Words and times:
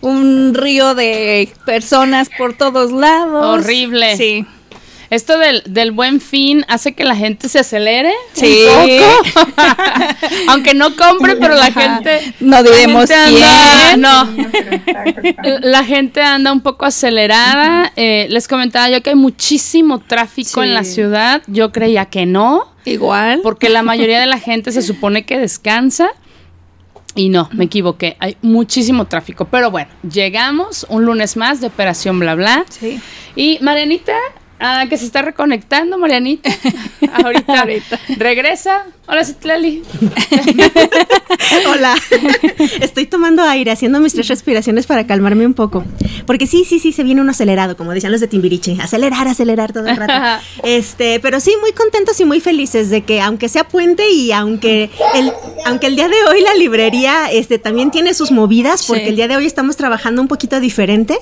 un 0.00 0.54
río 0.54 0.94
de 0.94 1.52
personas 1.66 2.28
por 2.38 2.54
todos 2.56 2.92
lados. 2.92 3.46
Horrible. 3.64 4.16
Sí. 4.16 4.44
Esto 5.10 5.38
del, 5.38 5.64
del 5.66 5.90
buen 5.90 6.20
fin 6.20 6.64
hace 6.68 6.92
que 6.92 7.02
la 7.02 7.16
gente 7.16 7.48
se 7.48 7.58
acelere 7.58 8.12
Sí. 8.32 8.62
un 8.64 9.32
poco. 9.34 9.60
Aunque 10.48 10.72
no 10.72 10.94
compre, 10.94 11.34
pero 11.34 11.54
la 11.56 11.66
Ajá. 11.66 11.96
gente. 11.96 12.32
No 12.38 12.58
la 12.58 12.62
diremos 12.62 13.10
gente 13.10 13.14
anda- 13.16 13.88
quién. 13.90 14.00
No. 14.00 15.58
La 15.62 15.84
gente 15.84 16.22
anda 16.22 16.52
un 16.52 16.60
poco 16.60 16.84
acelerada. 16.86 17.92
Eh, 17.96 18.26
les 18.30 18.46
comentaba 18.46 18.88
yo 18.88 19.02
que 19.02 19.10
hay 19.10 19.16
muchísimo 19.16 19.98
tráfico 19.98 20.62
Sí. 20.62 20.68
en 20.68 20.74
la 20.74 20.84
ciudad. 20.84 21.42
Yo 21.48 21.72
creía 21.72 22.04
que 22.06 22.24
no, 22.24 22.72
Igual. 22.84 23.40
porque 23.42 23.68
la 23.68 23.82
mayoría 23.82 24.20
de 24.20 24.26
la 24.26 24.38
gente 24.38 24.70
se 24.70 24.82
supone 24.82 25.24
que 25.24 25.38
descansa. 25.38 26.10
Y 27.14 27.28
no, 27.28 27.48
me 27.52 27.64
equivoqué. 27.64 28.16
Hay 28.20 28.36
muchísimo 28.42 29.06
tráfico. 29.06 29.46
Pero 29.46 29.70
bueno, 29.70 29.90
llegamos 30.08 30.86
un 30.88 31.04
lunes 31.04 31.36
más 31.36 31.60
de 31.60 31.66
Operación 31.66 32.18
Bla 32.18 32.34
Bla. 32.34 32.64
Sí. 32.68 33.00
Y 33.34 33.58
Marianita, 33.60 34.16
ah, 34.60 34.84
que 34.88 34.96
se 34.96 35.04
está 35.04 35.22
reconectando, 35.22 35.98
Marianita. 35.98 36.50
Ahorita, 37.24 37.60
Ahorita. 37.60 37.98
regresa. 38.16 38.84
Hola, 39.08 39.24
Citlali. 39.24 39.82
Hola, 41.68 41.94
estoy 42.80 43.06
tomando 43.06 43.42
aire, 43.42 43.72
haciendo 43.72 43.98
mis 44.00 44.12
tres 44.12 44.28
respiraciones 44.28 44.86
para 44.86 45.06
calmarme 45.06 45.46
un 45.46 45.54
poco. 45.54 45.84
Porque 46.26 46.46
sí, 46.46 46.64
sí, 46.64 46.78
sí, 46.78 46.92
se 46.92 47.02
viene 47.02 47.20
uno 47.20 47.32
acelerado, 47.32 47.76
como 47.76 47.92
decían 47.92 48.12
los 48.12 48.20
de 48.20 48.28
Timbiriche. 48.28 48.76
Acelerar, 48.80 49.26
acelerar 49.26 49.72
todo 49.72 49.88
el 49.88 49.96
rato. 49.96 50.42
Este, 50.62 51.18
pero 51.20 51.40
sí, 51.40 51.52
muy 51.60 51.72
contentos 51.72 52.20
y 52.20 52.24
muy 52.24 52.40
felices 52.40 52.90
de 52.90 53.02
que, 53.02 53.20
aunque 53.20 53.48
sea 53.48 53.64
puente 53.66 54.08
y 54.10 54.30
aunque 54.32 54.90
el, 55.14 55.32
aunque 55.66 55.88
el 55.88 55.96
día 55.96 56.08
de 56.08 56.16
hoy 56.30 56.40
la 56.42 56.54
librería 56.54 57.30
este, 57.32 57.58
también 57.58 57.90
tiene 57.90 58.14
sus 58.14 58.30
movidas, 58.30 58.86
porque 58.86 59.04
Sí. 59.04 59.08
el 59.10 59.16
día 59.16 59.28
de 59.28 59.36
hoy 59.36 59.46
estamos 59.46 59.76
trabajando 59.76 60.20
un 60.22 60.28
poquito 60.28 60.60
diferente. 60.60 61.18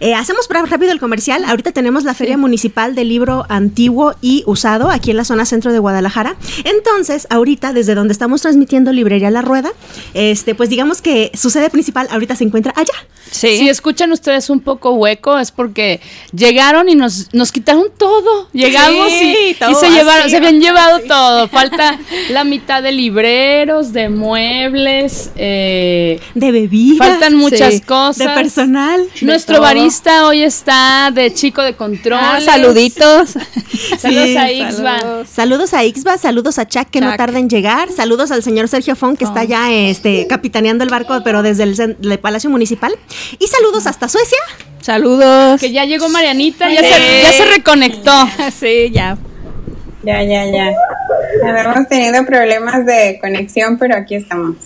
Eh, 0.00 0.14
hacemos 0.14 0.46
rápido 0.68 0.92
el 0.92 1.00
comercial. 1.00 1.44
Ahorita 1.44 1.72
tenemos 1.72 2.04
la 2.04 2.14
Feria 2.14 2.36
Municipal 2.36 2.94
del 2.94 3.08
Libro 3.08 3.46
Antiguo 3.48 4.14
y 4.20 4.42
Usado 4.46 4.90
aquí 4.90 5.10
en 5.10 5.16
la 5.16 5.24
zona 5.24 5.46
centro 5.46 5.72
de 5.72 5.78
Guadalajara. 5.78 6.36
Entonces, 6.64 7.26
ahorita, 7.30 7.72
desde 7.72 7.94
donde 7.94 8.12
estamos 8.12 8.42
transmitiendo 8.42 8.92
Librería 8.92 9.30
La 9.30 9.42
Rueda, 9.42 9.70
este, 10.14 10.54
pues 10.54 10.68
digamos 10.68 11.00
que 11.00 11.30
su 11.34 11.50
sede 11.50 11.70
principal 11.70 12.08
ahorita 12.10 12.36
se 12.36 12.44
encuentra 12.44 12.72
allá. 12.76 12.94
Sí. 13.30 13.58
Si 13.58 13.68
escuchan 13.68 14.12
ustedes 14.12 14.50
un 14.50 14.60
poco 14.60 14.92
hueco, 14.92 15.38
es 15.38 15.50
porque 15.50 16.00
llegaron 16.32 16.88
y 16.88 16.94
nos, 16.94 17.32
nos 17.34 17.52
quitaron 17.52 17.86
todo. 17.96 18.48
Llegamos 18.52 19.08
Sí, 19.08 19.56
y, 19.68 19.74
se 19.74 19.90
llevaron, 19.90 20.30
se 20.30 20.36
habían 20.36 20.60
llevado 20.60 21.00
todo. 21.00 21.48
Falta 21.56 21.98
la 22.30 22.44
mitad 22.44 22.82
de 22.82 22.92
libreros, 22.92 23.92
de 23.92 24.08
muebles, 24.08 25.30
eh, 25.36 26.20
De 26.34 26.52
bebidas. 26.52 27.06
faltan 27.06 27.34
muchas 27.34 27.74
sí, 27.74 27.80
cosas. 27.80 28.18
De 28.18 28.28
personal. 28.28 29.06
Nuestro 29.22 29.60
barista 29.60 30.26
hoy 30.26 30.42
está 30.42 31.10
de 31.12 31.32
chico 31.32 31.62
de 31.62 31.74
control. 31.74 32.20
Ah, 32.22 32.40
saluditos. 32.40 33.34
Saludos 33.98 34.36
a 34.36 34.50
Ixba. 34.50 35.00
saludos. 35.00 35.28
Saludos 35.28 35.74
a 35.74 35.84
Ixba, 35.84 36.18
saludos 36.18 36.58
a 36.58 36.66
Chuck 36.66 36.88
que 36.90 37.00
no 37.00 37.14
tarda 37.16 37.38
en 37.38 37.50
llegar, 37.50 37.90
saludos 37.92 38.30
al 38.30 38.42
señor 38.42 38.68
Sergio 38.68 38.96
Fon 38.96 39.16
que 39.16 39.24
está 39.24 39.44
ya 39.44 39.72
este, 39.72 40.26
capitaneando 40.26 40.82
el 40.84 40.90
barco, 40.90 41.20
pero 41.24 41.42
desde 41.42 41.64
el 41.64 42.18
Palacio 42.20 42.48
Municipal. 42.50 42.94
Y 43.38 43.46
saludos 43.46 43.86
hasta 43.86 44.08
Suecia. 44.08 44.38
Saludos. 44.80 45.60
Que 45.60 45.72
ya 45.72 45.84
llegó 45.84 46.08
Marianita, 46.08 46.70
ya, 46.70 46.80
Sí. 46.80 46.86
se, 46.86 47.22
ya 47.22 47.32
se 47.32 47.44
reconectó. 47.56 48.12
Sí, 48.58 48.90
ya. 48.92 49.16
Ya, 50.02 50.22
ya, 50.22 50.44
ya. 50.46 50.70
Habíamos 51.48 51.88
tenido 51.88 52.24
problemas 52.24 52.86
de 52.86 53.18
conexión, 53.20 53.76
pero 53.78 53.96
aquí 53.96 54.14
estamos. 54.14 54.56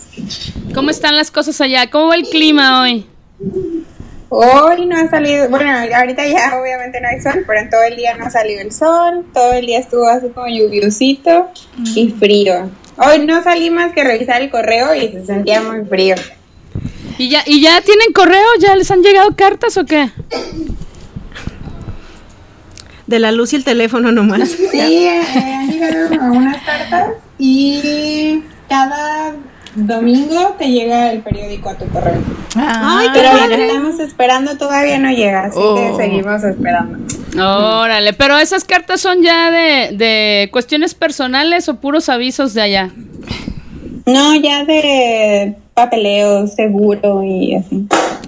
¿Cómo 0.75 0.91
están 0.91 1.15
las 1.15 1.31
cosas 1.31 1.59
allá? 1.61 1.89
¿Cómo 1.89 2.09
va 2.09 2.15
el 2.15 2.23
clima 2.29 2.81
hoy? 2.81 3.07
Hoy 4.29 4.85
no 4.85 4.95
ha 4.97 5.09
salido, 5.09 5.49
bueno, 5.49 5.69
ahorita 5.93 6.25
ya 6.25 6.57
obviamente 6.57 7.01
no 7.01 7.07
hay 7.09 7.19
sol, 7.19 7.43
pero 7.45 7.59
en 7.59 7.69
todo 7.69 7.83
el 7.83 7.97
día 7.97 8.15
no 8.15 8.25
ha 8.25 8.29
salido 8.29 8.61
el 8.61 8.71
sol, 8.71 9.25
todo 9.33 9.53
el 9.53 9.65
día 9.65 9.79
estuvo 9.79 10.07
así 10.07 10.29
como 10.29 10.47
lluviosito 10.47 11.49
y 11.95 12.09
frío. 12.11 12.69
Hoy 12.97 13.25
no 13.25 13.43
salí 13.43 13.69
más 13.71 13.91
que 13.93 14.03
revisar 14.05 14.41
el 14.41 14.49
correo 14.49 14.95
y 14.95 15.11
se 15.11 15.25
sentía 15.25 15.61
muy 15.61 15.83
frío. 15.85 16.15
¿Y 17.21 17.29
ya, 17.29 17.43
¿Y 17.45 17.61
ya 17.61 17.79
tienen 17.81 18.11
correo? 18.13 18.47
¿Ya 18.59 18.75
les 18.75 18.89
han 18.89 19.03
llegado 19.03 19.35
cartas 19.35 19.77
o 19.77 19.85
qué? 19.85 20.09
De 23.05 23.19
la 23.19 23.31
luz 23.31 23.53
y 23.53 23.57
el 23.57 23.63
teléfono 23.63 24.11
nomás. 24.11 24.49
Sí, 24.49 24.79
eh, 24.79 25.21
han 25.35 25.69
llegado 25.69 26.07
algunas 26.13 26.57
cartas 26.63 27.09
y 27.37 28.41
cada 28.67 29.35
domingo 29.75 30.55
te 30.57 30.71
llega 30.71 31.11
el 31.11 31.21
periódico 31.21 31.69
a 31.69 31.75
tu 31.77 31.85
correo. 31.89 32.21
Ay, 32.55 33.09
Pero 33.13 33.31
bueno, 33.33 33.53
estamos 33.55 33.99
esperando, 33.99 34.57
todavía 34.57 34.97
no 34.97 35.11
llega, 35.11 35.43
así 35.45 35.59
Oh. 35.61 35.75
que 35.75 36.03
seguimos 36.03 36.43
esperando. 36.43 36.97
Órale, 37.37 38.13
pero 38.13 38.39
esas 38.39 38.63
cartas 38.63 38.99
son 38.99 39.21
ya 39.21 39.51
de, 39.51 39.95
de 39.95 40.49
cuestiones 40.51 40.95
personales 40.95 41.69
o 41.69 41.75
puros 41.75 42.09
avisos 42.09 42.55
de 42.55 42.61
allá. 42.63 42.89
No, 44.05 44.35
ya 44.35 44.65
de 44.65 45.55
papeleo, 45.73 46.47
seguro 46.47 47.23
y 47.23 47.55
así. 47.55 47.85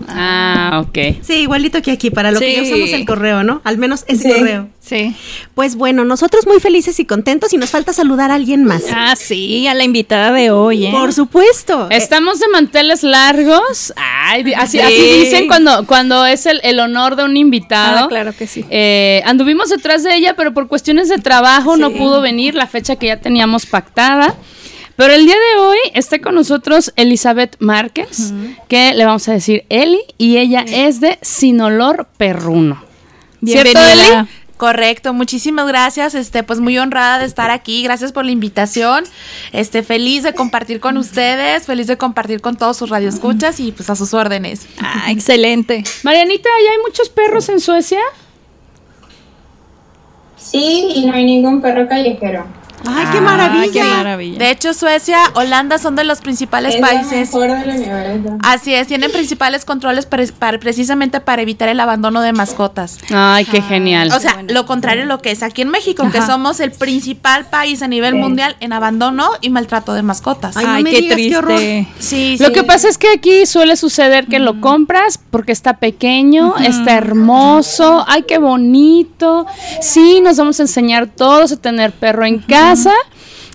Ah, 0.07 0.83
ok. 0.85 1.17
Sí, 1.21 1.33
igualito 1.41 1.81
que 1.81 1.91
aquí, 1.91 2.09
para 2.09 2.31
lo 2.31 2.39
que 2.39 2.55
ya 2.55 2.61
usamos 2.63 2.91
el 2.91 3.05
correo, 3.05 3.43
¿no? 3.43 3.61
Al 3.63 3.77
menos 3.77 4.05
ese 4.07 4.23
Sí. 4.31 4.39
correo. 4.39 4.67
Sí. 4.79 5.15
Pues 5.55 5.75
bueno, 5.75 6.03
nosotros 6.05 6.45
muy 6.47 6.59
felices 6.59 6.99
y 6.99 7.05
contentos 7.05 7.53
y 7.53 7.57
nos 7.57 7.69
falta 7.69 7.93
saludar 7.93 8.31
a 8.31 8.35
alguien 8.35 8.63
más. 8.63 8.83
Ah, 8.93 9.15
sí, 9.15 9.67
a 9.67 9.73
la 9.73 9.83
invitada 9.83 10.31
de 10.31 10.51
hoy, 10.51 10.87
¿eh? 10.87 10.91
Por 10.91 11.13
supuesto. 11.13 11.87
Estamos 11.89 12.39
de 12.39 12.47
manteles 12.49 13.03
largos. 13.03 13.93
Ay, 13.97 14.53
así, 14.55 14.77
Sí. 14.77 14.83
así 14.83 15.19
dicen 15.19 15.47
cuando, 15.47 15.85
cuando 15.85 16.25
es 16.25 16.45
el, 16.45 16.59
el 16.63 16.79
honor 16.79 17.15
de 17.15 17.23
un 17.23 17.37
invitado. 17.37 18.05
Ah, 18.05 18.07
claro 18.09 18.33
que 18.37 18.47
sí. 18.47 18.65
Eh, 18.69 19.21
anduvimos 19.25 19.69
detrás 19.69 20.03
de 20.03 20.15
ella, 20.15 20.35
pero 20.35 20.53
por 20.53 20.67
cuestiones 20.67 21.07
de 21.09 21.17
trabajo 21.17 21.77
no 21.77 21.91
pudo 21.91 22.21
venir 22.21 22.55
la 22.55 22.67
fecha 22.67 22.95
que 22.95 23.07
ya 23.07 23.17
teníamos 23.19 23.65
pactada. 23.65 24.35
Pero 24.95 25.13
el 25.13 25.25
día 25.25 25.35
de 25.35 25.59
hoy 25.59 25.77
está 25.93 26.19
con 26.19 26.35
nosotros 26.35 26.93
Elizabeth 26.95 27.55
Márquez, 27.59 28.33
que 28.67 28.93
le 28.93 29.05
vamos 29.05 29.27
a 29.27 29.33
decir 29.33 29.65
Eli, 29.69 30.01
y 30.17 30.37
ella 30.37 30.63
es 30.67 30.99
de 31.01 31.17
Sin 31.21 31.61
Olor 31.61 32.07
Perruno. 32.17 32.83
¿Cierto, 33.43 33.71
Bienvenida. 33.79 34.19
Eli? 34.21 34.29
Correcto, 34.57 35.13
muchísimas 35.13 35.67
gracias, 35.67 36.13
este, 36.13 36.43
pues 36.43 36.59
muy 36.59 36.77
honrada 36.77 37.19
de 37.19 37.25
estar 37.25 37.51
aquí, 37.51 37.83
gracias 37.83 38.13
por 38.13 38.23
la 38.23 38.31
invitación, 38.31 39.03
este, 39.51 39.83
feliz 39.83 40.23
de 40.23 40.33
compartir 40.33 40.79
con 40.79 40.95
ustedes, 40.95 41.65
feliz 41.65 41.87
de 41.87 41.97
compartir 41.97 42.39
con 42.39 42.55
todos 42.55 42.77
sus 42.77 42.89
radioescuchas 42.89 43.59
y 43.59 43.71
pues 43.71 43.89
a 43.89 43.95
sus 43.95 44.13
órdenes. 44.13 44.67
Ah, 44.79 45.11
excelente. 45.11 45.83
Marianita, 46.03 46.49
¿ya 46.65 46.71
hay 46.71 46.77
muchos 46.85 47.09
perros 47.09 47.49
en 47.49 47.59
Suecia? 47.59 47.99
Sí, 50.37 50.93
y 50.95 51.05
no 51.07 51.13
hay 51.13 51.25
ningún 51.25 51.61
perro 51.61 51.87
callejero. 51.89 52.45
¡Ay, 52.87 53.05
qué 53.11 53.21
maravilla! 53.21 53.63
Ah, 53.65 53.69
qué 53.71 53.83
maravilla. 53.83 54.37
De 54.39 54.51
hecho, 54.51 54.73
Suecia, 54.73 55.17
Holanda 55.35 55.77
son 55.77 55.95
de 55.95 56.03
los 56.03 56.19
principales 56.19 56.75
es 56.75 56.81
lo 56.81 56.87
países. 56.87 57.31
del. 57.31 58.37
Así 58.43 58.73
es, 58.73 58.87
tienen 58.87 59.11
principales 59.11 59.65
controles 59.65 60.05
pre- 60.05 60.27
para- 60.33 60.59
precisamente 60.59 61.19
para 61.19 61.41
evitar 61.41 61.69
el 61.69 61.79
abandono 61.79 62.21
de 62.21 62.33
mascotas. 62.33 62.97
Ay, 63.13 63.45
qué 63.45 63.61
genial. 63.61 64.11
O 64.13 64.19
sea, 64.19 64.43
lo 64.47 64.65
contrario 64.65 65.03
a 65.03 65.05
lo 65.05 65.19
que 65.19 65.31
es 65.31 65.43
aquí 65.43 65.61
en 65.61 65.69
México, 65.69 66.09
que 66.11 66.21
somos 66.21 66.59
el 66.59 66.71
principal 66.71 67.45
país 67.45 67.81
a 67.81 67.87
nivel 67.87 68.13
Sí. 68.13 68.19
mundial 68.19 68.55
en 68.59 68.73
abandono 68.73 69.29
y 69.41 69.49
maltrato 69.49 69.93
de 69.93 70.03
mascotas. 70.03 70.57
Ay, 70.57 70.65
no 70.65 70.71
Ay, 70.73 70.83
me 70.83 70.91
qué 70.91 71.01
digas, 71.01 71.17
qué 71.17 71.37
horror. 71.37 71.55
triste. 71.57 71.87
sí, 71.99 72.37
Lo 72.39 72.47
sí. 72.47 72.53
que 72.53 72.63
pasa 72.63 72.89
es 72.89 72.97
que 72.97 73.09
aquí 73.09 73.45
suele 73.45 73.75
suceder 73.75 74.27
que 74.27 74.39
lo 74.39 74.59
compras 74.61 75.19
porque 75.31 75.51
está 75.51 75.77
pequeño, 75.77 76.55
está 76.57 76.93
hermoso, 76.93 78.03
ay, 78.07 78.23
qué 78.27 78.37
bonito. 78.37 79.45
Sí, 79.81 80.21
nos 80.21 80.37
vamos 80.37 80.59
a 80.59 80.63
enseñar 80.63 81.07
todos 81.07 81.51
a 81.51 81.57
tener 81.57 81.91
perro 81.91 82.25
en 82.25 82.39
casa 82.39 82.72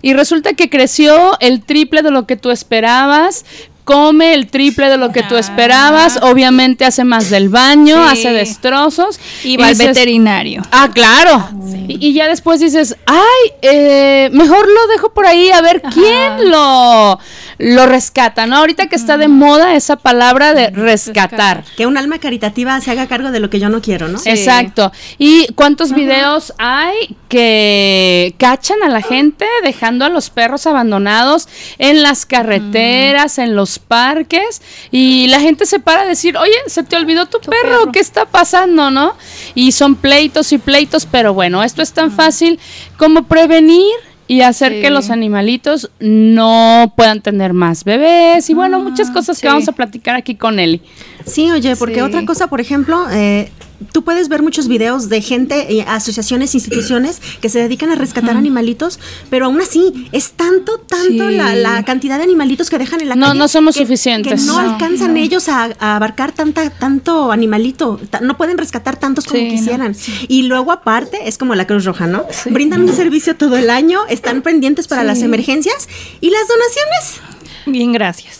y 0.02 0.12
resulta 0.12 0.54
que 0.54 0.68
creció 0.70 1.36
el 1.40 1.62
triple 1.64 2.02
de 2.02 2.10
lo 2.10 2.26
que 2.26 2.36
tú 2.36 2.50
esperabas. 2.50 3.44
Come 3.84 4.34
el 4.34 4.48
triple 4.48 4.90
de 4.90 4.98
lo 4.98 5.12
que 5.12 5.22
tú 5.22 5.38
esperabas, 5.38 6.18
obviamente 6.20 6.84
hace 6.84 7.04
más 7.04 7.30
del 7.30 7.48
baño, 7.48 7.96
Sí. 7.96 8.18
hace 8.18 8.32
destrozos. 8.34 9.18
Y 9.44 9.56
va 9.56 9.68
al 9.68 9.72
dices, 9.78 9.86
veterinario. 9.94 10.60
Ah, 10.70 10.90
claro. 10.92 11.48
Y, 11.88 12.08
y 12.08 12.12
ya 12.12 12.28
después 12.28 12.60
dices, 12.60 12.96
ay, 13.06 13.52
eh, 13.62 14.28
mejor 14.34 14.68
lo 14.68 14.86
dejo 14.92 15.14
por 15.14 15.24
ahí 15.24 15.50
a 15.50 15.62
ver 15.62 15.80
quién 15.94 16.50
lo, 16.50 17.18
lo 17.58 17.86
rescata, 17.86 18.46
¿no? 18.46 18.56
Ahorita 18.56 18.86
que 18.86 18.94
está 18.94 19.18
de 19.18 19.26
moda 19.26 19.74
esa 19.74 19.96
palabra 19.96 20.54
de 20.54 20.70
rescatar. 20.70 21.64
Que 21.76 21.86
un 21.86 21.96
alma 21.96 22.18
caritativa 22.18 22.80
se 22.80 22.92
haga 22.92 23.08
cargo 23.08 23.32
de 23.32 23.40
lo 23.40 23.50
que 23.50 23.58
yo 23.58 23.68
no 23.68 23.82
quiero, 23.82 24.08
¿no? 24.08 24.18
Exacto. 24.24 24.92
¿Y 25.18 25.52
cuántos 25.54 25.92
videos 25.92 26.54
hay 26.58 27.16
que 27.28 28.34
cachan 28.38 28.82
a 28.84 28.88
la 28.88 29.02
gente 29.02 29.44
dejando 29.64 30.04
a 30.04 30.08
los 30.08 30.30
perros 30.30 30.66
abandonados 30.66 31.48
en 31.78 32.02
las 32.02 32.26
carreteras, 32.26 33.38
en 33.38 33.56
los 33.56 33.80
parques? 33.80 34.62
Y 34.92 35.26
la 35.26 35.40
gente 35.40 35.66
se 35.66 35.80
para 35.80 36.02
a 36.02 36.06
decir, 36.06 36.36
oye, 36.36 36.54
se 36.66 36.84
te 36.84 36.96
olvidó 36.96 37.26
tu, 37.26 37.40
perro, 37.40 37.80
perro. 37.80 37.92
¿qué 37.92 37.98
está 37.98 38.24
pasando, 38.26 38.92
no? 38.92 39.16
Y 39.56 39.72
son 39.72 39.96
pleitos 39.96 40.52
y 40.52 40.58
pleitos, 40.58 41.06
pero 41.06 41.34
bueno, 41.34 41.64
esto 41.64 41.82
es 41.82 41.92
tan 41.92 42.12
fácil 42.12 42.60
como 42.96 43.24
prevenir 43.24 43.94
y 44.28 44.42
hacer 44.42 44.74
Sí. 44.74 44.80
que 44.82 44.90
los 44.90 45.10
animalitos 45.10 45.90
no 45.98 46.92
puedan 46.96 47.20
tener 47.22 47.52
más 47.54 47.82
bebés 47.82 48.48
y 48.50 48.54
bueno, 48.54 48.78
muchas 48.78 49.10
cosas 49.10 49.40
que 49.40 49.48
vamos 49.48 49.66
a 49.68 49.72
platicar 49.72 50.14
aquí 50.14 50.36
con 50.36 50.60
Eli. 50.60 50.80
Sí, 51.26 51.50
oye, 51.50 51.74
porque 51.76 51.96
Sí. 51.96 52.00
otra 52.02 52.24
cosa, 52.24 52.46
por 52.46 52.60
ejemplo, 52.60 53.06
eh, 53.10 53.50
tú 53.92 54.02
puedes 54.04 54.28
ver 54.28 54.42
muchos 54.42 54.68
videos 54.68 55.08
de 55.08 55.20
gente, 55.22 55.72
eh, 55.72 55.84
asociaciones, 55.86 56.54
instituciones 56.54 57.20
que 57.40 57.48
se 57.48 57.58
dedican 57.60 57.90
a 57.90 57.94
rescatar 57.94 58.36
animalitos, 58.36 58.98
pero 59.30 59.46
aún 59.46 59.60
así 59.60 60.08
es 60.12 60.32
tanto, 60.32 60.78
tanto 60.78 61.28
Sí. 61.28 61.36
la, 61.36 61.54
la 61.54 61.84
cantidad 61.84 62.18
de 62.18 62.24
animalitos 62.24 62.70
que 62.70 62.78
dejan 62.78 63.00
en 63.00 63.08
la 63.10 63.14
No, 63.16 63.26
calle. 63.28 63.38
no 63.38 63.48
somos 63.48 63.74
que- 63.76 63.82
suficientes. 63.82 64.40
Que 64.40 64.46
no, 64.46 64.60
No, 64.62 64.72
alcanzan 64.72 65.16
ellos 65.16 65.48
a, 65.48 65.70
a 65.78 65.96
abarcar 65.96 66.32
tanta, 66.32 66.70
tanto 66.70 67.30
animalito. 67.32 68.00
No 68.22 68.36
pueden 68.36 68.58
rescatar 68.58 68.96
tantos 68.98 69.24
como 69.26 69.38
Sí, 69.40 69.46
no. 69.46 69.50
quisieran. 69.52 69.96
Y 70.28 70.42
luego, 70.42 70.72
aparte, 70.72 71.28
es 71.28 71.38
como 71.38 71.54
la 71.54 71.66
Cruz 71.66 71.84
Roja, 71.84 72.06
¿no? 72.06 72.24
Brindan 72.50 72.82
un 72.82 72.94
servicio 72.94 73.36
todo 73.36 73.56
el 73.56 73.70
año, 73.70 74.00
están 74.08 74.42
pendientes 74.42 74.88
para 74.88 75.04
las 75.04 75.22
emergencias 75.22 75.88
y 76.20 76.30
las 76.30 76.42
donaciones. 76.48 77.20
Bien, 77.66 77.92
gracias. 77.92 78.37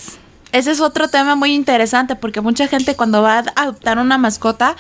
Ese 0.53 0.71
es 0.71 0.81
otro 0.81 1.09
tema 1.09 1.35
muy 1.35 1.53
interesante 1.53 2.17
porque 2.17 2.41
mucha 2.41 2.69
gente 2.69 2.97
cuando 2.97 3.23
va 3.23 3.39
a 3.39 3.63
adoptar 3.63 3.99
una 3.99 4.19
mascota, 4.19 4.77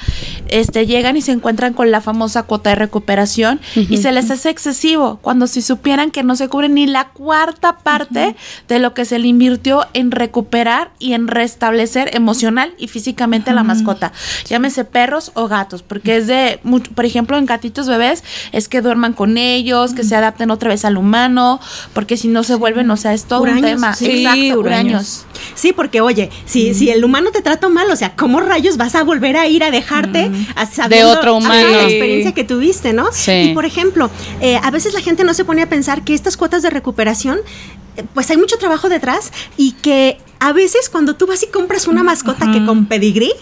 este, 0.48 0.86
llegan 0.86 1.16
y 1.16 1.22
se 1.22 1.32
encuentran 1.32 1.74
con 1.74 1.90
la 1.90 2.00
famosa 2.00 2.44
cuota 2.44 2.70
de 2.70 2.76
recuperación 2.76 3.60
y 3.74 3.98
se 3.98 4.12
les 4.12 4.30
hace 4.30 4.50
excesivo 4.50 5.18
cuando 5.20 5.46
si 5.46 5.62
supieran 5.62 6.10
que 6.10 6.22
no 6.22 6.36
se 6.36 6.48
cubre 6.48 6.68
ni 6.68 6.86
la 6.86 7.08
cuarta 7.08 7.78
parte 7.78 8.34
de 8.68 8.78
lo 8.78 8.94
que 8.94 9.04
se 9.04 9.18
le 9.18 9.28
invirtió 9.28 9.86
en 9.92 10.10
recuperar 10.10 10.90
y 10.98 11.12
en 11.12 11.28
restablecer 11.28 12.14
emocional 12.14 12.74
y 12.78 12.88
físicamente 12.88 13.50
a 13.50 13.54
la 13.54 13.62
mascota, 13.62 14.12
llámese 14.46 14.84
perros 14.84 15.32
o 15.34 15.48
gatos, 15.48 15.82
porque 15.82 16.16
es 16.16 16.26
de, 16.26 16.60
por 16.94 17.04
ejemplo, 17.04 17.36
en 17.36 17.46
gatitos 17.46 17.88
bebés 17.88 18.24
es 18.52 18.68
que 18.68 18.80
duerman 18.80 19.12
con 19.12 19.38
ellos, 19.38 19.94
que 19.94 20.04
se 20.04 20.16
adapten 20.16 20.50
otra 20.50 20.70
vez 20.70 20.84
al 20.84 20.96
humano, 20.96 21.60
porque 21.92 22.16
si 22.16 22.28
no 22.28 22.42
se 22.42 22.54
vuelven, 22.54 22.90
o 22.90 22.96
sea, 22.96 23.12
es 23.12 23.24
todo 23.24 23.42
un 23.42 23.60
tema. 23.60 23.94
sí. 23.94 24.24
Exacto, 24.24 24.60
huraños. 24.60 25.26
Sí, 25.58 25.72
porque 25.72 26.00
oye, 26.00 26.30
si, 26.46 26.72
si 26.72 26.88
el 26.90 27.04
humano 27.04 27.30
te 27.32 27.42
trata 27.42 27.68
mal, 27.68 27.90
o 27.90 27.96
sea, 27.96 28.14
¿cómo 28.14 28.40
rayos 28.40 28.76
vas 28.76 28.94
a 28.94 29.02
volver 29.02 29.36
a 29.36 29.48
ir 29.48 29.64
a 29.64 29.70
dejarte 29.72 30.30
a 30.54 30.66
sabiendo- 30.66 31.10
otro 31.10 31.30
ajá, 31.36 31.38
humano. 31.38 31.70
la 31.70 31.82
experiencia 31.82 32.32
que 32.32 32.44
tuviste, 32.44 32.92
¿no? 32.92 33.08
Sí. 33.12 33.32
Y 33.32 33.54
por 33.54 33.64
ejemplo, 33.64 34.08
eh, 34.40 34.60
a 34.62 34.70
veces 34.70 34.94
la 34.94 35.00
gente 35.00 35.24
no 35.24 35.34
se 35.34 35.44
pone 35.44 35.62
a 35.62 35.68
pensar 35.68 36.04
que 36.04 36.14
estas 36.14 36.36
cuotas 36.36 36.62
de 36.62 36.70
recuperación, 36.70 37.38
eh, 37.96 38.04
pues 38.14 38.30
hay 38.30 38.36
mucho 38.36 38.56
trabajo 38.58 38.88
detrás 38.88 39.32
y 39.56 39.72
que 39.72 40.18
a 40.38 40.52
veces 40.52 40.88
cuando 40.88 41.16
tú 41.16 41.26
vas 41.26 41.42
y 41.42 41.48
compras 41.48 41.88
una 41.88 42.04
mascota 42.04 42.50
que 42.52 42.64
con 42.64 42.86
pedigrí, 42.86 43.32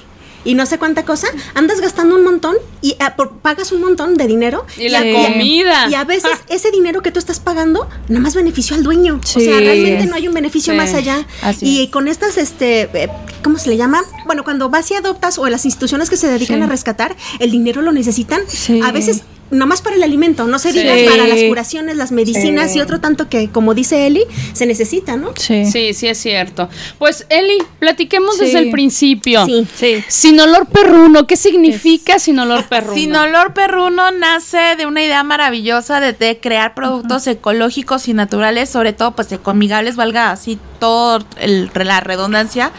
y 0.47 0.55
no 0.55 0.65
sé 0.65 0.79
cuánta 0.79 1.05
cosa, 1.05 1.27
andas 1.55 1.81
gastando 1.81 2.15
un 2.15 2.25
montón 2.25 2.57
y 2.81 2.97
ah, 3.01 3.17
por- 3.17 3.39
pagas 3.41 3.73
un 3.73 3.81
montón 3.83 4.15
de 4.17 4.27
dinero. 4.27 4.65
Y 4.79 4.89
la 4.89 5.01
a- 5.01 5.13
comida. 5.13 5.89
Y 5.91 5.95
a 5.95 6.05
veces 6.05 6.31
ese 6.49 6.71
dinero 6.71 7.03
que 7.03 7.11
tú 7.11 7.19
estás 7.19 7.41
pagando, 7.41 7.89
nada 8.09 8.21
más 8.21 8.35
benefició 8.35 8.77
al 8.77 8.83
dueño. 8.83 9.21
O 9.23 9.27
sea, 9.27 9.59
realmente 9.59 10.07
no 10.07 10.15
hay 10.15 10.29
un 10.29 10.35
beneficio 10.35 10.73
Sí. 10.73 10.77
más 10.79 10.95
allá. 10.95 11.27
Así 11.43 11.67
y 11.67 11.83
es. 11.85 11.91
con 11.91 12.09
estas, 12.09 12.39
este, 12.39 12.83
eh, 12.95 13.11
¿cómo 13.43 13.59
se 13.59 13.69
le 13.69 13.77
llama? 13.77 14.03
Bueno, 14.25 14.45
cuando 14.45 14.71
vas 14.71 14.91
y 14.91 14.95
adoptas 14.95 15.39
o 15.39 15.47
las 15.49 15.65
instituciones 15.65 16.09
que 16.11 16.17
se 16.17 16.29
dedican 16.29 16.59
Sí. 16.59 16.63
a 16.63 16.67
rescatar, 16.67 17.17
el 17.41 17.51
dinero 17.51 17.83
lo 17.83 17.93
necesitan. 17.93 18.41
A 18.85 18.93
veces 18.93 19.23
nomás 19.51 19.83
para 19.83 19.97
el 19.97 20.03
alimento, 20.03 20.47
no 20.47 20.59
se 20.59 20.73
Sí. 20.73 20.81
diga 20.81 20.95
para 21.11 21.27
las 21.27 21.43
curaciones, 21.45 21.97
las 21.97 22.13
medicinas 22.13 22.73
Sí. 22.73 22.79
y 22.79 22.81
otro 22.83 23.01
tanto 23.01 23.29
que, 23.29 23.49
como 23.51 23.75
dice 23.75 24.07
Eli, 24.07 24.25
se 24.53 24.67
necesita, 24.67 25.17
¿no? 25.17 25.33
Sí. 25.37 25.65
Sí, 25.67 25.95
sí 25.95 26.09
es 26.09 26.19
cierto. 26.19 26.69
Pues 26.99 27.27
Eli, 27.29 27.59
platiquemos 27.79 28.37
Sí. 28.37 28.45
desde 28.47 28.59
el 28.61 28.71
principio. 28.71 29.45
Sí. 29.47 29.67
Sí. 29.77 30.05
Sin 30.09 30.41
olor 30.41 30.67
perruno, 30.67 31.27
¿qué 31.27 31.37
significa 31.37 32.19
sin 32.19 32.39
olor 32.39 32.65
perruno? 32.69 32.95
Sin 32.95 33.15
olor 33.15 33.55
perruno 33.55 34.11
nace 34.11 34.77
de 34.77 34.87
una 34.87 35.03
idea 35.03 35.23
maravillosa 35.23 36.01
de, 36.01 36.13
de 36.13 36.39
crear 36.41 36.75
productos 36.75 37.27
ecológicos 37.27 38.09
y 38.09 38.15
naturales, 38.15 38.69
sobre 38.69 38.93
todo 38.93 39.15
pues 39.15 39.31
ecoamigables, 39.33 39.97
valga 39.97 40.31
así 40.31 40.59
todo 40.79 41.25
el, 41.39 41.71
la 41.75 42.01
redundancia. 42.01 42.73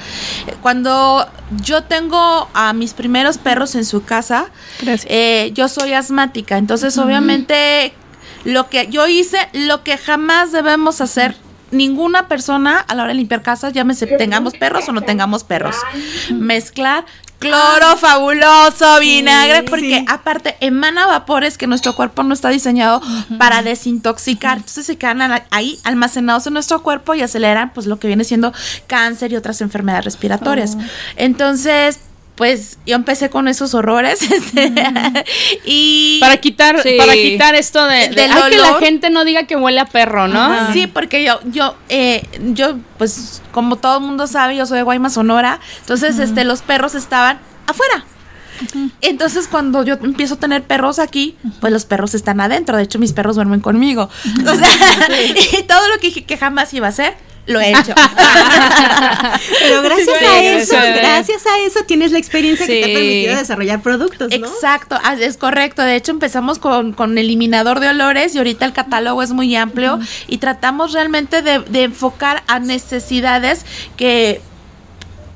Cuando 0.62 1.28
yo 1.64 1.84
tengo 1.84 2.50
a 2.54 2.74
mis 2.74 2.94
primeros 2.94 3.38
perros 3.38 3.76
en 3.76 3.86
su 3.86 4.04
casa, 4.04 4.48
eh, 5.06 5.52
yo 5.54 5.68
soy 5.68 5.94
asmática, 5.94 6.58
entonces 6.58 6.98
obviamente 6.98 7.94
lo 8.44 8.70
que 8.70 8.88
yo 8.88 9.08
hice, 9.08 9.38
lo 9.54 9.84
que 9.84 9.98
jamás 9.98 10.52
debemos 10.52 11.02
hacer. 11.02 11.36
Ninguna 11.72 12.28
persona 12.28 12.80
a 12.80 12.96
la 12.96 13.04
hora 13.04 13.12
de 13.12 13.18
limpiar 13.18 13.42
casas, 13.42 13.74
llámese 13.74 14.08
tengamos 14.08 14.54
perros 14.54 14.88
o 14.88 14.94
no 14.94 15.02
tengamos 15.02 15.44
perros, 15.44 15.76
mezclar 16.32 17.06
cloro 17.40 17.98
fabuloso, 17.98 19.00
vinagre, 19.00 19.64
porque 19.64 20.04
aparte 20.08 20.58
emana 20.60 21.06
vapores 21.06 21.58
que 21.58 21.68
nuestro 21.68 21.96
cuerpo 21.96 22.24
no 22.24 22.34
está 22.34 22.50
diseñado 22.50 23.02
para 23.38 23.62
desintoxicar. 23.62 24.58
Entonces 24.58 24.86
se 24.86 24.98
quedan 24.98 25.44
ahí 25.52 25.80
almacenados 25.84 26.48
en 26.48 26.54
nuestro 26.54 26.82
cuerpo 26.82 27.14
y 27.14 27.22
aceleran 27.22 27.72
pues 27.74 27.86
lo 27.86 28.00
que 28.00 28.08
viene 28.08 28.24
siendo 28.24 28.54
cáncer 28.88 29.32
y 29.32 29.36
otras 29.36 29.62
enfermedades 29.62 30.06
respiratorias. 30.06 30.78
Entonces, 31.16 32.00
pues 32.38 32.78
yo 32.86 32.96
empecé 32.96 33.30
con 33.32 33.48
esos 33.48 33.74
horrores 33.74 34.22
este, 34.32 34.72
y 35.66 36.20
Para 36.22 36.38
quitar, 36.38 36.82
Sí. 36.82 36.96
para 36.98 37.14
quitar 37.14 37.56
esto 37.56 37.84
de, 37.86 38.10
de- 38.10 38.22
ay, 38.32 38.52
que 38.52 38.58
la 38.60 38.76
gente 38.76 39.10
no 39.10 39.26
diga 39.26 39.44
que 39.44 39.56
huele 39.56 39.80
a 39.82 39.86
perro, 39.86 40.28
¿no? 40.28 40.72
Sí, 40.72 40.88
porque 40.88 41.24
yo, 41.26 41.40
yo, 41.46 41.76
eh, 41.90 42.24
yo, 42.54 42.78
pues, 42.98 43.42
como 43.52 43.76
todo 43.78 43.98
el 43.98 44.04
mundo 44.04 44.28
sabe, 44.28 44.56
yo 44.56 44.66
soy 44.68 44.78
de 44.78 44.84
Guaymas, 44.84 45.14
Sonora. 45.16 45.60
Entonces, 45.82 46.20
este, 46.20 46.44
los 46.46 46.62
perros 46.62 46.94
estaban 46.96 47.40
afuera. 47.66 48.06
Entonces, 49.02 49.48
cuando 49.48 49.84
yo 49.84 49.96
empiezo 49.96 50.36
a 50.36 50.40
tener 50.40 50.64
perros 50.64 51.00
aquí, 51.00 51.38
pues 51.60 51.72
los 51.74 51.86
perros 51.86 52.14
están 52.16 52.40
adentro. 52.42 52.78
De 52.78 52.84
hecho, 52.84 53.00
mis 53.00 53.14
perros 53.14 53.36
duermen 53.36 53.60
conmigo. 53.62 54.10
O 54.46 54.56
sea, 54.56 54.70
y 55.60 55.64
todo 55.64 55.88
lo 55.90 55.96
que 56.00 56.08
dije 56.08 56.24
que 56.24 56.38
jamás 56.38 56.74
iba 56.74 56.88
a 56.88 56.90
hacer, 56.90 57.16
lo 57.48 57.60
he 57.60 57.72
hecho. 57.72 57.94
Pero 59.60 59.82
gracias 59.82 60.22
a 60.22 60.44
eso, 60.44 60.76
gracias 60.76 61.46
a 61.46 61.60
eso 61.66 61.80
tienes 61.86 62.12
la 62.12 62.20
experiencia 62.20 62.68
que 62.68 62.74
te 62.74 62.84
ha 62.84 62.94
permitido 62.94 63.36
desarrollar 63.38 63.82
productos, 63.82 64.30
¿no? 64.38 64.48
Exacto, 64.48 65.00
es 65.20 65.38
correcto. 65.38 65.82
De 65.82 65.96
hecho, 65.96 66.12
empezamos 66.12 66.60
con, 66.60 66.94
con 66.94 67.18
eliminador 67.18 67.80
de 67.80 67.90
olores 67.90 68.36
y 68.36 68.38
ahorita 68.38 68.66
el 68.66 68.74
catálogo 68.74 69.24
es 69.24 69.32
muy 69.32 69.56
amplio 69.56 70.00
y 70.28 70.38
tratamos 70.38 70.94
realmente 70.94 71.42
de, 71.42 71.60
de 71.60 71.84
enfocar 71.84 72.44
a 72.48 72.60
necesidades 72.60 73.66
que 73.96 74.42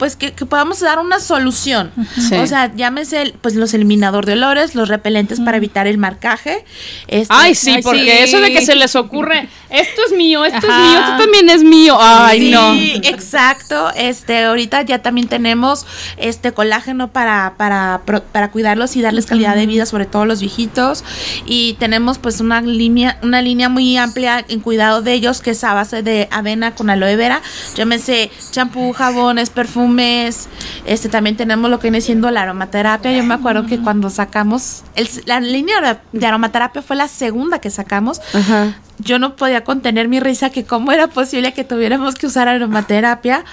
pues 0.01 0.15
que, 0.15 0.31
que 0.33 0.47
podamos 0.47 0.79
dar 0.79 0.97
una 0.97 1.19
solución. 1.19 1.91
Sí. 2.27 2.33
O 2.33 2.47
sea, 2.47 2.73
llámese 2.75 3.21
el- 3.21 3.33
pues 3.33 3.53
los 3.53 3.71
eliminador 3.75 4.25
de 4.25 4.33
olores, 4.33 4.73
los 4.73 4.89
repelentes 4.89 5.39
para 5.39 5.57
evitar 5.57 5.85
el 5.85 5.99
marcaje. 5.99 6.65
este- 7.07 7.31
Ay, 7.31 7.53
sí, 7.53 7.73
Ay, 7.75 7.83
porque 7.83 8.01
sí. 8.01 8.09
eso 8.23 8.39
de 8.41 8.51
que 8.51 8.65
se 8.65 8.73
les 8.73 8.95
ocurre, 8.95 9.47
esto 9.69 10.01
es 10.07 10.11
mío, 10.17 10.43
esto 10.43 10.57
es 10.57 10.63
mío, 10.75 10.99
esto 11.01 11.17
también 11.19 11.49
es 11.49 11.63
mío. 11.63 11.97
Ay, 12.01 12.39
sí, 12.39 12.49
no. 12.49 12.73
exacto. 13.07 13.91
Este, 13.95 14.45
ahorita 14.45 14.81
ya 14.81 15.03
también 15.03 15.27
tenemos 15.27 15.85
este 16.17 16.51
colágeno 16.51 17.09
para, 17.11 17.53
para, 17.57 18.01
pro- 18.03 18.23
para 18.23 18.49
cuidarlos 18.49 18.95
y 18.95 19.03
darles 19.03 19.27
calidad 19.27 19.55
de 19.55 19.67
vida, 19.67 19.85
sobre 19.85 20.07
todo 20.07 20.25
los 20.25 20.39
viejitos. 20.41 21.03
Y 21.45 21.73
tenemos 21.73 22.17
pues 22.17 22.39
una 22.39 22.59
línea, 22.61 23.19
una 23.21 23.43
línea 23.43 23.69
muy 23.69 23.97
amplia 23.97 24.43
en 24.49 24.61
cuidado 24.61 25.03
de 25.03 25.13
ellos, 25.13 25.41
que 25.41 25.51
es 25.51 25.63
a 25.63 25.75
base 25.75 26.01
de 26.01 26.27
avena 26.31 26.73
con 26.73 26.89
aloe 26.89 27.15
vera. 27.15 27.43
Llámese 27.75 28.31
champú, 28.49 28.93
jabones, 28.93 29.51
perfumes. 29.95 30.47
Este 30.85 31.09
también 31.09 31.35
tenemos 31.37 31.69
lo 31.69 31.79
que 31.79 31.83
viene 31.87 32.01
siendo 32.01 32.29
la 32.31 32.43
aromaterapia. 32.43 33.11
Yo 33.11 33.23
me 33.23 33.33
acuerdo 33.33 33.65
que 33.65 33.79
cuando 33.79 34.09
sacamos 34.09 34.83
el- 34.95 35.09
la 35.25 35.39
línea 35.39 35.99
de- 36.11 36.25
aromaterapia 36.27 36.81
fue 36.81 36.95
la 36.95 37.07
segunda 37.07 37.59
que 37.59 37.69
sacamos 37.69 38.21
Ajá. 38.33 38.75
yo 38.99 39.19
no 39.19 39.35
podía 39.35 39.63
contener 39.63 40.07
mi 40.07 40.19
risa 40.19 40.49
que 40.49 40.63
cómo 40.63 40.91
era 40.91 41.07
posible 41.07 41.53
que 41.53 41.63
tuviéramos 41.63 42.15
que 42.15 42.27
usar 42.27 42.47
aromaterapia 42.47 43.43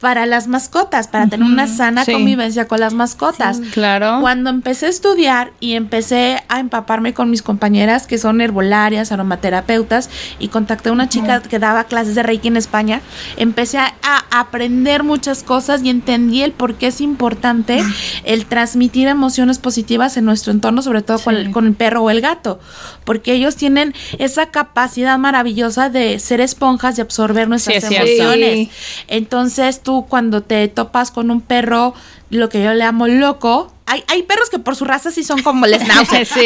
para 0.00 0.26
las 0.26 0.48
mascotas, 0.48 1.08
para 1.08 1.26
tener 1.28 1.46
una 1.46 1.66
sana 1.66 2.04
sí. 2.04 2.12
convivencia 2.12 2.66
con 2.68 2.80
las 2.80 2.94
mascotas. 2.94 3.60
Claro. 3.72 4.18
Cuando 4.20 4.50
empecé 4.50 4.86
a 4.86 4.88
estudiar 4.90 5.52
y 5.60 5.74
empecé 5.74 6.42
a 6.48 6.60
empaparme 6.60 7.14
con 7.14 7.30
mis 7.30 7.42
compañeras 7.42 8.06
que 8.06 8.18
son 8.18 8.40
herbolarias, 8.40 9.12
aromaterapeutas, 9.12 10.10
y 10.38 10.48
contacté 10.48 10.90
a 10.90 10.92
una 10.92 11.08
chica 11.08 11.40
que 11.40 11.58
daba 11.58 11.84
clases 11.84 12.14
de 12.14 12.22
Reiki 12.22 12.48
en 12.48 12.56
España, 12.56 13.00
empecé 13.36 13.78
a, 13.78 13.94
a 14.02 14.24
aprender 14.40 15.04
muchas 15.04 15.42
cosas 15.42 15.82
y 15.82 15.90
entendí 15.90 16.42
el 16.42 16.52
por 16.52 16.74
qué 16.74 16.88
es 16.88 17.00
importante 17.00 17.82
el 18.24 18.46
transmitir 18.46 19.08
emociones 19.08 19.58
positivas 19.58 20.16
en 20.16 20.24
nuestro 20.24 20.52
entorno, 20.52 20.82
sobre 20.82 21.02
todo 21.02 21.18
con, 21.18 21.34
el, 21.34 21.50
con 21.50 21.66
el 21.66 21.74
perro 21.74 22.02
o 22.02 22.10
el 22.10 22.20
gato, 22.20 22.60
porque 23.04 23.32
ellos 23.32 23.56
tienen 23.56 23.94
esa 24.18 24.50
capacidad 24.50 25.18
maravillosa 25.18 25.88
de 25.88 26.18
ser 26.18 26.40
esponjas 26.40 26.98
y 26.98 27.00
absorber 27.00 27.48
nuestras 27.48 27.84
emociones. 27.84 28.68
Entonces 29.08 29.80
tú 29.84 30.06
cuando 30.08 30.42
te 30.42 30.66
topas 30.66 31.12
con 31.12 31.30
un 31.30 31.40
perro, 31.40 31.94
lo 32.30 32.48
que 32.48 32.64
yo 32.64 32.74
le 32.74 32.82
amo 32.82 33.06
loco, 33.06 33.72
hay, 33.86 34.02
hay 34.08 34.22
perros 34.22 34.48
que 34.50 34.58
por 34.58 34.74
su 34.76 34.84
raza 34.86 35.10
sí 35.10 35.22
son 35.22 35.42
como 35.42 35.66
el 35.66 35.78
schnauzer. 35.78 36.26
Sí, 36.34 36.40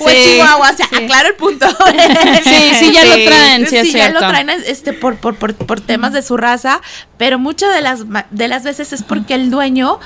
o 0.00 0.08
el 0.08 0.16
sí, 0.16 0.22
chihuahua, 0.24 0.70
o 0.70 0.76
sea, 0.76 0.88
sí. 0.88 0.96
aclaro 0.96 1.28
el 1.28 1.36
punto. 1.36 1.66
Sí, 2.44 2.72
sí, 2.78 2.92
ya 2.92 3.04
lo 3.04 3.14
traen, 3.14 3.66
sí, 3.66 3.76
es 3.76 3.92
ya 3.92 4.10
lo 4.10 4.18
traen 4.18 4.50
este, 4.50 4.92
por, 4.92 5.16
por, 5.16 5.36
por, 5.36 5.54
por 5.54 5.80
temas 5.80 6.12
de 6.12 6.22
su 6.22 6.36
raza, 6.36 6.82
pero 7.16 7.38
muchas 7.38 7.72
de 7.74 7.80
las, 7.80 8.00
de 8.30 8.48
las 8.48 8.64
veces 8.64 8.92
es 8.92 9.02
porque 9.02 9.34
el 9.34 9.50
dueño 9.50 10.00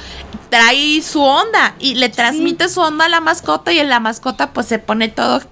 trae 0.50 1.02
su 1.02 1.22
onda 1.22 1.75
y 1.78 1.94
le 1.94 2.10
transmite 2.10 2.68
su 2.68 2.80
onda 2.80 3.06
a 3.06 3.08
la 3.08 3.20
mascota 3.20 3.72
y 3.72 3.78
en 3.78 3.88
la 3.88 4.00
mascota 4.00 4.52
pues 4.52 4.66
se 4.66 4.78
pone 4.78 5.08
todo, 5.08 5.42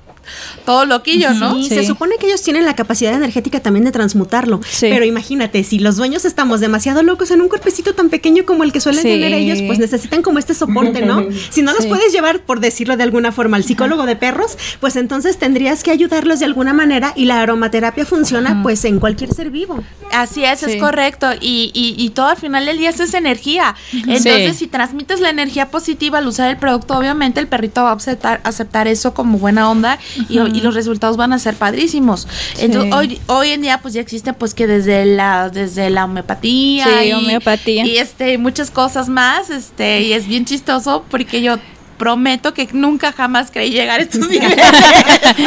todo 0.64 0.85
loquillo, 0.85 1.33
¿no? 1.35 1.54
Sí, 1.56 1.68
Sí. 1.68 1.75
se 1.76 1.85
supone 1.87 2.16
que 2.18 2.26
ellos 2.26 2.42
tienen 2.42 2.64
la 2.64 2.75
capacidad 2.76 3.12
energética 3.14 3.61
también 3.61 3.85
de 3.85 3.92
transmutarlo. 3.92 4.61
Sí. 4.68 4.87
Pero 4.90 5.04
imagínate, 5.04 5.62
si 5.64 5.78
los 5.78 5.97
dueños 5.97 6.25
estamos 6.25 6.61
demasiado 6.61 7.02
locos 7.02 7.30
en 7.30 7.40
un 7.40 7.49
cuerpecito 7.49 7.95
tan 7.95 8.09
pequeño 8.09 8.45
como 8.45 8.64
el 8.64 8.73
que 8.73 8.80
suelen 8.80 9.02
Sí. 9.02 9.09
tener 9.09 9.33
ellos, 9.33 9.61
pues 9.66 9.78
necesitan 9.78 10.23
como 10.23 10.38
este 10.38 10.54
soporte, 10.54 11.02
¿no? 11.04 11.25
Si 11.50 11.62
no 11.62 11.73
los 11.73 11.87
puedes 11.87 12.12
llevar, 12.12 12.40
por 12.40 12.61
decirlo 12.61 12.97
de 12.97 13.02
alguna 13.02 13.33
forma, 13.33 13.56
al 13.56 13.64
psicólogo 13.64 14.06
de 14.06 14.16
perros, 14.16 14.56
pues 14.80 14.97
entonces 14.97 15.38
tendrías 15.38 15.83
que 15.83 15.90
ayudarlos 15.90 16.38
de 16.40 16.45
alguna 16.47 16.73
manera 16.73 17.12
y 17.16 17.25
la 17.26 17.40
aromaterapia 17.40 18.04
funciona 18.06 18.61
pues 18.62 18.85
en 18.85 18.99
cualquier 19.00 19.33
ser 19.35 19.50
vivo. 19.50 19.83
Así 20.12 20.45
es, 20.45 20.61
Sí. 20.61 20.73
es 20.73 20.76
correcto. 20.80 21.28
Y, 21.40 21.71
y, 21.75 21.95
y 22.02 22.11
todo 22.11 22.26
al 22.28 22.37
final 22.37 22.66
del 22.66 22.78
día 22.78 22.90
es 22.90 23.00
esa 23.00 23.18
energía. 23.18 23.75
Entonces, 23.92 24.52
Sí. 24.52 24.59
si 24.59 24.66
transmites 24.66 25.21
la 25.21 25.30
energía 25.30 25.71
positiva 25.71 26.18
al 26.18 26.26
usar 26.26 26.50
el 26.50 26.56
producto, 26.56 26.97
obviamente 26.97 27.40
el 27.40 27.47
perrito 27.49 27.83
va 27.83 27.90
a 27.90 27.95
aceptar, 27.95 28.40
aceptar 28.45 28.88
eso 28.88 29.14
como 29.14 29.38
buena 29.38 29.71
onda 29.71 29.99
y, 30.28 30.38
y 30.38 30.61
los 30.61 30.75
resultados 30.75 31.16
van 31.16 31.32
a 31.32 31.38
ser 31.38 31.54
padrísimos. 31.54 32.26
Entonces, 32.58 32.92
hoy, 32.92 33.20
hoy 33.26 33.50
en 33.50 33.62
día, 33.62 33.80
pues 33.80 33.94
ya 33.94 34.00
existe, 34.00 34.32
pues 34.32 34.54
que 34.54 34.66
desde 34.66 35.04
la, 35.04 35.49
desde 35.50 35.90
la 35.90 36.04
homeopatía. 36.04 36.87
Sí, 36.87 37.08
y, 37.08 37.12
homeopatía. 37.12 37.87
Y 37.87 37.99
este, 37.99 38.38
muchas 38.38 38.70
cosas 38.70 39.08
más. 39.08 39.50
Este, 39.50 40.02
y 40.02 40.12
es 40.12 40.26
bien 40.26 40.44
chistoso 40.44 41.04
porque 41.11 41.42
yo 41.42 41.56
prometo 41.96 42.54
que 42.54 42.68
nunca 42.73 43.12
jamás 43.12 43.50
creí 43.50 43.70
llegar 43.70 44.00
a 44.00 44.02
estos 44.02 44.28
niveles. 44.28 44.58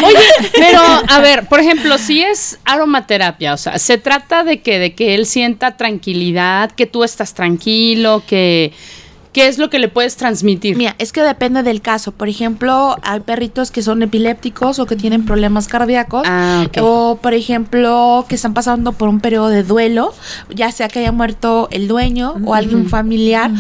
Oye, 0.04 0.50
pero 0.54 0.82
a 1.08 1.20
ver, 1.20 1.48
por 1.48 1.60
ejemplo, 1.60 1.98
si 1.98 2.22
es 2.22 2.60
aromaterapia, 2.66 3.54
o 3.54 3.58
sea, 3.58 3.78
se 3.78 3.98
trata 3.98 4.44
de 4.44 4.62
que 4.62 4.80
de 4.80 4.94
que 4.94 5.16
él 5.16 5.26
sienta 5.26 5.78
tranquilidad, 5.78 6.72
que 6.72 6.86
tú 6.86 7.04
estás 7.04 7.34
tranquilo, 7.34 8.24
que 8.28 8.74
¿qué 9.34 9.48
es 9.48 9.58
lo 9.58 9.70
que 9.70 9.80
le 9.80 9.88
puedes 9.90 10.16
transmitir? 10.18 10.76
Mira, 10.76 10.96
es 10.98 11.12
que 11.12 11.22
depende 11.22 11.64
del 11.64 11.82
caso. 11.82 12.12
Por 12.12 12.30
ejemplo, 12.30 12.98
hay 13.04 13.20
perritos 13.22 13.72
que 13.72 13.82
son 13.82 14.02
epilépticos 14.02 14.80
o 14.80 14.86
que 14.86 14.96
tienen 14.96 15.26
problemas 15.26 15.68
cardíacos. 15.68 16.24
Ah, 16.26 16.64
ok. 16.68 16.78
O, 16.82 17.20
por 17.22 17.34
ejemplo, 17.34 18.26
que 18.28 18.36
están 18.36 18.54
pasando 18.54 18.92
por 18.94 19.10
un 19.10 19.20
periodo 19.20 19.50
de 19.50 19.64
duelo, 19.64 20.14
ya 20.54 20.72
sea 20.72 20.88
que 20.88 21.00
haya 21.00 21.12
muerto 21.12 21.68
el 21.72 21.88
dueño 21.88 22.36
o 22.46 22.54
alguien 22.56 22.90
familiar. 22.90 23.52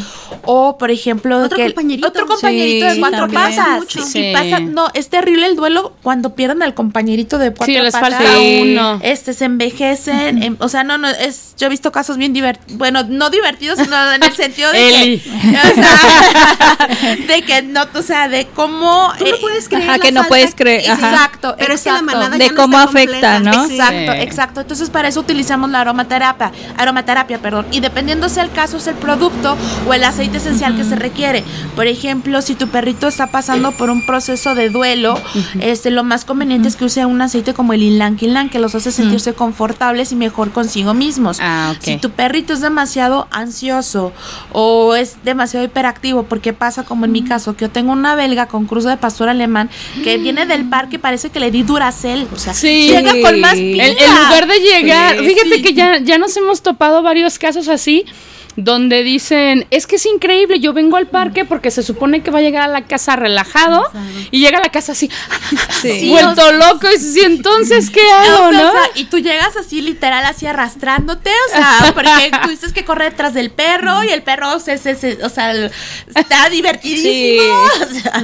O, 0.46 0.78
por 0.78 0.90
ejemplo, 0.92 1.38
Otro 1.44 1.58
que 1.58 1.66
compañerito. 1.66 2.08
otro 2.08 2.26
compañerito 2.26 2.88
Sí, 2.90 2.94
de 2.96 3.00
cuatro 3.00 3.28
también. 3.28 3.62
Mucho. 3.80 4.02
Sí, 4.04 4.12
Sí. 4.12 4.32
pasa, 4.34 4.60
no, 4.60 4.88
es 4.94 5.10
terrible 5.10 5.46
el 5.46 5.56
duelo 5.56 5.94
cuando 6.02 6.34
pierden 6.36 6.64
al 6.64 6.74
compañerito 6.74 7.38
de 7.38 7.50
cuatro 7.54 7.66
Sí, 7.76 7.80
les 7.80 7.94
patas. 7.94 8.14
falta 8.24 8.40
uno. 8.62 9.00
Este 9.04 9.34
se 9.34 9.46
envejecen, 9.46 10.42
em, 10.44 10.56
o 10.60 10.68
sea, 10.70 10.84
no, 10.84 10.98
no, 10.98 11.08
es, 11.10 11.54
yo 11.58 11.68
he 11.68 11.70
visto 11.70 11.92
casos 11.92 12.18
bien 12.18 12.34
divertidos, 12.34 12.78
bueno, 12.78 13.04
no 13.08 13.30
divertidos, 13.30 13.80
sino 13.80 13.96
en 14.14 14.24
el 14.24 14.34
sentido 14.34 14.72
de 14.72 14.90
Eli. 15.04 15.20
que, 15.20 15.59
o 15.63 15.75
sea, 15.75 17.16
de 17.28 17.42
que 17.44 17.62
no, 17.63 17.84
o 17.94 18.01
sea, 18.01 18.28
de 18.28 18.48
cómo, 18.48 19.12
Tú 19.18 19.25
no 19.25 19.32
eh, 19.32 19.38
puedes 19.42 19.68
creer 19.68 19.84
Ajá, 19.84 19.98
la 19.98 20.00
que 20.04 20.12
no 20.12 20.22
falta 20.22 20.30
puedes 20.30 20.56
creer, 20.56 20.82
exacto, 20.89 21.56
Pero 21.58 21.74
es 21.74 21.84
que 21.84 21.92
la 21.92 22.01
manada 22.01 22.38
De 22.38 22.46
ya 22.46 22.51
no 22.51 22.62
cómo 22.62 22.78
está 22.78 22.89
afecta, 22.89 23.34
completa. 23.36 23.39
¿no? 23.39 23.66
Exacto, 23.66 24.12
Sí. 24.13 24.18
exacto. 24.22 24.62
Entonces 24.62 24.89
para 24.89 25.08
eso 25.08 25.20
utilizamos 25.20 25.70
la 25.70 25.82
aromaterapia, 25.82 26.51
aromaterapia, 26.78 27.39
perdón. 27.39 27.66
Y 27.72 27.80
dependiendo 27.80 28.30
sea 28.30 28.44
el 28.44 28.51
caso, 28.51 28.78
es 28.78 28.88
el 28.88 28.96
producto 28.96 29.58
o 29.88 29.94
el 29.94 30.04
aceite 30.04 30.38
esencial 30.38 30.75
que 30.75 30.84
se 30.84 30.96
requiere. 30.96 31.44
Por 31.75 31.88
ejemplo, 31.88 32.42
si 32.42 32.56
tu 32.56 32.68
perrito 32.68 33.08
está 33.08 33.28
pasando 33.28 33.72
por 33.72 33.89
un 33.89 34.06
proceso 34.06 34.56
de 34.56 34.70
duelo, 34.70 35.20
este, 35.60 35.92
lo 35.92 36.04
más 36.04 36.25
conveniente 36.25 36.68
es 36.68 36.75
que 36.75 36.86
use 36.86 37.06
un 37.06 37.22
aceite 37.22 37.54
como 37.54 37.74
el 37.74 37.82
Ylang 37.82 38.18
Ylang, 38.18 38.50
que 38.50 38.60
los 38.60 38.75
hace 38.75 38.92
sentirse 38.92 39.34
confortables 39.34 40.12
y 40.12 40.16
mejor 40.16 40.51
consigo 40.51 40.94
mismos. 40.94 41.38
Ah. 41.42 41.74
Si 41.80 41.98
tu 41.98 42.12
perrito 42.12 42.54
es 42.54 42.62
demasiado 42.62 43.28
ansioso 43.32 44.12
o 44.51 44.96
es 44.96 45.18
demasiado 45.24 45.49
hiperactivo, 45.58 46.24
porque 46.24 46.53
pasa 46.53 46.84
como 46.84 47.06
en 47.06 47.12
mi 47.12 47.24
caso, 47.24 47.56
que 47.56 47.65
yo 47.65 47.70
tengo 47.70 47.91
una 47.91 48.15
belga 48.15 48.48
con 48.48 48.65
cruce 48.65 48.89
de 48.89 48.98
pastor 48.98 49.29
alemán 49.29 49.70
que 50.03 50.18
viene 50.18 50.46
del 50.46 50.70
parque, 50.70 51.00
parece 51.00 51.29
que 51.29 51.39
le 51.39 51.51
di 51.51 51.63
Duracel, 51.63 52.27
o 52.34 52.38
sea, 52.38 52.53
Sí. 52.53 52.88
llega 52.89 53.13
con 53.22 53.39
más 53.39 53.53
pila. 53.56 53.86
En 53.88 53.94
lugar 53.96 54.48
de 54.48 54.60
llegar, 54.60 55.18
Sí, 55.20 55.25
fíjate 55.25 55.56
sí. 55.56 55.62
que 55.62 55.74
ya, 55.74 55.98
ya 56.00 56.18
nos 56.18 56.36
hemos 56.38 56.62
topado 56.62 57.01
varios 57.01 57.39
casos 57.39 57.68
así, 57.68 58.06
donde 58.63 59.04
dicen, 59.04 59.66
es 59.72 59.88
que 59.88 59.96
es 59.98 60.06
increíble, 60.06 60.60
yo 60.60 60.74
vengo 60.74 60.98
al 60.98 61.08
parque 61.08 61.46
porque 61.46 61.72
se 61.72 61.84
supone 61.84 62.22
que 62.24 62.32
va 62.32 62.39
a 62.39 62.42
llegar 62.42 62.63
a 62.63 62.68
la 62.68 62.86
casa 62.86 63.16
relajado 63.16 63.84
y 64.32 64.39
llega 64.42 64.58
a 64.58 64.62
la 64.62 64.70
casa 64.70 64.92
así, 64.94 65.10
Sí. 65.82 66.10
vuelto 66.10 66.51
loco, 66.51 66.88
y 66.94 66.98
dice, 66.98 67.22
"¿Y 67.22 67.24
entonces 67.25 67.89
qué 67.89 68.01
hago, 68.13 68.48
O 68.48 68.51
sea, 68.51 68.62
no? 68.62 68.70
o 68.70 68.72
sea, 68.72 68.82
y 68.96 69.06
tú 69.06 69.20
llegas 69.20 69.56
así 69.58 69.82
literal 69.82 70.25
así 70.25 70.46
arrastrándote, 70.46 71.30
o 71.50 71.54
sea, 71.56 71.92
porque 71.94 72.10
tú 72.44 72.50
dices 72.50 72.74
que 72.74 72.84
corre 72.86 73.06
detrás 73.06 73.34
del 73.34 73.50
perro 73.51 74.04
y 74.04 74.10
el 74.10 74.24
perro 74.24 74.60
se, 74.60 74.78
se- 74.78 74.96
se- 74.96 75.24
o 75.24 75.30
sea, 75.30 75.54
está 76.16 76.50
divertidísimo. 76.50 77.44
o 77.54 77.94
sea, 77.94 78.24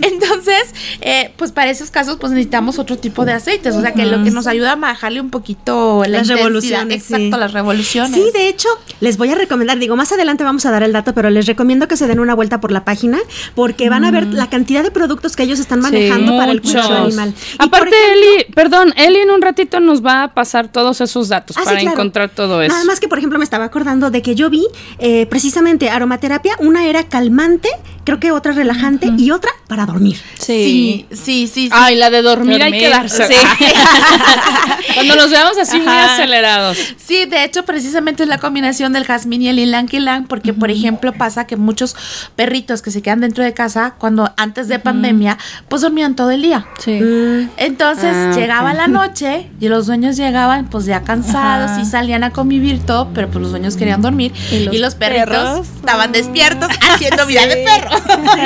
entonces, 0.00 0.64
eh, 1.00 1.32
pues 1.36 1.52
para 1.52 1.70
esos 1.70 1.90
casos 1.90 2.16
pues 2.20 2.32
necesitamos 2.32 2.78
otro 2.78 2.98
tipo 2.98 3.24
de 3.24 3.32
aceites, 3.32 3.74
o 3.74 3.80
sea, 3.80 3.92
que 3.92 4.04
lo 4.06 4.22
que 4.24 4.30
nos 4.30 4.46
ayuda 4.46 4.72
a 4.72 4.76
bajarle 4.76 5.20
un 5.20 5.30
poquito 5.30 6.02
la 6.06 6.18
Las 6.18 6.28
revoluciones, 6.28 7.02
Exacto, 7.02 7.36
sí. 7.36 7.40
las 7.40 7.52
revoluciones. 7.52 8.14
Sí, 8.14 8.30
de 8.32 8.48
hecho, 8.48 8.68
les 9.00 9.16
voy 9.16 9.30
a 9.30 9.34
recomendar, 9.34 9.61
digo, 9.78 9.96
más 9.96 10.12
adelante 10.12 10.44
vamos 10.44 10.64
a 10.66 10.70
dar 10.70 10.82
el 10.82 10.92
dato, 10.92 11.14
pero 11.14 11.30
les 11.30 11.46
recomiendo 11.46 11.88
que 11.88 11.96
se 11.96 12.06
den 12.06 12.20
una 12.20 12.34
vuelta 12.34 12.60
por 12.60 12.72
la 12.72 12.84
página 12.84 13.18
porque 13.54 13.88
van 13.88 14.04
a 14.04 14.10
ver 14.10 14.26
la 14.28 14.48
cantidad 14.48 14.82
de 14.82 14.90
productos 14.90 15.36
que 15.36 15.42
ellos 15.42 15.58
están 15.60 15.80
manejando 15.80 16.36
para 16.36 16.52
el 16.52 16.60
cuidado 16.62 17.04
animal. 17.04 17.34
Aparte, 17.58 17.88
ejemplo- 17.94 18.36
Eli, 18.42 18.44
perdón, 18.54 18.94
Eli 18.96 19.18
en 19.20 19.30
un 19.30 19.42
ratito 19.42 19.80
nos 19.80 20.04
va 20.04 20.24
a 20.24 20.34
pasar 20.34 20.68
todos 20.68 21.00
esos 21.00 21.28
datos 21.28 21.56
Ah, 21.56 21.60
sí, 21.60 21.64
para 21.66 21.80
claro. 21.80 21.94
encontrar 21.96 22.28
todo 22.30 22.62
eso. 22.62 22.72
Nada 22.72 22.84
más 22.84 23.00
que, 23.00 23.08
por 23.08 23.18
ejemplo, 23.18 23.38
me 23.38 23.44
estaba 23.44 23.64
acordando 23.64 24.10
de 24.10 24.22
que 24.22 24.34
yo 24.34 24.50
vi 24.50 24.66
eh, 24.98 25.26
precisamente 25.26 25.90
aromaterapia, 25.90 26.54
una 26.58 26.86
era 26.86 27.04
calmante, 27.08 27.68
creo 28.04 28.18
que 28.20 28.30
otra 28.32 28.52
relajante 28.52 29.10
y 29.16 29.30
otra 29.30 29.50
para 29.68 29.86
dormir. 29.86 30.18
Sí, 30.38 31.06
sí, 31.10 31.16
sí, 31.16 31.46
sí. 31.46 31.68
Ay, 31.72 31.96
la 31.96 32.10
de 32.10 32.22
dormir, 32.22 32.62
hay 32.62 32.72
que 32.72 32.88
Dormir, 32.90 32.90
darse. 33.10 33.26
sí. 33.28 33.34
Cuando 34.94 35.14
los 35.16 35.30
veamos 35.30 35.56
así 35.58 35.78
muy 35.78 35.92
acelerados. 35.92 36.78
Sí, 37.04 37.24
de 37.26 37.44
hecho, 37.44 37.64
precisamente 37.64 38.22
es 38.24 38.28
la 38.28 38.38
combinación 38.38 38.92
del 38.92 39.04
jazmín 39.04 39.42
y 39.42 39.48
el 39.58 39.88
ylang, 39.88 40.26
porque, 40.26 40.52
por 40.52 40.70
ejemplo, 40.70 41.12
pasa 41.12 41.46
que 41.46 41.56
muchos 41.56 41.96
perritos 42.36 42.82
que 42.82 42.90
se 42.90 43.02
quedan 43.02 43.20
dentro 43.20 43.42
de 43.44 43.52
casa, 43.54 43.94
cuando 43.98 44.32
antes 44.36 44.68
de 44.68 44.78
pandemia, 44.78 45.38
pues 45.68 45.82
dormían 45.82 46.14
todo 46.16 46.30
el 46.30 46.42
día. 46.42 46.66
Sí. 46.78 47.00
Mm, 47.00 47.50
Entonces 47.56 48.14
Ah, 48.14 48.32
llegaba 48.34 48.74
la 48.74 48.88
noche 48.88 49.50
y 49.60 49.68
los 49.68 49.86
dueños 49.86 50.16
llegaban 50.16 50.66
pues 50.68 50.84
ya 50.86 51.02
cansados 51.02 51.70
Ajá. 51.72 51.80
y 51.80 51.84
salían 51.84 52.24
a 52.24 52.30
convivir 52.30 52.84
todo, 52.84 53.08
pero 53.14 53.28
pues 53.28 53.42
los 53.42 53.50
dueños 53.50 53.76
querían 53.76 54.02
dormir 54.02 54.32
Y 54.50 54.68
y 54.74 54.78
los 54.78 54.94
perritos 54.94 55.26
perros, 55.28 55.66
estaban 55.76 56.12
despiertos 56.12 56.68
haciendo 56.90 57.26
vida 57.26 57.46
de 57.46 57.56
perro. 57.64 57.90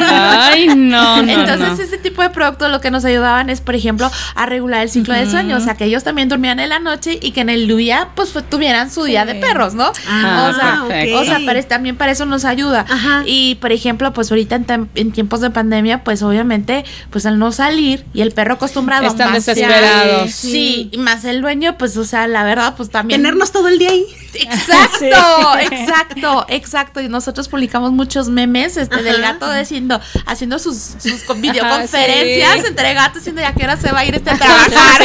Ay, 0.00 0.68
no, 0.68 1.22
no, 1.22 1.32
Entonces 1.32 1.78
no. 1.78 1.82
ese 1.84 1.98
tipo 1.98 2.22
de 2.22 2.30
productos 2.30 2.70
lo 2.70 2.80
que 2.80 2.90
nos 2.90 3.04
ayudaban 3.04 3.50
es, 3.50 3.60
por 3.60 3.74
ejemplo, 3.74 4.10
a 4.34 4.46
regular 4.46 4.82
el 4.82 4.90
ciclo 4.90 5.14
del 5.14 5.30
sueño, 5.30 5.56
o 5.56 5.60
sea, 5.60 5.74
que 5.74 5.84
ellos 5.84 6.04
también 6.04 6.28
dormían 6.28 6.60
en 6.60 6.68
la 6.68 6.78
noche 6.78 7.18
y 7.20 7.30
que 7.32 7.40
en 7.40 7.50
el 7.50 7.66
día 7.76 8.08
pues 8.14 8.32
tuvieran 8.50 8.90
su 8.90 9.04
día 9.04 9.24
de 9.24 9.34
perros, 9.36 9.74
¿no? 9.74 9.90
Ah, 10.08 10.50
o 10.50 10.54
sea, 10.54 10.84
perfecto. 10.88 11.18
o 11.20 11.24
sea, 11.24 11.40
para- 11.44 11.62
también 11.62 11.96
para 11.96 12.12
eso 12.12 12.26
nos 12.26 12.44
ayuda. 12.44 12.84
Ajá. 12.88 13.22
Y 13.26 13.56
por 13.56 13.72
ejemplo, 13.72 14.12
pues 14.12 14.30
ahorita 14.30 14.56
en, 14.56 14.88
en 14.94 15.12
tiempos 15.12 15.40
de 15.40 15.50
pandemia, 15.50 16.04
pues 16.04 16.22
obviamente, 16.22 16.84
pues 17.10 17.26
al 17.26 17.38
no 17.38 17.52
salir 17.52 18.04
y 18.14 18.20
el 18.22 18.32
perro 18.32 18.54
acostumbrado 18.54 19.04
a 19.04 19.08
Están 19.08 19.32
pasear, 19.32 19.56
desesperados. 19.56 20.30
Sí, 20.32 20.88
y 20.92 20.98
más 20.98 21.24
el 21.24 21.40
dueño, 21.42 21.76
pues, 21.78 21.96
o 21.96 22.04
sea, 22.04 22.26
la 22.28 22.44
verdad, 22.44 22.74
pues 22.76 22.90
también. 22.90 23.20
Tenernos 23.22 23.52
todo 23.52 23.68
el 23.68 23.78
día 23.78 23.90
ahí. 23.90 24.04
Exacto, 24.34 25.58
exacto, 25.60 26.46
exacto. 26.48 27.00
Y 27.00 27.08
nosotros 27.08 27.48
publicamos 27.48 27.92
muchos 27.92 28.28
memes 28.28 28.76
este, 28.76 29.02
del 29.02 29.20
gato 29.20 29.50
diciendo, 29.52 30.00
haciendo 30.26 30.58
sus, 30.58 30.76
sus 30.98 31.22
con- 31.24 31.40
videoconferencias 31.40 32.60
sí. 32.60 32.66
entre 32.66 32.94
gatos 32.94 33.16
diciendo 33.18 33.40
ya 33.42 33.52
que 33.54 33.64
hora 33.64 33.76
se 33.76 33.90
va 33.92 34.00
a 34.00 34.04
ir 34.04 34.14
este 34.14 34.30
a 34.30 34.36
trabajar. 34.36 35.02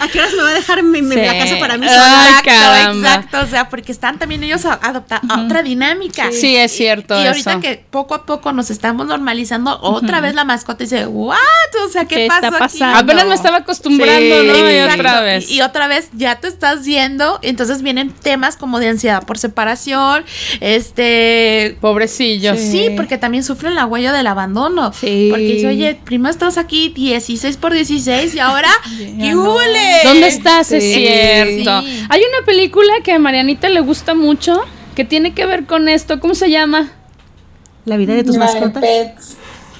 ¿A 0.00 0.08
qué 0.08 0.18
horas 0.18 0.31
me 0.31 0.31
va 0.31 0.31
a 0.31 0.31
dejar 0.62 0.82
mi, 0.82 1.02
mi- 1.02 1.14
Sí. 1.14 1.20
la 1.20 1.38
casa 1.38 1.58
para 1.58 1.76
mí 1.76 1.86
sola? 1.86 2.26
Exacto, 2.28 2.50
caramba. 2.50 3.08
exacto. 3.14 3.40
O 3.40 3.46
sea, 3.46 3.68
porque 3.68 3.92
están 3.92 4.18
también 4.18 4.42
ellos 4.44 4.64
a- 4.64 4.74
adopta 4.82 5.20
a 5.28 5.42
otra 5.42 5.62
dinámica. 5.62 6.30
Sí, 6.32 6.56
es 6.56 6.72
cierto 6.72 7.18
Y, 7.18 7.24
y 7.24 7.26
ahorita 7.26 7.50
eso. 7.52 7.60
que 7.60 7.84
poco 7.90 8.14
a 8.14 8.24
poco 8.26 8.52
nos 8.52 8.70
estamos 8.70 9.06
normalizando, 9.06 9.78
otra 9.82 10.20
vez 10.20 10.34
la 10.34 10.44
mascota 10.44 10.84
dice, 10.84 11.06
¿what? 11.06 11.36
O 11.86 11.88
sea, 11.90 12.04
¿qué, 12.06 12.14
¿Qué 12.16 12.26
pasó 12.28 12.46
está 12.46 12.64
aquí?" 12.64 12.78
pasando? 12.78 12.98
Apenas 12.98 13.26
me 13.26 13.34
estaba 13.34 13.56
acostumbrando, 13.58 14.40
Sí. 14.40 14.46
¿no? 14.48 14.56
Y 14.56 14.72
Exacto. 14.72 15.00
otra 15.00 15.20
vez. 15.20 15.50
Y, 15.50 15.54
y 15.56 15.60
otra 15.62 15.86
vez 15.88 16.08
ya 16.14 16.36
te 16.40 16.48
estás 16.48 16.84
yendo, 16.84 17.38
entonces 17.42 17.82
vienen 17.82 18.10
temas 18.12 18.56
como 18.56 18.78
de 18.80 18.88
ansiedad 18.88 19.24
por 19.24 19.38
separación, 19.38 20.24
este... 20.60 21.76
Pobrecillos. 21.80 22.58
Sí, 22.58 22.88
porque 22.96 23.18
también 23.18 23.44
sufren 23.44 23.74
la 23.74 23.86
huella 23.86 24.12
del 24.12 24.26
abandono. 24.26 24.92
Sí. 24.92 25.28
Porque 25.30 25.44
dice, 25.46 25.68
oye, 25.68 25.98
primero 26.04 26.30
estás 26.30 26.58
aquí 26.58 26.90
16 26.90 27.56
por 27.56 27.72
16 27.72 28.34
y 28.34 28.38
ahora, 28.40 28.70
¿qué 28.98 29.32
no. 29.32 29.42
¿Dónde 30.04 30.26
Es 30.60 30.68
cierto. 30.68 31.82
Sí. 31.82 32.06
Hay 32.08 32.20
una 32.20 32.46
película 32.46 32.92
que 33.02 33.12
a 33.12 33.18
Marianita 33.18 33.68
le 33.68 33.80
gusta 33.80 34.14
mucho 34.14 34.60
que 34.94 35.04
tiene 35.04 35.34
que 35.34 35.46
ver 35.46 35.66
con 35.66 35.88
esto. 35.88 36.20
¿Cómo 36.20 36.34
se 36.34 36.50
llama? 36.50 36.92
La 37.84 37.96
vida 37.96 38.14
de 38.14 38.24
tus 38.24 38.34
de 38.34 38.38
mascotas. 38.38 38.82
Pets. 38.82 39.36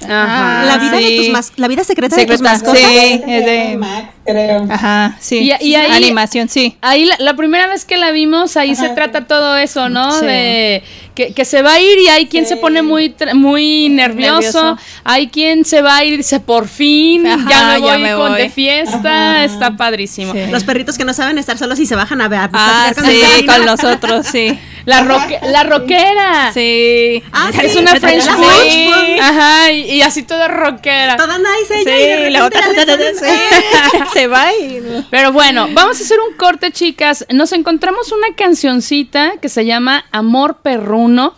Ajá. 0.09 0.63
La 0.65 0.77
vida 0.77 0.97
de 0.97 1.17
tus 1.17 1.29
mas- 1.29 1.51
la 1.57 1.67
vida 1.67 1.83
secreta 1.83 2.15
de 2.15 2.25
tus 2.25 2.41
mascotas. 2.41 2.79
sí, 2.81 3.21
es 3.27 3.45
de 3.45 3.77
Max, 3.77 4.07
creo. 4.25 4.67
Ajá, 4.69 5.17
sí. 5.19 5.39
Y- 5.39 5.65
y 5.67 5.75
ahí- 5.75 5.91
animación, 5.91 6.49
sí. 6.49 6.77
Ahí 6.81 7.05
la, 7.05 7.15
la 7.19 7.35
primera 7.35 7.67
vez 7.67 7.85
que 7.85 7.97
la 7.97 8.11
vimos, 8.11 8.57
ahí 8.57 8.75
se 8.75 8.89
trata 8.89 9.25
todo 9.27 9.57
eso, 9.57 9.89
¿no? 9.89 10.11
Sí. 10.19 10.25
De 10.25 10.83
que, 11.15 11.31
que 11.33 11.45
se 11.45 11.61
va 11.61 11.73
a 11.73 11.79
ir 11.79 11.99
y 11.99 12.07
hay 12.07 12.25
quien 12.25 12.47
se 12.47 12.57
pone 12.57 12.81
muy 12.81 13.13
muy 13.35 13.87
nervioso, 13.89 14.33
Nervioso. 14.63 14.77
hay 15.03 15.27
quien 15.27 15.63
se 15.63 15.81
va 15.83 15.97
a 15.97 16.03
ir 16.03 16.13
y 16.13 16.17
dice, 16.17 16.39
por 16.39 16.67
fin, 16.67 17.27
Ajá, 17.27 17.47
ya 17.49 17.67
me 17.67 17.77
voy, 17.79 17.89
ya 17.91 17.97
me 17.99 18.13
con 18.15 18.31
voy". 18.31 18.41
de 18.41 18.49
fiesta, 18.49 19.43
está 19.43 19.77
padrísimo. 19.77 20.33
Sí. 20.33 20.39
Los 20.51 20.63
perritos 20.63 20.97
que 20.97 21.05
no 21.05 21.13
saben 21.13 21.37
estar 21.37 21.57
solos 21.57 21.79
y 21.79 21.85
se 21.85 21.95
bajan 21.95 22.19
a 22.21 22.27
ver. 22.29 22.39
a 22.39 22.49
Ah, 22.51 22.91
con 22.95 23.05
sí, 23.05 23.21
con 23.45 23.63
nosotros, 23.65 24.25
sí. 24.31 24.57
La, 24.85 25.01
roque- 25.03 25.39
la 25.43 25.63
rockera. 25.63 26.51
Sí. 26.53 27.23
Ah, 27.31 27.51
Es 27.61 27.75
una 27.75 27.95
French 27.95 28.23
French. 28.23 29.19
Ajá, 29.21 29.71
y, 29.71 29.92
y 29.93 30.01
así 30.01 30.23
toda 30.23 30.47
rockera. 30.47 31.15
Toda 31.17 31.37
nice 31.37 31.83
Sí, 31.83 31.89
ella 31.89 32.19
y 32.19 32.23
de 32.23 32.31
luego 32.31 32.49
repente 32.49 32.85
ta, 32.85 32.97
ta, 32.97 33.03
sí. 33.13 34.13
se 34.13 34.27
va 34.27 34.53
y 34.53 34.81
Pero 35.09 35.31
bueno, 35.31 35.67
vamos 35.73 35.99
a 35.99 36.03
hacer 36.03 36.17
un 36.19 36.35
corte, 36.35 36.71
chicas. 36.71 37.25
Nos 37.31 37.51
encontramos 37.51 38.11
una 38.11 38.35
cancioncita 38.35 39.33
que 39.41 39.49
se 39.49 39.65
llama 39.65 40.05
Amor 40.11 40.57
Perruno. 40.61 41.35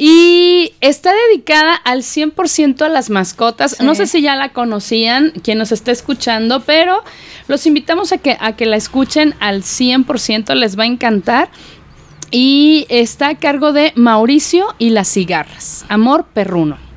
Y 0.00 0.74
está 0.80 1.12
dedicada 1.12 1.74
al 1.74 2.02
100% 2.02 2.82
a 2.82 2.88
las 2.88 3.10
mascotas. 3.10 3.80
No 3.80 3.96
sé 3.96 4.06
si 4.06 4.22
ya 4.22 4.36
la 4.36 4.50
conocían, 4.50 5.32
quien 5.42 5.58
nos 5.58 5.72
está 5.72 5.90
escuchando, 5.90 6.60
pero 6.60 7.02
los 7.48 7.66
invitamos 7.66 8.12
a 8.12 8.18
que, 8.18 8.36
a 8.38 8.54
que 8.54 8.64
la 8.64 8.76
escuchen 8.76 9.34
al 9.40 9.64
100%, 9.64 10.54
les 10.54 10.78
va 10.78 10.84
a 10.84 10.86
encantar. 10.86 11.50
Y 12.30 12.86
está 12.90 13.30
a 13.30 13.38
cargo 13.38 13.72
de 13.72 13.92
Mauricio 13.96 14.72
y 14.78 14.90
las 14.90 15.08
cigarras. 15.08 15.84
Amor 15.88 16.26
Perruno. 16.32 16.87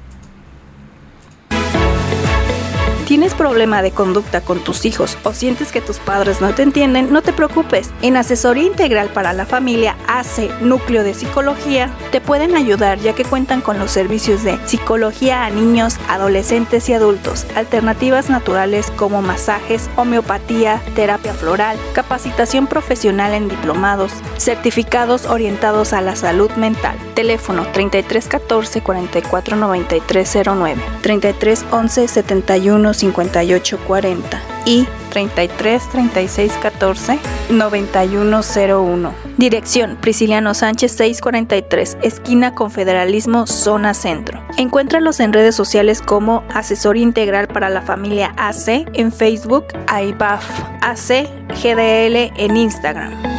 ¿Tienes 3.12 3.34
problema 3.34 3.82
de 3.82 3.92
conducta 3.92 4.40
con 4.40 4.64
tus 4.64 4.86
hijos 4.86 5.18
o 5.26 5.34
sientes 5.34 5.74
que 5.74 5.82
tus 5.82 5.98
padres 5.98 6.40
no 6.40 6.56
te 6.56 6.64
entienden? 6.64 7.12
No 7.12 7.22
te 7.22 7.34
preocupes. 7.34 7.90
En 8.02 8.16
Asesoría 8.16 8.64
Integral 8.64 9.10
para 9.10 9.34
la 9.34 9.46
Familia 9.46 9.98
AC 10.08 10.62
Núcleo 10.62 11.04
de 11.04 11.14
Psicología 11.14 11.94
te 12.14 12.22
pueden 12.22 12.56
ayudar 12.56 13.00
ya 13.00 13.14
que 13.14 13.26
cuentan 13.26 13.60
con 13.60 13.78
los 13.80 13.92
servicios 13.92 14.44
de 14.44 14.58
psicología 14.66 15.44
a 15.44 15.50
niños, 15.50 15.98
adolescentes 16.08 16.88
y 16.88 16.94
adultos, 16.94 17.46
alternativas 17.54 18.30
naturales 18.30 18.90
como 18.92 19.22
masajes, 19.22 19.90
homeopatía, 19.98 20.82
terapia 20.96 21.34
floral, 21.34 21.78
capacitación 21.92 22.66
profesional 22.66 23.34
en 23.34 23.50
diplomados, 23.50 24.14
certificados 24.38 25.26
orientados 25.26 25.92
a 25.92 26.00
la 26.00 26.16
salud 26.16 26.50
mental. 26.52 26.96
Teléfono 27.14 27.68
3314 27.74 28.80
44 28.80 29.58
9309, 29.58 30.82
3311 31.02 32.08
71 32.08 33.01
58 33.02 33.80
40 33.88 34.42
y 34.66 34.88
33 35.10 35.90
36 35.90 36.54
14 36.62 37.20
9101. 37.50 39.14
Dirección 39.38 39.98
Prisciliano 40.00 40.54
Sánchez 40.54 40.92
643, 40.92 41.98
esquina 42.04 42.54
Confederalismo, 42.54 43.48
zona 43.48 43.94
centro. 43.94 44.44
Encuéntralos 44.58 45.20
en 45.20 45.34
redes 45.34 45.56
sociales 45.56 46.02
como 46.02 46.44
Asesor 46.54 46.96
Integral 46.96 47.48
para 47.48 47.70
la 47.70 47.82
Familia 47.82 48.34
AC 48.38 48.86
en 48.94 49.12
Facebook, 49.12 49.66
AIBAF 49.88 50.46
AC 50.82 51.28
GDL 51.64 52.32
en 52.38 52.56
Instagram. 52.56 53.31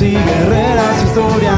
y 0.00 0.12
guerreras 0.14 1.04
historias 1.04 1.51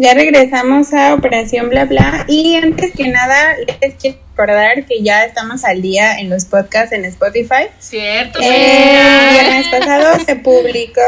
Ya 0.00 0.14
regresamos 0.14 0.94
a 0.94 1.12
Operación 1.12 1.68
Bla 1.68 1.84
Bla 1.84 2.24
y 2.26 2.54
antes 2.56 2.92
que 2.96 3.08
nada 3.08 3.54
les 3.82 3.96
quiero 3.96 4.16
recordar 4.30 4.86
que 4.86 5.02
ya 5.02 5.26
estamos 5.26 5.62
al 5.62 5.82
día 5.82 6.18
en 6.18 6.30
los 6.30 6.46
podcasts 6.46 6.92
en 6.92 7.04
Spotify. 7.04 7.64
Cierto. 7.80 8.38
Eh, 8.40 8.98
el 8.98 9.34
viernes 9.34 9.66
pasado 9.68 10.18
se 10.24 10.36
publicó. 10.36 11.02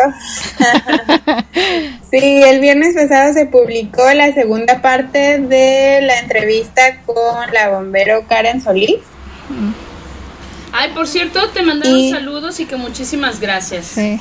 sí, 2.11 2.43
el 2.43 2.61
viernes 2.61 2.95
pasado 2.95 3.33
se 3.33 3.47
publicó 3.47 4.13
la 4.13 4.35
segunda 4.35 4.83
parte 4.83 5.39
de 5.39 6.01
la 6.03 6.19
entrevista 6.19 7.01
con 7.07 7.51
la 7.51 7.71
bombero 7.71 8.27
Karen 8.29 8.61
Solís. 8.61 8.99
Ay, 10.73 10.91
por 10.95 11.09
cierto, 11.09 11.49
te 11.49 11.63
mandaron 11.63 11.99
Y- 11.99 12.11
saludos 12.11 12.61
y 12.61 12.67
que 12.67 12.77
muchísimas 12.77 13.41
gracias. 13.41 13.87
Sí. 13.87 14.21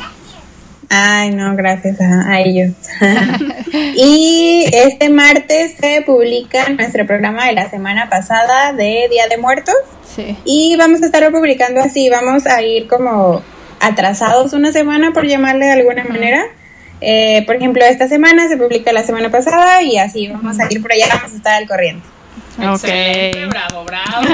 Ay, 0.93 1.32
no, 1.32 1.56
gracias 1.56 2.01
a, 2.01 2.30
a 2.30 2.41
ellos. 2.41 2.73
y 3.95 4.65
este 4.73 5.08
martes 5.08 5.75
se 5.80 6.01
publica 6.01 6.67
nuestro 6.67 7.08
programa 7.08 7.47
de 7.47 7.54
la 7.54 7.69
semana 7.69 8.10
pasada 8.10 8.73
de 8.73 9.08
Día 9.10 9.27
de 9.30 9.38
Muertos. 9.38 9.75
Sí. 10.13 10.38
Y 10.43 10.75
vamos 10.75 11.01
a 11.01 11.06
estar 11.06 11.32
publicando 11.32 11.80
así, 11.80 12.10
vamos 12.10 12.45
a 12.45 12.62
ir 12.62 12.88
como 12.88 13.41
atrasados 13.80 14.51
una 14.51 14.73
semana, 14.73 15.13
por 15.13 15.25
llamarle 15.25 15.67
de 15.67 15.71
alguna 15.71 16.04
manera. 16.04 16.43
Eh, 16.99 17.43
por 17.45 17.56
ejemplo, 17.56 17.86
esta 17.86 18.10
semana 18.10 18.49
se 18.49 18.58
publica 18.58 18.91
la 18.91 19.04
semana 19.04 19.32
pasada 19.32 19.82
y 19.82 19.97
así 19.97 20.27
vamos 20.27 20.60
a 20.60 20.67
ir 20.69 20.82
por 20.82 20.91
allá, 20.91 21.08
vamos 21.08 21.32
a 21.32 21.36
estar 21.38 21.54
al 21.54 21.69
corriente. 21.69 22.06
Excelente, 22.59 23.45
bravo, 23.47 23.85
bravo. 23.85 24.27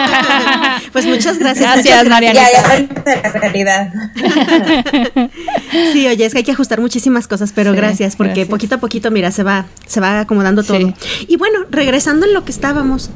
Pues 0.91 1.06
muchas 1.06 1.38
gracias. 1.38 1.73
Gracias, 1.73 2.08
Mariana. 2.08 2.39
Ya, 2.51 2.88
ya 2.88 3.23
la 3.23 3.32
realidad. 3.39 3.93
Sí, 5.93 6.08
oye, 6.08 6.25
es 6.25 6.34
que 6.34 6.39
hay 6.39 6.43
que 6.43 6.51
ajustar 6.51 6.82
muchísimas 6.82 7.27
cosas, 7.27 7.51
pero 7.53 7.71
Sí, 7.71 7.77
gracias, 7.77 8.15
porque 8.15 8.30
gracias. 8.34 8.49
poquito 8.49 8.75
a 8.75 8.77
poquito, 8.80 9.12
mira, 9.12 9.32
se 9.32 9.43
va, 9.43 9.65
se 9.86 9.99
va 9.99 10.21
acomodando 10.21 10.63
todo. 10.63 10.77
Sí. 10.77 10.93
Y 11.27 11.38
bueno, 11.38 11.60
regresando 11.69 12.25
en 12.25 12.34
lo 12.34 12.43
que 12.45 12.51
estábamos. 12.51 13.10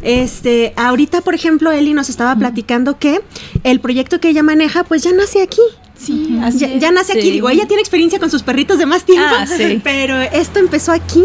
Este, 0.00 0.72
ahorita, 0.76 1.22
por 1.22 1.34
ejemplo, 1.34 1.72
Eli 1.72 1.92
nos 1.92 2.08
estaba 2.08 2.34
platicando 2.36 2.98
que 2.98 3.20
el 3.64 3.80
proyecto 3.80 4.20
que 4.20 4.28
ella 4.28 4.42
maneja, 4.44 4.84
pues 4.84 5.02
ya 5.02 5.12
nace 5.12 5.42
aquí. 5.42 5.60
Sí, 5.98 6.38
así 6.42 6.58
Ya, 6.60 6.66
es. 6.68 6.80
ya 6.80 6.90
nace 6.92 7.12
aquí, 7.18 7.30
digo, 7.30 7.48
ella 7.50 7.66
tiene 7.66 7.80
experiencia 7.80 8.18
con 8.18 8.30
sus 8.30 8.42
perritos 8.42 8.78
de 8.78 8.86
más 8.86 9.04
tiempo, 9.04 9.26
Ah, 9.36 9.46
sí. 9.46 9.80
pero 9.84 10.20
esto 10.20 10.58
empezó 10.60 10.92
aquí. 10.92 11.24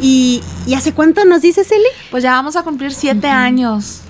¿Y, 0.00 0.40
¿y 0.66 0.74
hace 0.74 0.92
cuánto 0.92 1.24
nos 1.24 1.42
dices, 1.42 1.70
Eli? 1.70 1.84
Pues 2.10 2.22
ya 2.22 2.32
vamos 2.32 2.56
a 2.56 2.62
cumplir 2.62 2.92
siete 2.92 3.28
años. 3.28 4.00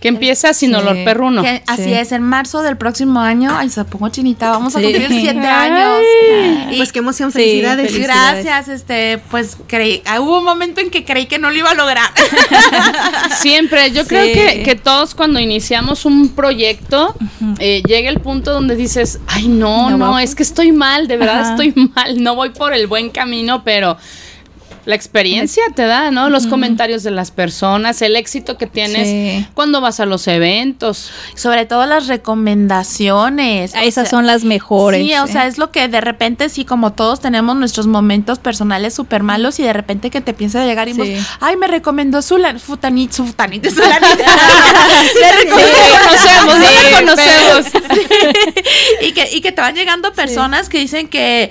Que 0.00 0.08
empieza 0.08 0.54
sin 0.54 0.70
Sí. 0.70 0.74
olor 0.76 0.96
perruno. 1.04 1.42
Que- 1.42 1.62
así 1.66 1.84
Sí. 1.84 1.92
es, 1.92 2.12
en 2.12 2.22
marzo 2.22 2.62
del 2.62 2.76
próximo 2.78 3.20
año. 3.20 3.54
Ay, 3.54 3.68
se 3.68 3.84
pongo 3.84 4.08
chinita. 4.08 4.50
Vamos 4.50 4.74
a 4.74 4.80
cumplir 4.80 5.06
siete 5.08 5.38
Ay. 5.46 5.70
años. 5.70 6.72
Y- 6.72 6.76
Pues 6.78 6.92
qué 6.92 7.00
emoción, 7.00 7.30
Sí, 7.32 7.38
felicidades. 7.38 7.92
feliz- 7.92 8.06
Gracias, 8.06 8.68
este, 8.68 9.18
pues 9.30 9.56
creí, 9.66 10.02
ah, 10.06 10.20
hubo 10.20 10.38
un 10.38 10.44
momento 10.44 10.80
en 10.80 10.88
que 10.90 11.04
creí 11.04 11.26
que 11.26 11.38
no 11.38 11.50
lo 11.50 11.56
iba 11.58 11.70
a 11.70 11.74
lograr. 11.74 12.08
Siempre, 13.40 13.90
yo 13.92 14.06
creo 14.06 14.24
que, 14.24 14.62
que 14.62 14.74
todos 14.76 15.14
cuando 15.14 15.40
iniciamos 15.40 16.04
un 16.04 16.30
proyecto, 16.30 17.14
eh, 17.58 17.82
llega 17.86 18.08
el 18.08 18.20
punto 18.20 18.52
donde 18.52 18.76
dices, 18.76 19.18
ay 19.26 19.48
no, 19.48 19.90
No 19.90 20.18
es 20.18 20.34
que 20.34 20.42
estoy 20.42 20.72
mal, 20.72 21.08
de 21.08 21.16
verdad 21.16 21.40
Ajá. 21.40 21.50
estoy 21.50 21.74
mal, 21.94 22.22
no 22.22 22.34
voy 22.34 22.50
por 22.50 22.72
el 22.72 22.86
buen 22.86 23.10
camino, 23.10 23.62
pero 23.64 23.96
la 24.90 24.96
experiencia 24.96 25.62
te 25.74 25.86
da, 25.86 26.10
¿no? 26.10 26.28
Los 26.28 26.46
comentarios 26.46 27.02
de 27.02 27.10
las 27.10 27.30
personas, 27.30 28.02
el 28.02 28.16
éxito 28.16 28.58
que 28.58 28.66
tienes 28.66 29.08
Sí. 29.08 29.46
cuando 29.54 29.80
vas 29.80 30.00
a 30.00 30.06
los 30.06 30.28
eventos. 30.28 31.10
Sobre 31.34 31.64
todo 31.64 31.86
las 31.86 32.06
recomendaciones. 32.08 33.74
Ah, 33.74 33.80
o 33.80 33.82
Esas 33.82 34.08
sea, 34.08 34.18
son 34.18 34.26
las 34.26 34.44
mejores. 34.44 35.02
Sí, 35.06 35.14
o 35.14 35.24
¿eh? 35.24 35.28
sea, 35.32 35.46
es 35.46 35.56
lo 35.58 35.70
que 35.70 35.88
de 35.88 36.00
repente 36.00 36.48
sí, 36.48 36.64
como 36.64 36.92
todos 36.92 37.20
tenemos 37.20 37.56
nuestros 37.56 37.86
momentos 37.86 38.38
personales 38.38 38.92
súper 38.94 39.22
malos 39.22 39.58
y 39.60 39.62
de 39.62 39.72
repente 39.72 40.10
que 40.10 40.20
te 40.20 40.34
piensa 40.34 40.64
llegar 40.64 40.88
y 40.88 40.94
Sí. 40.94 40.98
vos, 40.98 41.08
ay, 41.40 41.56
me 41.56 41.66
recomendó 41.68 42.20
su 42.22 42.36
futanit, 42.64 43.10
futanit, 43.12 43.64
su 43.66 43.74
fulanita". 43.74 44.08
Me 45.20 45.40
Sí, 45.40 45.56
conocemos, 46.02 46.58
no 46.58 46.66
la 46.66 46.98
conocemos. 47.00 47.66
y 49.02 49.12
que 49.12 49.28
y 49.32 49.40
que 49.40 49.52
te 49.52 49.60
van 49.60 49.74
llegando 49.74 50.12
personas 50.12 50.68
que 50.68 50.78
dicen 50.78 51.08
que 51.08 51.50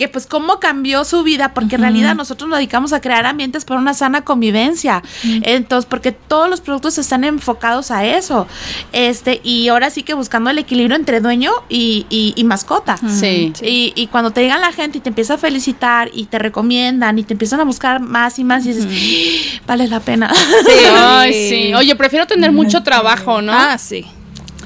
que 0.00 0.08
pues 0.08 0.26
cómo 0.26 0.60
cambió 0.60 1.04
su 1.04 1.22
vida, 1.22 1.52
porque 1.52 1.74
en 1.74 1.82
realidad 1.82 2.14
nosotros 2.14 2.48
nos 2.48 2.58
dedicamos 2.58 2.94
a 2.94 3.02
crear 3.02 3.26
ambientes 3.26 3.66
para 3.66 3.78
una 3.78 3.92
sana 3.92 4.22
convivencia. 4.24 5.02
Entonces, 5.42 5.84
porque 5.84 6.10
todos 6.10 6.48
los 6.48 6.62
productos 6.62 6.96
están 6.96 7.22
enfocados 7.24 7.90
a 7.90 8.06
eso. 8.06 8.46
Este, 8.92 9.42
y 9.44 9.68
ahora 9.68 9.90
sí 9.90 10.02
que 10.02 10.14
buscando 10.14 10.48
el 10.48 10.56
equilibrio 10.56 10.96
entre 10.96 11.20
dueño 11.20 11.50
y, 11.68 12.06
y- 12.08 12.32
y 12.34 12.44
mascota. 12.44 12.96
Sí. 12.96 13.52
Y, 13.62 13.92
y 13.94 14.06
cuando 14.06 14.30
te 14.30 14.40
llegan 14.40 14.62
la 14.62 14.72
gente 14.72 14.96
y 14.96 15.00
te 15.02 15.10
empieza 15.10 15.34
a 15.34 15.38
felicitar 15.38 16.10
y 16.14 16.24
te 16.24 16.38
recomiendan 16.38 17.18
y 17.18 17.22
te 17.22 17.34
empiezan 17.34 17.60
a 17.60 17.64
buscar 17.64 18.00
más 18.00 18.38
y 18.38 18.44
más 18.44 18.64
y 18.64 18.72
dices, 18.72 18.86
"Ah, 18.88 19.60
vale 19.66 19.86
la 19.86 20.00
pena. 20.00 20.32
Ay, 20.96 21.32
sí. 21.50 21.74
Oye, 21.74 21.94
prefiero 21.94 22.26
tener 22.26 22.52
mucho 22.52 22.82
trabajo, 22.82 23.42
¿no? 23.42 23.52
Ah, 23.52 23.76
sí. 23.76 24.06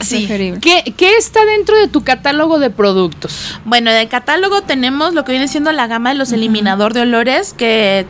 Sí. 0.00 0.26
¿Qué, 0.60 0.94
qué 0.96 1.16
está 1.16 1.44
dentro 1.44 1.76
de 1.76 1.88
tu 1.88 2.02
catálogo 2.04 2.58
de 2.58 2.70
productos? 2.70 3.58
Bueno, 3.64 3.90
en 3.90 3.96
el 3.96 4.08
catálogo 4.08 4.62
tenemos 4.62 5.14
lo 5.14 5.24
que 5.24 5.32
viene 5.32 5.48
siendo 5.48 5.72
la 5.72 5.86
gama 5.86 6.10
de 6.10 6.16
los 6.16 6.32
eliminador 6.32 6.92
de 6.92 7.02
olores 7.02 7.52
que 7.52 8.06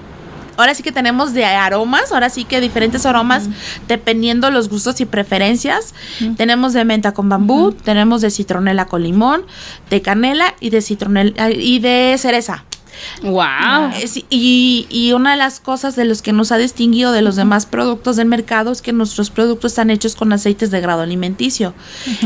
ahora 0.56 0.74
sí 0.74 0.82
que 0.82 0.92
tenemos 0.92 1.32
de 1.34 1.44
aromas, 1.44 2.12
ahora 2.12 2.30
sí 2.30 2.44
que 2.44 2.60
diferentes 2.60 3.06
aromas 3.06 3.48
dependiendo 3.88 4.50
los 4.50 4.68
gustos 4.68 5.00
y 5.00 5.04
preferencias. 5.04 5.94
Tenemos 6.36 6.72
de 6.72 6.84
menta 6.84 7.12
con 7.12 7.28
bambú, 7.28 7.72
tenemos 7.72 8.20
de 8.20 8.30
citronela 8.30 8.86
con 8.86 9.02
limón, 9.02 9.44
de 9.90 10.02
canela 10.02 10.54
y 10.60 10.70
de 10.70 10.82
citronela 10.82 11.50
y 11.50 11.78
de 11.78 12.16
cereza. 12.18 12.64
Wow. 13.22 13.90
Eh, 13.96 14.06
sí, 14.08 14.24
y, 14.30 14.86
y 14.90 15.12
una 15.12 15.32
de 15.32 15.36
las 15.36 15.60
cosas 15.60 15.96
de 15.96 16.04
los 16.04 16.22
que 16.22 16.32
nos 16.32 16.52
ha 16.52 16.58
distinguido 16.58 17.12
de 17.12 17.22
los 17.22 17.36
demás 17.36 17.66
productos 17.66 18.16
del 18.16 18.26
mercado 18.26 18.72
es 18.72 18.82
que 18.82 18.92
nuestros 18.92 19.30
productos 19.30 19.72
están 19.72 19.90
hechos 19.90 20.14
con 20.16 20.32
aceites 20.32 20.70
de 20.70 20.80
grado 20.80 21.02
alimenticio. 21.02 21.74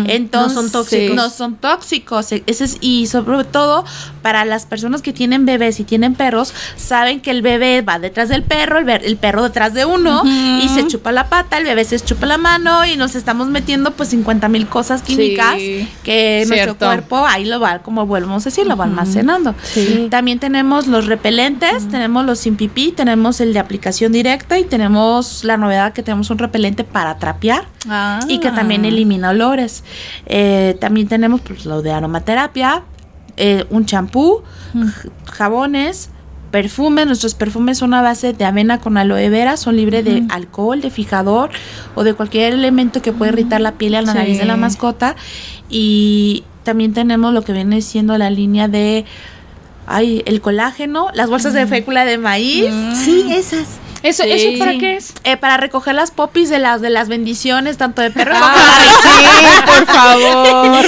Entonces, 0.06 0.54
No 0.56 0.62
son 0.62 0.70
tóxicos. 0.72 1.16
No 1.16 1.30
son 1.30 1.56
tóxicos. 1.56 2.32
E- 2.32 2.42
Ese 2.46 2.64
es, 2.64 2.76
y 2.80 3.06
sobre 3.06 3.44
todo 3.44 3.84
para 4.22 4.44
las 4.44 4.66
personas 4.66 5.02
que 5.02 5.12
tienen 5.12 5.46
bebés 5.46 5.80
y 5.80 5.84
tienen 5.84 6.14
perros, 6.14 6.52
saben 6.76 7.20
que 7.20 7.30
el 7.30 7.42
bebé 7.42 7.82
va 7.82 7.98
detrás 7.98 8.28
del 8.28 8.42
perro, 8.42 8.78
el, 8.78 9.16
perro 9.16 9.42
detrás 9.42 9.74
de 9.74 9.84
uno 9.84 10.22
y 10.24 10.68
se 10.68 10.86
chupa 10.86 11.12
la 11.12 11.28
pata, 11.28 11.58
el 11.58 11.64
bebé 11.64 11.84
se 11.84 11.98
chupa 12.00 12.26
la 12.26 12.38
mano 12.38 12.84
y 12.84 12.96
nos 12.96 13.14
estamos 13.14 13.48
metiendo 13.48 13.92
pues 13.92 14.10
50 14.10 14.48
mil 14.48 14.66
cosas 14.68 15.02
químicas 15.02 15.54
Sí. 15.58 15.88
que 16.02 16.44
nuestro 16.46 16.76
cuerpo 16.76 17.26
ahí 17.26 17.44
lo 17.44 17.58
va, 17.60 17.78
como 17.80 18.06
volvemos 18.06 18.42
a 18.42 18.50
decir, 18.50 18.66
lo 18.66 18.76
va 18.76 18.84
almacenando. 18.84 19.54
También 20.10 20.38
tenemos 20.38 20.57
los 20.62 21.06
repelentes, 21.06 21.88
tenemos 21.88 22.24
los 22.26 22.38
sin 22.40 22.56
pipí, 22.56 22.92
tenemos 22.92 23.40
el 23.40 23.52
de 23.52 23.58
aplicación 23.60 24.10
directa 24.12 24.58
y 24.58 24.64
tenemos 24.64 25.44
la 25.44 25.56
novedad 25.56 25.92
que 25.92 26.02
tenemos 26.02 26.30
un 26.30 26.38
repelente 26.38 26.82
para 26.84 27.18
trapear 27.18 27.66
Ah. 27.88 28.20
y 28.28 28.38
que 28.40 28.50
también 28.50 28.84
elimina 28.84 29.30
olores. 29.30 29.84
Eh, 30.26 30.76
también 30.80 31.06
tenemos 31.08 31.40
pues, 31.42 31.64
lo 31.64 31.80
de 31.82 31.92
aromaterapia, 31.92 32.82
eh, 33.36 33.64
un 33.70 33.86
champú, 33.86 34.42
jabones. 35.26 36.10
Perfumes, 36.50 37.06
nuestros 37.06 37.34
perfumes 37.34 37.76
son 37.76 37.92
a 37.92 38.00
base 38.00 38.32
de 38.32 38.44
avena 38.46 38.80
con 38.80 38.96
aloe 38.96 39.28
vera, 39.28 39.58
son 39.58 39.76
libres 39.76 40.02
de 40.02 40.24
alcohol, 40.30 40.80
de 40.80 40.88
fijador 40.90 41.50
o 41.94 42.04
de 42.04 42.14
cualquier 42.14 42.54
elemento 42.54 43.02
que 43.02 43.12
puede 43.12 43.32
irritar 43.32 43.60
la 43.60 43.72
piel 43.72 43.92
y 43.92 43.96
la 43.96 44.12
Sí. 44.12 44.16
nariz 44.18 44.38
de 44.38 44.46
la 44.46 44.56
mascota. 44.56 45.14
Y 45.68 46.44
también 46.64 46.94
tenemos 46.94 47.34
lo 47.34 47.42
que 47.42 47.52
viene 47.52 47.82
siendo 47.82 48.16
la 48.16 48.30
línea 48.30 48.66
de 48.66 49.04
ay, 49.88 50.22
el 50.26 50.40
colágeno, 50.40 51.08
las 51.14 51.28
bolsas 51.28 51.52
de 51.54 51.66
fécula 51.66 52.04
de 52.04 52.18
maíz. 52.18 52.66
Sí, 53.04 53.26
esas. 53.30 53.66
¿Eso, 54.00 54.22
Sí. 54.22 54.30
¿Eso 54.30 54.58
para 54.60 54.78
qué 54.78 54.94
es? 54.94 55.12
Eh, 55.24 55.36
para 55.36 55.56
recoger 55.56 55.92
las 55.92 56.12
popis 56.12 56.48
de 56.48 56.60
las 56.60 56.80
de 56.80 56.88
las 56.88 57.08
bendiciones, 57.08 57.78
tanto 57.78 58.00
de 58.00 58.12
perro 58.12 58.32
Ay, 58.40 58.88
sí, 59.02 59.56
por 59.66 59.86
favor. 59.86 60.84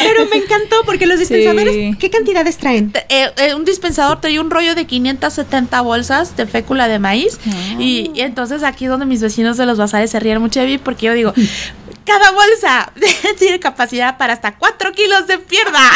Pero 0.00 0.26
me 0.28 0.36
encantó 0.38 0.76
porque 0.84 1.06
los 1.06 1.20
dispensadores, 1.20 1.72
Sí. 1.72 1.94
¿qué 2.00 2.10
cantidades 2.10 2.56
traen? 2.58 2.92
Eh, 3.08 3.30
eh, 3.36 3.54
un 3.54 3.64
dispensador 3.64 4.20
trae 4.20 4.40
un 4.40 4.50
rollo 4.50 4.74
de 4.74 4.86
570 4.86 5.80
bolsas 5.82 6.36
de 6.36 6.46
fécula 6.46 6.88
de 6.88 6.98
maíz 6.98 7.38
y, 7.78 8.10
y 8.12 8.22
entonces 8.22 8.64
aquí 8.64 8.86
donde 8.86 9.06
mis 9.06 9.20
vecinos 9.22 9.56
de 9.56 9.66
los 9.66 9.78
bazares 9.78 10.10
se 10.10 10.18
ríen 10.18 10.40
mucho 10.40 10.58
de 10.58 10.66
mí 10.66 10.78
porque 10.78 11.06
yo 11.06 11.14
digo 11.14 11.32
cada 12.04 12.30
bolsa 12.32 12.92
tiene 13.38 13.60
capacidad 13.60 14.16
para 14.18 14.32
hasta 14.32 14.56
4 14.56 14.92
kilos 14.92 15.26
de 15.26 15.38
pierna. 15.38 15.90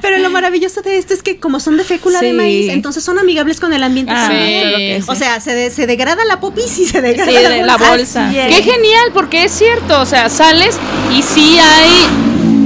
Pero 0.00 0.18
lo 0.18 0.30
maravilloso 0.30 0.82
de 0.82 0.98
esto 0.98 1.14
es 1.14 1.22
que 1.22 1.38
como 1.38 1.60
son 1.60 1.76
de 1.76 1.84
fécula 1.84 2.20
de 2.20 2.32
maíz, 2.32 2.68
entonces 2.70 3.04
son 3.04 3.18
amigables 3.18 3.60
con 3.60 3.72
el 3.72 3.82
ambiente 3.82 4.12
Ah, 4.14 4.26
también. 4.28 5.04
O 5.06 5.14
sea, 5.14 5.40
se, 5.40 5.54
de- 5.54 5.70
se 5.70 5.86
degrada 5.86 6.24
la 6.24 6.40
popis 6.40 6.78
y 6.78 6.86
se 6.86 7.00
degrada 7.00 7.30
Sí, 7.30 7.62
la 7.62 7.76
bolsa. 7.76 8.30
Es. 8.32 8.56
Qué 8.56 8.62
genial, 8.62 9.10
porque 9.12 9.44
es 9.44 9.52
cierto, 9.52 10.00
o 10.00 10.06
sea, 10.06 10.28
sales 10.28 10.76
y 11.12 11.22
sí 11.22 11.58
hay, 11.58 12.06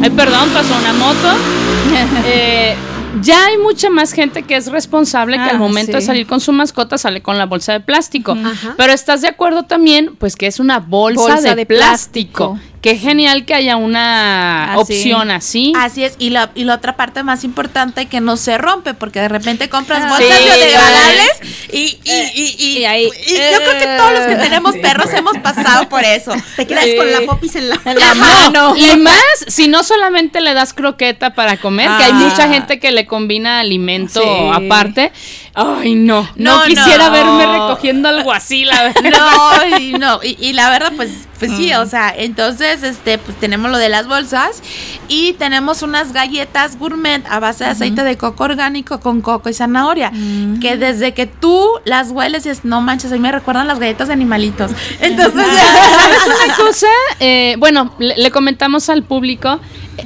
ay, 0.03 0.11
perdón, 0.11 0.49
pasó 0.51 0.75
una 0.77 0.93
moto. 0.95 1.29
Eh, 2.25 2.77
ya 3.23 3.47
hay 3.47 3.59
mucha 3.59 3.91
más 3.91 4.13
gente 4.13 4.43
que 4.43 4.57
es 4.57 4.67
responsable 4.71 5.37
que 5.37 5.43
Ah, 5.43 5.51
al 5.51 5.59
momento 5.59 5.93
de 5.93 6.01
salir 6.01 6.27
con 6.27 6.41
su 6.41 6.53
mascota 6.53 6.99
sale 6.99 7.23
con 7.23 7.39
la 7.39 7.47
bolsa 7.47 7.73
de 7.73 7.81
plástico. 7.81 8.33
Ajá. 8.33 8.75
Pero 8.77 8.93
estás 8.93 9.21
de 9.23 9.29
acuerdo 9.29 9.65
también, 9.65 10.15
pues 10.17 10.37
que 10.37 10.47
es 10.47 10.61
una 10.61 10.79
bolsa, 10.81 11.21
Bolsa 11.23 11.41
de, 11.51 11.55
de 11.57 11.67
plástico. 11.67 12.53
plástico. 12.53 12.71
Qué 12.81 12.97
genial 12.97 13.45
que 13.45 13.55
haya 13.55 13.77
una 13.77 14.73
Así. 14.73 14.81
opción 14.81 15.31
así. 15.31 15.73
Así 15.77 16.05
es, 16.05 16.15
y 16.19 16.31
la, 16.31 16.51
y 16.55 16.65
la 16.65 16.75
otra 16.75 16.97
parte 16.97 17.23
más 17.23 17.45
importante 17.45 18.07
que 18.07 18.21
no 18.21 18.37
se 18.37 18.57
rompe, 18.59 18.95
porque 18.95 19.21
de 19.21 19.29
repente 19.29 19.69
compras 19.69 20.03
Ah. 20.05 20.09
bolsas 20.09 20.39
Sí, 20.39 20.45
biodegradables 20.45 21.31
y, 21.73 21.79
y, 21.79 21.99
y, 22.35 22.57
y- 22.59 22.79
y 22.79 22.85
ahí, 22.87 23.05
y 23.05 23.31
yo 23.33 23.59
creo 23.59 23.79
que 23.79 23.87
todos 23.99 24.13
los 24.13 24.27
que 24.27 24.37
tenemos 24.37 24.77
perros 24.79 25.13
hemos 25.13 25.37
pasado 25.39 25.89
por 25.89 26.05
eso. 26.05 26.33
Te 26.57 26.67
quedas 26.67 26.87
con 26.97 27.11
la 27.13 27.21
popis 27.27 27.57
en 27.57 27.69
la, 27.69 27.79
la 27.85 28.15
mano. 28.15 28.75
Y 28.77 28.97
más, 28.97 29.15
si 29.47 29.69
no 29.69 29.83
solamente 29.83 30.41
le 30.41 30.55
das 30.55 30.73
croqueta 30.73 31.35
para 31.35 31.59
comer, 31.59 31.89
que 31.99 32.05
hay 32.05 32.13
Ah. 32.13 32.15
mucha 32.15 32.49
gente 32.49 32.81
que 32.81 32.91
le 32.93 33.07
combina 33.07 33.61
alimento 33.61 34.23
Sí. 34.23 34.51
aparte. 34.55 35.13
Ay, 35.55 35.95
no, 35.97 36.23
no, 36.37 36.59
No, 36.59 36.65
quisiera 36.65 37.07
no. 37.07 37.13
verme 37.13 37.47
recogiendo 37.47 38.09
algo 38.09 38.33
así, 38.33 38.65
la 38.65 38.85
verdad. 38.95 39.11
No, 39.11 39.79
y 39.79 39.93
no, 39.93 40.21
y, 40.23 40.37
y 40.41 40.53
la 40.53 40.71
verdad, 40.71 40.93
pues, 40.95 41.11
pues 41.39 41.51
sí, 41.57 41.73
o 41.75 41.87
sea, 41.87 42.15
entonces, 42.17 42.83
este, 42.83 43.19
pues 43.19 43.39
tenemos 43.41 43.71
lo 43.71 43.79
de 43.79 43.89
las 43.89 44.07
bolsas 44.07 44.63
y 45.09 45.33
tenemos 45.35 45.83
unas 45.83 46.13
galletas 46.13 46.79
gourmet 46.79 47.25
a 47.29 47.41
base 47.41 47.65
de 47.65 47.71
aceite 47.71 48.05
de 48.05 48.17
coco 48.17 48.45
orgánico 48.45 49.01
con 49.01 49.23
coco 49.23 49.49
y 49.49 49.55
zanahoria, 49.55 50.13
que 50.61 50.77
desde 50.77 51.15
que 51.15 51.27
tú 51.27 51.67
las 51.85 52.11
hueles 52.11 52.47
es, 52.47 52.65
no 52.65 52.81
manches, 52.81 53.11
a 53.11 53.15
mí 53.15 53.21
me 53.21 53.33
recuerdan 53.33 53.67
las 53.67 53.79
galletas 53.81 54.07
de 54.09 54.15
animalitos. 54.15 54.71
Entonces, 55.01 55.47
¿Sabes 55.47 56.45
una 56.47 56.55
cosa? 56.57 56.87
Eh, 57.19 57.57
bueno, 57.59 57.95
le, 57.99 58.17
le 58.17 58.31
comentamos 58.31 58.89
al 58.89 59.03
público. 59.03 59.61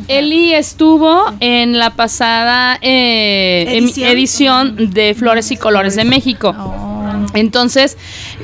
Eli 0.09 0.55
estuvo 0.55 1.25
en 1.41 1.79
la 1.79 1.91
pasada 1.97 2.79
eh, 2.83 3.65
em- 3.69 3.85
Edición. 3.85 4.09
edición 4.09 4.91
de 4.93 5.15
Flores 5.15 5.51
y 5.51 5.57
Colores 5.57 5.97
de 5.97 6.05
México. 6.05 6.55
Oh. 6.59 6.91
Entonces, 7.35 7.97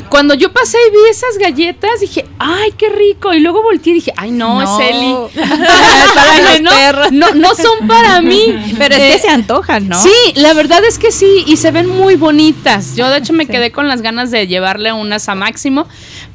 cuando 0.08 0.34
yo 0.34 0.52
pasé 0.52 0.78
y 0.88 0.90
vi 0.90 0.98
esas 1.10 1.38
galletas, 1.38 2.00
dije, 2.00 2.26
ay, 2.38 2.72
qué 2.76 2.88
rico. 2.88 3.32
Y 3.32 3.40
luego 3.40 3.62
volteé 3.62 3.92
y 3.92 3.94
dije, 3.96 4.12
ay, 4.16 4.30
no, 4.32 4.60
No. 4.60 4.80
es 4.80 4.88
Eli. 4.90 5.14
No, 6.62 6.70
no, 7.10 7.34
no 7.34 7.54
son 7.54 7.86
para 7.86 8.20
mí. 8.20 8.54
Pero 8.78 8.94
es 8.94 9.00
Eh, 9.00 9.10
que 9.12 9.18
se 9.18 9.28
antojan, 9.28 9.88
¿no? 9.88 10.00
Sí, 10.02 10.10
la 10.34 10.52
verdad 10.54 10.84
es 10.84 10.98
que 10.98 11.10
sí, 11.12 11.44
y 11.46 11.56
se 11.56 11.70
ven 11.70 11.88
muy 11.88 12.16
bonitas. 12.16 12.96
Yo 12.96 13.08
de 13.08 13.18
hecho 13.18 13.32
me 13.32 13.46
quedé 13.46 13.70
con 13.72 13.88
las 13.88 14.02
ganas 14.02 14.30
de 14.30 14.46
llevarle 14.46 14.92
unas 14.92 15.28
a 15.28 15.34
Máximo, 15.34 15.86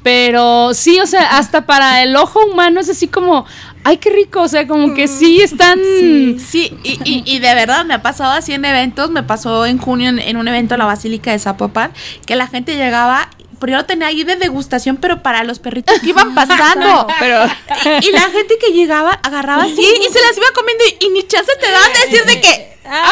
pero 0.04 0.73
sí, 0.73 0.99
o 0.99 1.06
sea, 1.08 1.38
hasta 1.38 1.65
para 1.65 2.04
el 2.04 2.15
ojo 2.15 2.39
humano 2.45 2.80
es 2.80 2.89
así 2.89 3.08
como, 3.08 3.45
ay, 3.86 3.98
qué 3.98 4.10
rico, 4.10 4.41
o 4.41 4.48
sea, 4.48 4.67
como 4.67 4.95
que 4.95 5.08
sí 5.08 5.41
están... 5.41 5.80
Sí, 5.80 6.76
y, 6.84 7.00
y, 7.06 7.24
y 7.24 7.39
de 7.39 7.54
verdad 7.54 7.86
me 7.86 7.93
ha 7.93 8.02
pasado 8.02 8.32
así 8.32 8.52
en 8.52 8.65
eventos, 8.65 9.12
me 9.12 9.21
pasó 9.21 9.65
en 9.67 9.78
junio 9.78 10.10
en, 10.10 10.17
en 10.17 10.38
un 10.38 10.48
evento 10.48 10.74
en 10.74 10.80
la 10.80 10.86
Basílica 10.86 11.32
de 11.32 11.38
Zapopan, 11.38 11.91
que 12.26 12.36
la 12.36 12.48
gente 12.48 12.76
llegaba, 12.76 13.30
lo 13.62 13.86
tenía 13.86 14.08
ahí 14.08 14.24
de 14.24 14.38
degustación, 14.38 14.98
pero 14.98 15.21
para 15.21 15.43
los 15.43 15.60
perritos 15.60 16.00
que 16.00 16.10
iban 16.10 16.34
pasando. 16.36 17.08
Pero 17.19 17.45
y, 18.02 18.08
y 18.08 18.12
la 18.12 18.21
gente 18.32 18.58
que 18.60 18.74
llegaba 18.74 19.12
agarraba 19.12 19.63
así 19.63 19.82
y 19.82 20.12
se 20.12 20.19
las 20.19 20.36
iba 20.36 20.48
comiendo 20.56 20.84
y, 20.84 21.06
y 21.06 21.10
ni 21.10 21.24
chance 21.24 21.52
te 21.62 21.71
daban 21.71 21.91
de 21.93 22.00
decir 22.10 22.26
de 22.26 22.41
que... 22.41 22.75
¡Ay! 22.88 23.06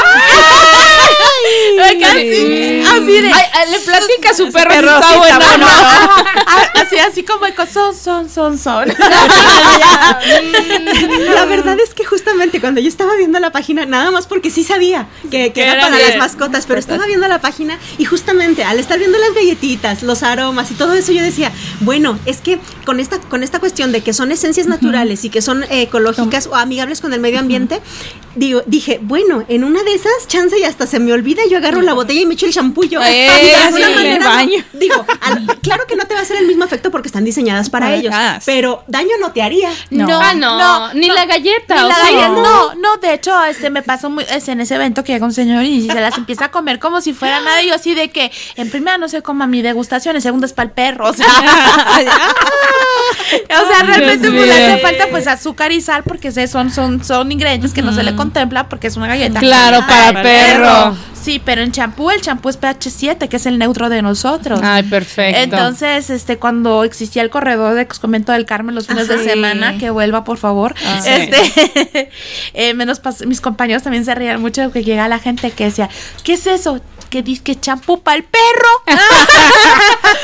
Así, 2.03 2.83
así 2.87 3.21
de... 3.21 3.31
Ay, 3.33 3.71
le 3.71 3.79
platica 3.79 4.29
a 4.31 4.33
su 4.33 4.51
perro, 4.51 4.71
está 4.73 5.17
bueno, 5.17 5.67
así, 6.75 6.97
así 6.97 7.23
como 7.23 7.45
de 7.45 7.53
co- 7.55 7.65
son, 7.65 7.95
son, 7.95 8.29
son, 8.29 8.57
son. 8.57 8.87
La 11.33 11.45
verdad 11.45 11.77
es 11.79 11.93
que 11.93 12.03
justamente 12.05 12.59
cuando 12.61 12.79
yo 12.81 12.87
estaba 12.87 13.15
viendo 13.15 13.39
la 13.39 13.51
página, 13.51 13.85
nada 13.85 14.11
más 14.11 14.27
porque 14.27 14.49
sí 14.49 14.63
sabía 14.63 15.07
que, 15.31 15.51
que 15.53 15.61
era 15.63 15.73
era 15.73 15.81
para 15.83 15.97
de- 15.97 16.03
las 16.09 16.17
mascotas, 16.17 16.65
pero 16.65 16.79
estaba 16.79 17.05
viendo 17.05 17.27
la 17.27 17.39
página 17.41 17.77
y 17.97 18.05
justamente 18.05 18.63
al 18.63 18.79
estar 18.79 18.97
viendo 18.99 19.17
las 19.17 19.33
galletitas, 19.33 20.03
los 20.03 20.23
aromas 20.23 20.71
y 20.71 20.75
todo 20.75 20.93
eso, 20.93 21.11
yo 21.11 21.21
decía, 21.23 21.51
bueno, 21.81 22.17
es 22.25 22.37
que 22.41 22.59
con 22.85 22.99
esta, 22.99 23.19
con 23.19 23.43
esta 23.43 23.59
cuestión 23.59 23.91
de 23.91 24.01
que 24.01 24.13
son 24.13 24.31
esencias 24.31 24.67
naturales 24.67 25.23
y 25.25 25.29
que 25.29 25.41
son 25.41 25.63
eh, 25.63 25.83
ecológicas 25.83 26.47
o 26.47 26.55
amigables 26.55 27.01
con 27.01 27.13
el 27.13 27.19
medio 27.19 27.39
ambiente, 27.39 27.81
digo, 28.35 28.61
dije, 28.65 28.99
bueno, 29.01 29.43
en 29.47 29.62
una 29.65 29.83
de 29.83 29.93
esas, 29.93 30.27
chance 30.27 30.57
y 30.59 30.63
hasta 30.63 30.85
se 30.87 30.99
me 30.99 31.13
olvida, 31.13 31.41
yo 31.49 31.57
agarro 31.57 31.81
la 31.81 31.93
botella 31.93 32.21
y 32.21 32.25
me 32.25 32.33
echo 32.35 32.45
el 32.45 32.53
champullo. 32.53 33.01
Eh, 33.01 33.27
Y 33.41 33.45
de 33.47 33.49
sí, 33.49 33.55
alguna 33.61 33.87
me 33.89 33.95
manera, 33.95 34.27
baño. 34.27 34.63
Digo, 34.73 35.05
al- 35.21 35.45
claro 35.61 35.85
que 35.87 35.95
no 35.95 36.05
te 36.05 36.13
va 36.13 36.21
a 36.21 36.23
hacer 36.23 36.37
el 36.37 36.47
mismo 36.47 36.63
efecto 36.65 36.91
porque 36.91 37.07
están 37.07 37.23
diseñadas 37.25 37.69
para 37.69 37.87
Ah, 37.87 37.95
ellos, 37.95 38.13
ah, 38.15 38.39
pero 38.45 38.83
daño 38.87 39.11
no 39.19 39.31
te 39.31 39.41
haría. 39.41 39.69
No. 39.89 40.07
Ah, 40.21 40.33
no, 40.33 40.93
ni 40.93 41.07
la 41.09 41.25
galleta. 41.25 41.75
Ni 41.75 41.81
o 41.83 41.87
la 41.87 41.95
sea, 41.95 42.03
galleta, 42.05 42.27
no, 42.29 42.75
no, 42.75 42.97
de 42.97 43.13
hecho, 43.13 43.43
este 43.45 43.69
me 43.69 43.81
pasó 43.81 44.09
muy, 44.09 44.25
es 44.29 44.47
en 44.47 44.61
ese 44.61 44.75
evento 44.75 45.03
que 45.03 45.13
llega 45.13 45.25
un 45.25 45.33
señor 45.33 45.63
y 45.63 45.87
se 45.87 45.93
las 46.01 46.17
empieza 46.17 46.45
a 46.45 46.51
comer 46.51 46.79
como 46.79 47.01
si 47.01 47.13
fuera 47.13 47.39
nada, 47.41 47.61
y 47.61 47.67
yo 47.69 47.75
así 47.75 47.93
de 47.95 48.09
que, 48.09 48.31
en 48.55 48.69
primera 48.69 48.97
no 48.97 49.07
sé 49.09 49.21
cómo 49.21 49.43
a 49.43 49.47
mi 49.47 49.61
degustación, 49.61 50.15
en 50.15 50.21
segunda 50.21 50.45
es 50.45 50.53
para 50.53 50.67
el 50.67 50.71
perro, 50.71 51.09
o 51.09 51.13
sea, 51.13 51.25
o 53.63 53.67
sea, 53.67 53.83
realmente 53.85 54.29
pues, 54.31 54.47
le 54.47 54.53
hace 54.53 54.77
falta 54.81 55.07
pues 55.09 55.27
azúcar 55.27 55.71
y 55.71 55.81
sal, 55.81 56.03
porque 56.03 56.31
se- 56.31 56.47
son, 56.47 56.71
son, 56.71 57.03
son 57.03 57.31
ingredientes 57.31 57.73
que 57.73 57.81
no 57.81 57.93
se 57.93 58.03
le 58.03 58.15
contempla 58.15 58.69
porque 58.69 58.87
es 58.87 58.95
una 58.97 59.07
galleta. 59.07 59.39
Claro, 59.39 59.52
para 59.87 60.21
perro. 60.21 60.97
Sí, 61.23 61.41
pero 61.43 61.61
en 61.61 61.71
champú, 61.71 62.11
el 62.11 62.19
champú 62.19 62.49
es 62.49 62.57
pH 62.57 62.89
7, 62.89 63.29
que 63.29 63.37
es 63.37 63.45
el 63.45 63.57
neutro 63.57 63.87
de 63.87 64.01
nosotros. 64.01 64.59
Ay, 64.61 64.83
perfecto. 64.83 65.39
Entonces, 65.39 66.09
este, 66.09 66.37
cuando 66.37 66.83
existía 66.83 67.21
el 67.21 67.29
corredor 67.29 67.75
de 67.75 67.87
Convento 67.87 68.33
del 68.33 68.45
Carmen 68.45 68.75
los 68.75 68.87
fines 68.87 69.07
de 69.07 69.23
semana, 69.23 69.77
que 69.77 69.89
vuelva, 69.89 70.25
por 70.25 70.37
favor. 70.37 70.75
Ah, 70.85 70.99
sí. 71.01 71.09
este, 71.09 72.09
eh, 72.53 72.73
menos 72.73 72.99
mis 73.25 73.39
compañeros 73.39 73.83
también 73.83 74.03
se 74.03 74.13
rían 74.13 74.41
mucho 74.41 74.63
de 74.63 74.71
que 74.71 74.83
llega 74.83 75.07
la 75.07 75.19
gente 75.19 75.51
que 75.51 75.65
decía, 75.65 75.89
¿qué 76.25 76.33
es 76.33 76.45
eso? 76.45 76.81
Que 77.13 77.21
dice 77.21 77.43
que 77.43 77.59
champú 77.59 78.01
para 78.01 78.17
el 78.17 78.23
perro. 78.23 78.69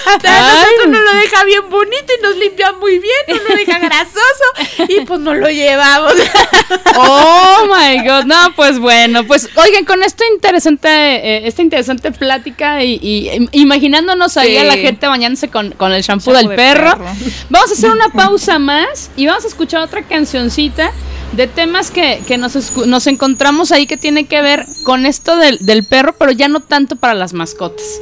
A 0.10 0.54
nosotros 0.54 0.88
nos 0.88 1.02
lo 1.02 1.14
deja 1.20 1.44
bien 1.46 1.70
bonito 1.70 2.14
y 2.18 2.24
nos 2.24 2.36
limpia 2.38 2.72
muy 2.74 2.98
bien, 2.98 3.14
nos 3.28 3.48
lo 3.48 3.56
deja 3.56 3.78
grasoso 3.78 4.88
y 4.88 5.02
pues 5.02 5.20
no 5.20 5.36
lo 5.36 5.48
llevamos. 5.50 6.14
Oh 6.98 7.66
my 7.68 7.98
god, 8.08 8.26
no, 8.26 8.54
pues 8.56 8.80
bueno, 8.80 9.24
pues 9.26 9.48
oigan, 9.56 9.86
con 9.86 10.02
esta 10.04 10.24
interesante, 10.34 10.88
eh, 10.90 11.48
esta 11.48 11.62
interesante 11.62 12.12
plática 12.12 12.84
y, 12.84 13.00
y, 13.02 13.30
im- 13.30 13.50
imaginándonos 13.52 14.38
ahí 14.38 14.58
a 14.58 14.64
la 14.64 14.74
gente 14.78 15.08
bañándose 15.08 15.50
con, 15.50 15.72
con 15.72 15.92
el 15.94 16.02
Shampoo 16.02 16.34
del 16.34 16.48
de 16.48 16.56
perro, 16.56 16.92
perro. 16.98 17.06
vamos 17.50 17.70
a 17.70 17.74
hacer 17.74 17.92
una 17.92 18.10
pausa 18.10 18.58
más 18.60 19.12
y 19.16 19.26
vamos 19.28 19.46
a 19.46 19.48
escuchar 19.48 19.82
otra 19.82 20.02
cancioncita 20.04 20.92
de 21.34 21.48
temas 21.48 21.92
que, 21.92 22.22
que 22.28 22.38
nos, 22.38 22.76
nos 22.88 23.08
encontramos 23.08 23.72
ahí 23.72 23.88
que 23.88 23.98
tiene 23.98 24.26
que 24.26 24.42
ver 24.42 24.66
con 24.84 25.06
esto 25.06 25.36
del 25.38 25.84
perro, 25.84 26.16
pero 26.18 26.32
ya 26.32 26.48
no 26.48 26.60
tanto 26.60 26.96
para 26.96 27.14
las 27.14 27.34
mascotas. 27.34 28.02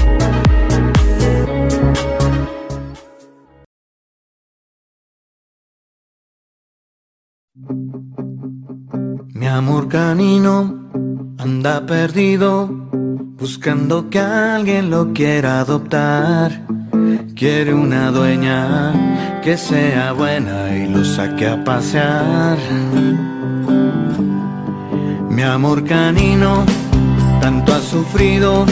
Mi 9.33 9.47
amor 9.47 9.87
canino 9.87 10.89
anda 11.37 11.85
perdido, 11.85 12.67
buscando 13.39 14.09
que 14.09 14.19
alguien 14.19 14.89
lo 14.89 15.13
quiera 15.13 15.61
adoptar. 15.61 16.65
Quiere 17.35 17.73
una 17.73 18.11
dueña 18.11 19.39
que 19.41 19.57
sea 19.57 20.11
buena 20.11 20.75
y 20.75 20.87
lo 20.87 21.05
saque 21.05 21.47
a 21.47 21.63
pasear. 21.63 22.57
Mi 25.29 25.41
amor 25.43 25.85
canino 25.85 26.65
tanto 27.39 27.73
ha 27.73 27.79
sufrido 27.79 28.65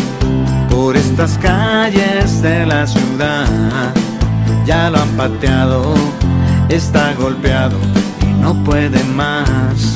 por 0.69 0.97
estas 0.97 1.37
calles 1.37 2.41
de 2.41 2.65
la 2.65 2.85
ciudad. 2.85 3.93
Ya 4.65 4.89
lo 4.89 4.99
han 4.99 5.09
pateado, 5.17 5.95
está 6.69 7.13
golpeado 7.13 7.98
no 8.41 8.53
puede 8.63 9.03
más. 9.03 9.93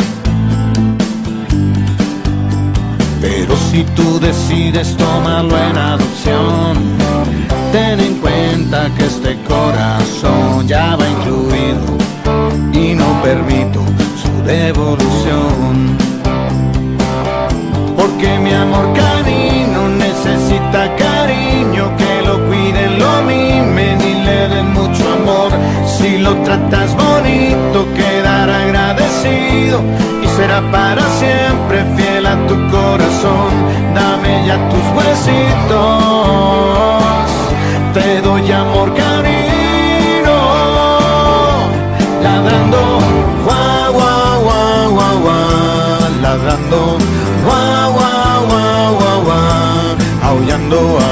Pero 3.22 3.56
si 3.72 3.84
tú 3.96 4.20
decides 4.20 4.98
tomarlo 4.98 5.58
en 5.58 5.78
adopción, 5.78 6.78
ten 7.72 8.00
en 8.00 8.16
cuenta 8.16 8.90
que 8.98 9.06
este 9.06 9.38
corazón 9.48 10.68
ya 10.68 10.96
va 10.98 11.08
incluido 11.08 11.98
y 12.74 12.94
no 12.96 13.22
permito 13.24 13.80
su 14.22 14.44
devolución. 14.46 15.98
Porque 17.96 18.40
mi 18.40 18.54
amor 18.54 18.92
canino 18.94 19.88
necesita 19.88 20.94
cariño, 20.98 21.96
que 21.98 22.28
lo 22.28 22.46
cuiden, 22.48 23.00
lo 23.00 23.24
mimen 23.24 24.02
y 24.02 24.14
le 24.26 24.50
den 24.50 24.74
mucho 24.74 25.04
amor. 25.14 25.52
Si 25.86 26.18
lo 26.18 26.36
tratas 26.44 26.94
bonito, 26.98 27.88
quedará 27.96 28.13
y 30.24 30.28
será 30.28 30.62
para 30.72 31.02
siempre 31.20 31.84
fiel 31.96 32.26
a 32.26 32.36
tu 32.48 32.56
corazón. 32.70 33.52
Dame 33.94 34.46
ya 34.46 34.58
tus 34.70 34.86
huesitos, 34.96 35.74
te 37.94 38.22
doy 38.22 38.52
amor 38.52 38.94
cariño, 38.94 40.40
ladrando, 42.24 43.00
guau, 43.46 43.94
guau, 43.94 44.42
guau, 44.44 44.92
guau, 44.96 45.20
guau, 45.20 46.10
ladrando, 46.22 46.98
guau, 47.46 47.94
guau, 47.94 48.48
guau, 48.50 48.96
guau, 49.00 49.22
guau, 49.24 49.96
aullando. 50.30 51.03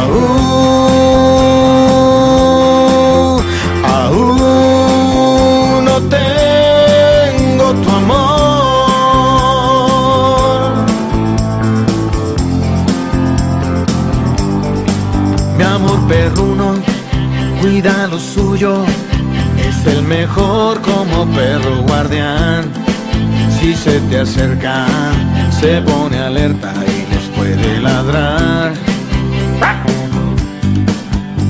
Perro 21.35 21.81
guardián. 21.83 22.65
Si 23.59 23.75
se 23.75 23.99
te 24.01 24.19
acerca, 24.19 24.85
se 25.59 25.81
pone 25.81 26.17
alerta 26.19 26.73
y 26.87 27.13
les 27.13 27.25
puede 27.35 27.79
ladrar. 27.79 28.73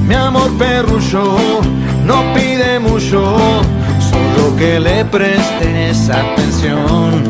Mi 0.07 0.15
amor 0.15 0.51
perrucho 0.57 1.37
no 2.05 2.33
pide 2.33 2.79
mucho, 2.79 3.37
solo 4.09 4.55
que 4.57 4.79
le 4.79 5.05
prestes 5.05 6.09
atención. 6.09 7.23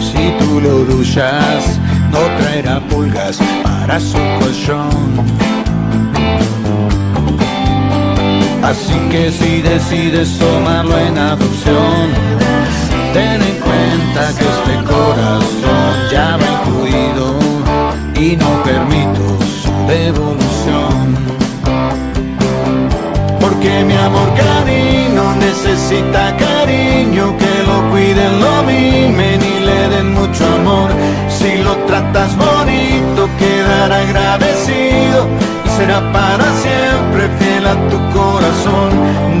Si 0.00 0.32
tú 0.38 0.60
lo 0.60 0.84
duchas, 0.84 1.80
no 2.12 2.20
traerá 2.38 2.80
pulgas 2.88 3.38
para 3.64 3.98
su 3.98 4.18
colchón. 4.38 5.63
Así 8.64 8.94
que 9.10 9.30
si 9.30 9.60
decides 9.60 10.38
tomarlo 10.38 10.98
en 10.98 11.18
adopción, 11.18 12.08
ten 13.12 13.42
en 13.42 13.56
cuenta 13.60 14.22
que 14.38 14.46
este 14.56 14.74
corazón 14.90 15.92
ya 16.10 16.38
va 16.38 16.48
incluido 16.56 17.34
y 18.16 18.36
no 18.36 18.62
permito 18.62 19.38
su 19.62 19.70
devolución. 19.86 21.14
Porque 23.38 23.84
mi 23.84 23.96
amor 23.96 24.30
canino 24.34 25.34
necesita 25.36 26.34
cariño, 26.34 27.36
que 27.36 27.54
lo 27.68 27.90
cuiden, 27.90 28.40
lo 28.40 28.62
mimen 28.62 29.40
y 29.42 29.60
le 29.60 29.88
den 29.90 30.14
mucho 30.14 30.42
amor. 30.46 30.88
Si 31.28 31.58
lo 31.58 31.76
tratas 31.84 32.34
bonito, 32.34 33.28
quedará 33.38 33.98
agradecido 33.98 35.28
y 35.66 35.68
será 35.76 36.00
para 36.14 36.46
siempre 36.62 36.93
tu 37.90 37.98
corazón. 38.12 39.33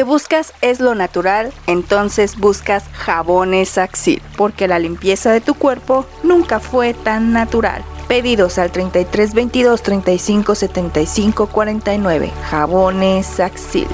Que 0.00 0.04
buscas 0.04 0.54
es 0.62 0.80
lo 0.80 0.94
natural, 0.94 1.52
entonces 1.66 2.38
buscas 2.38 2.84
jabones 2.94 3.76
Axil, 3.76 4.22
porque 4.38 4.66
la 4.66 4.78
limpieza 4.78 5.30
de 5.30 5.42
tu 5.42 5.52
cuerpo 5.52 6.06
nunca 6.22 6.58
fue 6.58 6.94
tan 6.94 7.34
natural. 7.34 7.84
Pedidos 8.08 8.56
al 8.56 8.72
33 8.72 9.34
22 9.34 9.82
35 9.82 10.54
75 10.54 11.46
49. 11.48 12.32
Jabones 12.48 13.40
Axil. 13.40 13.86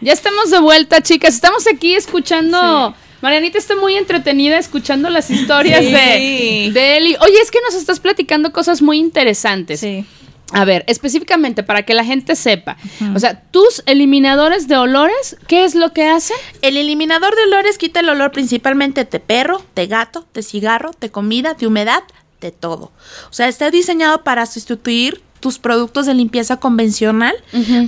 Ya 0.00 0.12
estamos 0.12 0.52
de 0.52 0.60
vuelta, 0.60 1.00
chicas. 1.00 1.34
Estamos 1.34 1.66
aquí 1.66 1.96
escuchando. 1.96 2.94
Marianita 3.22 3.58
está 3.58 3.74
muy 3.74 3.96
entretenida 3.96 4.56
escuchando 4.58 5.10
las 5.10 5.30
historias 5.30 5.80
Sí. 5.80 5.90
de, 5.90 6.70
de 6.72 6.96
Eli. 6.98 7.16
Oye, 7.20 7.40
es 7.42 7.50
que 7.50 7.58
nos 7.66 7.74
estás 7.74 7.98
platicando 7.98 8.52
cosas 8.52 8.82
muy 8.82 9.00
interesantes. 9.00 9.80
Sí. 9.80 10.06
A 10.52 10.64
ver, 10.64 10.84
específicamente 10.88 11.62
para 11.62 11.84
que 11.84 11.94
la 11.94 12.04
gente 12.04 12.36
sepa. 12.36 12.76
O 13.14 13.18
sea, 13.18 13.40
tus 13.50 13.82
eliminadores 13.86 14.68
de 14.68 14.76
olores, 14.76 15.36
¿qué 15.46 15.64
es 15.64 15.74
lo 15.74 15.92
que 15.92 16.06
hacen? 16.06 16.36
El 16.62 16.76
eliminador 16.76 17.34
de 17.34 17.44
olores 17.44 17.78
quita 17.78 18.00
el 18.00 18.08
olor 18.08 18.30
principalmente 18.30 19.04
de 19.04 19.20
perro, 19.20 19.64
de 19.74 19.86
gato, 19.86 20.26
de 20.34 20.42
cigarro, 20.42 20.92
de 21.00 21.10
comida, 21.10 21.54
de 21.54 21.66
humedad, 21.66 22.04
de 22.40 22.52
todo. 22.52 22.92
O 23.30 23.32
sea, 23.32 23.48
está 23.48 23.70
diseñado 23.70 24.22
para 24.22 24.46
sustituir 24.46 25.22
tus 25.44 25.58
productos 25.58 26.06
de 26.06 26.14
limpieza 26.14 26.56
convencional 26.56 27.34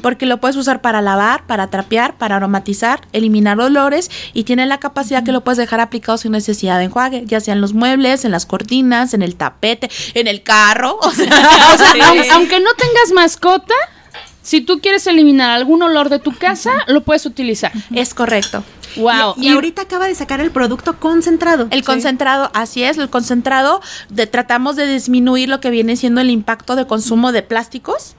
porque 0.02 0.26
lo 0.26 0.36
puedes 0.42 0.56
usar 0.56 0.82
para 0.82 1.00
lavar, 1.00 1.46
para 1.46 1.68
trapear, 1.70 2.18
para 2.18 2.36
aromatizar, 2.36 3.00
eliminar 3.14 3.58
olores 3.58 4.10
y 4.34 4.44
tiene 4.44 4.66
la 4.66 4.78
capacidad 4.78 5.24
que 5.24 5.32
lo 5.32 5.40
puedes 5.40 5.56
dejar 5.56 5.80
aplicado 5.80 6.18
sin 6.18 6.32
necesidad 6.32 6.76
de 6.78 6.84
enjuague, 6.84 7.24
ya 7.24 7.40
sea 7.40 7.54
en 7.54 7.62
los 7.62 7.72
muebles, 7.72 8.26
en 8.26 8.30
las 8.32 8.44
cortinas, 8.44 9.14
en 9.14 9.22
el 9.22 9.36
tapete, 9.36 9.88
en 10.12 10.26
el 10.26 10.42
carro. 10.42 10.98
O 11.02 11.10
sea, 11.10 11.24
O 11.24 11.78
sea, 11.78 11.92
aun- 12.10 12.30
aunque 12.34 12.60
no 12.60 12.68
tengas 12.76 13.12
mascota, 13.14 13.74
si 14.42 14.60
tú 14.60 14.80
quieres 14.80 15.06
eliminar 15.06 15.50
algún 15.52 15.82
olor 15.82 16.10
de 16.10 16.18
tu 16.18 16.32
casa, 16.36 16.72
lo 16.88 17.00
puedes 17.04 17.24
utilizar. 17.24 17.72
es 17.94 18.12
correcto. 18.12 18.62
Wow. 18.96 19.34
Y, 19.36 19.46
y 19.46 19.52
ahorita 19.52 19.82
acaba 19.82 20.06
de 20.06 20.14
sacar 20.14 20.40
el 20.40 20.50
producto 20.50 20.98
concentrado. 20.98 21.68
El 21.70 21.84
concentrado, 21.84 22.50
así 22.54 22.82
es, 22.82 22.98
el 22.98 23.10
concentrado, 23.10 23.80
de, 24.08 24.26
tratamos 24.26 24.76
de 24.76 24.86
disminuir 24.86 25.48
lo 25.48 25.60
que 25.60 25.70
viene 25.70 25.96
siendo 25.96 26.20
el 26.20 26.30
impacto 26.30 26.76
de 26.76 26.86
consumo 26.86 27.32
de 27.32 27.42
plásticos. 27.42 28.16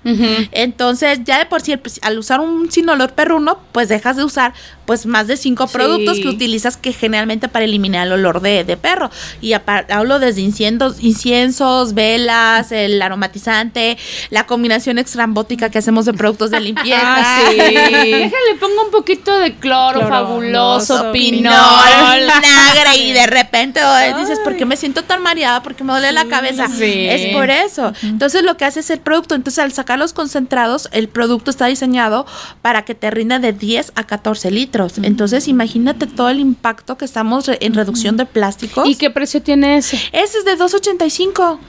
Entonces, 0.51 1.19
ya 1.23 1.39
de 1.39 1.45
por 1.45 1.61
sí, 1.61 1.75
pues, 1.77 1.99
al 2.03 2.17
usar 2.17 2.39
un 2.39 2.71
sin 2.71 2.89
olor 2.89 3.13
perruno, 3.13 3.59
pues 3.71 3.89
dejas 3.89 4.15
de 4.17 4.23
usar 4.23 4.53
pues 4.85 5.05
más 5.05 5.27
de 5.27 5.35
cinco 5.35 5.67
productos 5.67 6.17
que 6.19 6.29
utilizas 6.29 6.77
que 6.77 6.93
generalmente 6.93 7.49
para 7.49 7.65
eliminar 7.65 8.07
el 8.07 8.13
olor 8.13 8.39
de, 8.39 8.63
de 8.63 8.77
perro. 8.77 9.11
Y 9.41 9.51
hablo 9.53 10.19
desde 10.19 10.39
inciensos, 10.41 11.03
inciensos, 11.03 11.93
velas, 11.93 12.71
el 12.71 13.01
aromatizante, 13.01 13.97
la 14.29 14.45
combinación 14.45 14.97
extrambótica 14.97 15.69
que 15.69 15.79
hacemos 15.79 16.05
de 16.05 16.13
productos 16.13 16.51
de 16.51 16.59
limpieza. 16.61 17.01
Ah, 17.03 17.49
sí. 17.51 17.57
Déjale, 17.57 18.55
pongo 18.59 18.85
un 18.85 18.91
poquito 18.91 19.37
de 19.39 19.56
cloro, 19.56 19.99
Cloro, 19.99 20.08
fabuloso. 20.08 20.66
Oso, 20.75 21.11
pinol. 21.11 21.53
vinagre 22.17 22.97
y 22.97 23.11
de 23.13 23.27
repente 23.27 23.79
oh, 23.83 24.19
dices, 24.19 24.39
¿por 24.43 24.55
qué 24.57 24.65
me 24.65 24.77
siento 24.77 25.03
tan 25.03 25.21
mareada? 25.21 25.63
¿Por 25.63 25.75
qué 25.75 25.83
me 25.83 25.93
duele 25.93 26.11
la 26.11 26.25
cabeza? 26.25 26.67
sí. 26.67 27.07
Es 27.07 27.33
por 27.33 27.49
eso. 27.49 27.93
Entonces 28.03 28.43
lo 28.43 28.57
que 28.57 28.65
hace 28.65 28.79
es 28.81 28.89
el 28.89 28.99
producto. 28.99 29.35
Entonces 29.35 29.63
al 29.63 29.71
sacar 29.71 29.99
los 29.99 30.13
concentrados, 30.13 30.89
el 30.91 31.07
producto 31.09 31.51
está 31.51 31.67
diseñado 31.67 32.25
para 32.61 32.83
que 32.85 32.95
te 32.95 33.09
rinda 33.11 33.39
de 33.39 33.53
10 33.53 33.93
a 33.95 34.03
14 34.05 34.51
litros. 34.51 34.93
Entonces 35.01 35.47
imagínate 35.47 36.07
todo 36.07 36.29
el 36.29 36.39
impacto 36.39 36.97
que 36.97 37.05
estamos 37.05 37.47
re- 37.47 37.57
en 37.61 37.73
reducción 37.73 38.17
de 38.17 38.25
plásticos. 38.25 38.87
¿Y 38.87 38.95
qué 38.95 39.09
precio 39.09 39.41
tiene 39.41 39.77
ese? 39.77 39.97
Ese 40.11 40.39
es 40.39 40.45
de 40.45 40.57
2.85. 40.57 41.59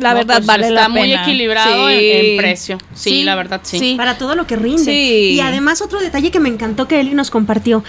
La 0.00 0.10
No, 0.10 0.16
verdad 0.16 0.36
pues 0.38 0.46
vale 0.46 0.68
está 0.68 0.80
la 0.82 0.88
muy 0.88 1.02
pena. 1.10 1.22
equilibrado 1.22 1.88
Sí. 1.88 1.94
en, 1.94 2.26
en 2.26 2.36
precio. 2.36 2.78
Sí, 2.94 3.10
Sí, 3.10 3.22
la 3.22 3.36
verdad 3.36 3.60
sí. 3.62 3.78
sí. 3.78 3.94
Para 3.96 4.18
todo 4.18 4.34
lo 4.34 4.44
que 4.46 4.56
rinde. 4.56 4.82
Sí. 4.84 5.30
Y 5.36 5.40
además 5.40 5.82
otro 5.82 6.00
detalle 6.00 6.32
que 6.32 6.40
me 6.40 6.48
encantó 6.48 6.88
que 6.88 6.98
Eli 6.98 7.14
nos 7.14 7.30
compartió. 7.30 7.84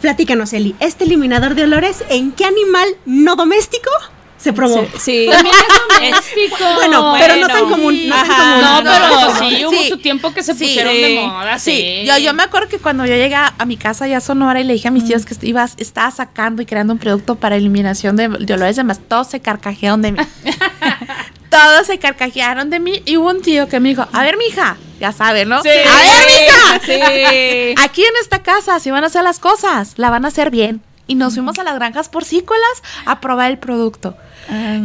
Platícanos, 0.00 0.52
Eli, 0.52 0.74
¿este 0.80 1.04
eliminador 1.04 1.54
de 1.54 1.64
olores 1.64 2.04
en 2.08 2.32
qué 2.32 2.44
animal 2.44 2.88
no 3.06 3.36
doméstico 3.36 3.90
se 4.38 4.52
probó? 4.52 4.86
Sí. 4.98 5.26
También 5.30 5.54
es 5.54 5.88
doméstico. 5.88 6.64
Bueno, 6.74 7.14
pero 7.18 7.36
no 7.36 7.48
tan 7.48 7.68
común. 7.70 8.08
No 8.08 8.14
tan 8.14 8.26
común. 8.26 8.60
No, 8.60 8.80
pero 8.82 9.08
no, 9.08 9.38
sí, 9.50 9.64
hubo 9.64 9.70
Sí. 9.72 9.88
su 9.88 9.98
tiempo 9.98 10.32
que 10.34 10.42
se 10.42 10.54
Sí. 10.54 10.64
pusieron 10.64 10.92
de 10.94 11.20
moda, 11.26 11.58
sí. 11.58 11.70
Sí, 11.72 12.04
yo, 12.06 12.18
yo 12.18 12.34
me 12.34 12.42
acuerdo 12.42 12.68
que 12.68 12.78
cuando 12.78 13.04
yo 13.06 13.14
llegué 13.14 13.34
a, 13.34 13.54
a 13.58 13.64
mi 13.64 13.76
casa 13.76 14.06
ya 14.06 14.18
a 14.18 14.20
Sonora 14.20 14.60
y 14.60 14.64
le 14.64 14.74
dije 14.74 14.88
a 14.88 14.90
mis 14.90 15.04
tíos 15.06 15.24
que 15.24 15.34
ibas, 15.46 15.74
estaba 15.78 16.10
sacando 16.10 16.62
y 16.62 16.66
creando 16.66 16.92
un 16.92 16.98
producto 16.98 17.36
para 17.36 17.56
eliminación 17.56 18.16
de, 18.16 18.28
de 18.28 18.54
olores 18.54 18.76
de 18.76 18.84
más, 18.84 19.00
todos 19.00 19.28
se 19.28 19.40
carcajearon 19.40 20.02
de 20.02 20.12
mí. 20.12 20.18
todos 21.50 21.86
se 21.86 21.98
carcajearon 21.98 22.70
de 22.70 22.80
mí 22.80 23.02
y 23.04 23.16
hubo 23.16 23.30
un 23.30 23.42
tío 23.42 23.68
que 23.68 23.80
me 23.80 23.90
dijo, 23.90 24.06
a 24.12 24.22
ver, 24.22 24.36
mija, 24.36 24.76
ya 25.00 25.12
sabe, 25.12 25.44
¿no? 25.44 25.62
Sí. 25.62 25.68
A 25.68 25.72
ver, 25.72 26.26
mija, 26.26 26.80
Sí. 26.84 27.74
aquí 27.84 28.02
en 28.02 28.12
esta 28.20 28.42
casa, 28.42 28.80
si 28.80 28.90
van 28.90 29.04
a 29.04 29.08
hacer 29.08 29.22
las 29.22 29.38
cosas, 29.38 29.94
la 29.96 30.10
van 30.10 30.24
a 30.24 30.28
hacer 30.28 30.50
bien. 30.50 30.82
Y 31.08 31.14
nos 31.14 31.34
fuimos 31.34 31.58
a 31.58 31.62
las 31.62 31.76
granjas 31.76 32.08
porcícolas 32.08 32.82
a 33.04 33.20
probar 33.20 33.50
el 33.52 33.58
producto. 33.58 34.16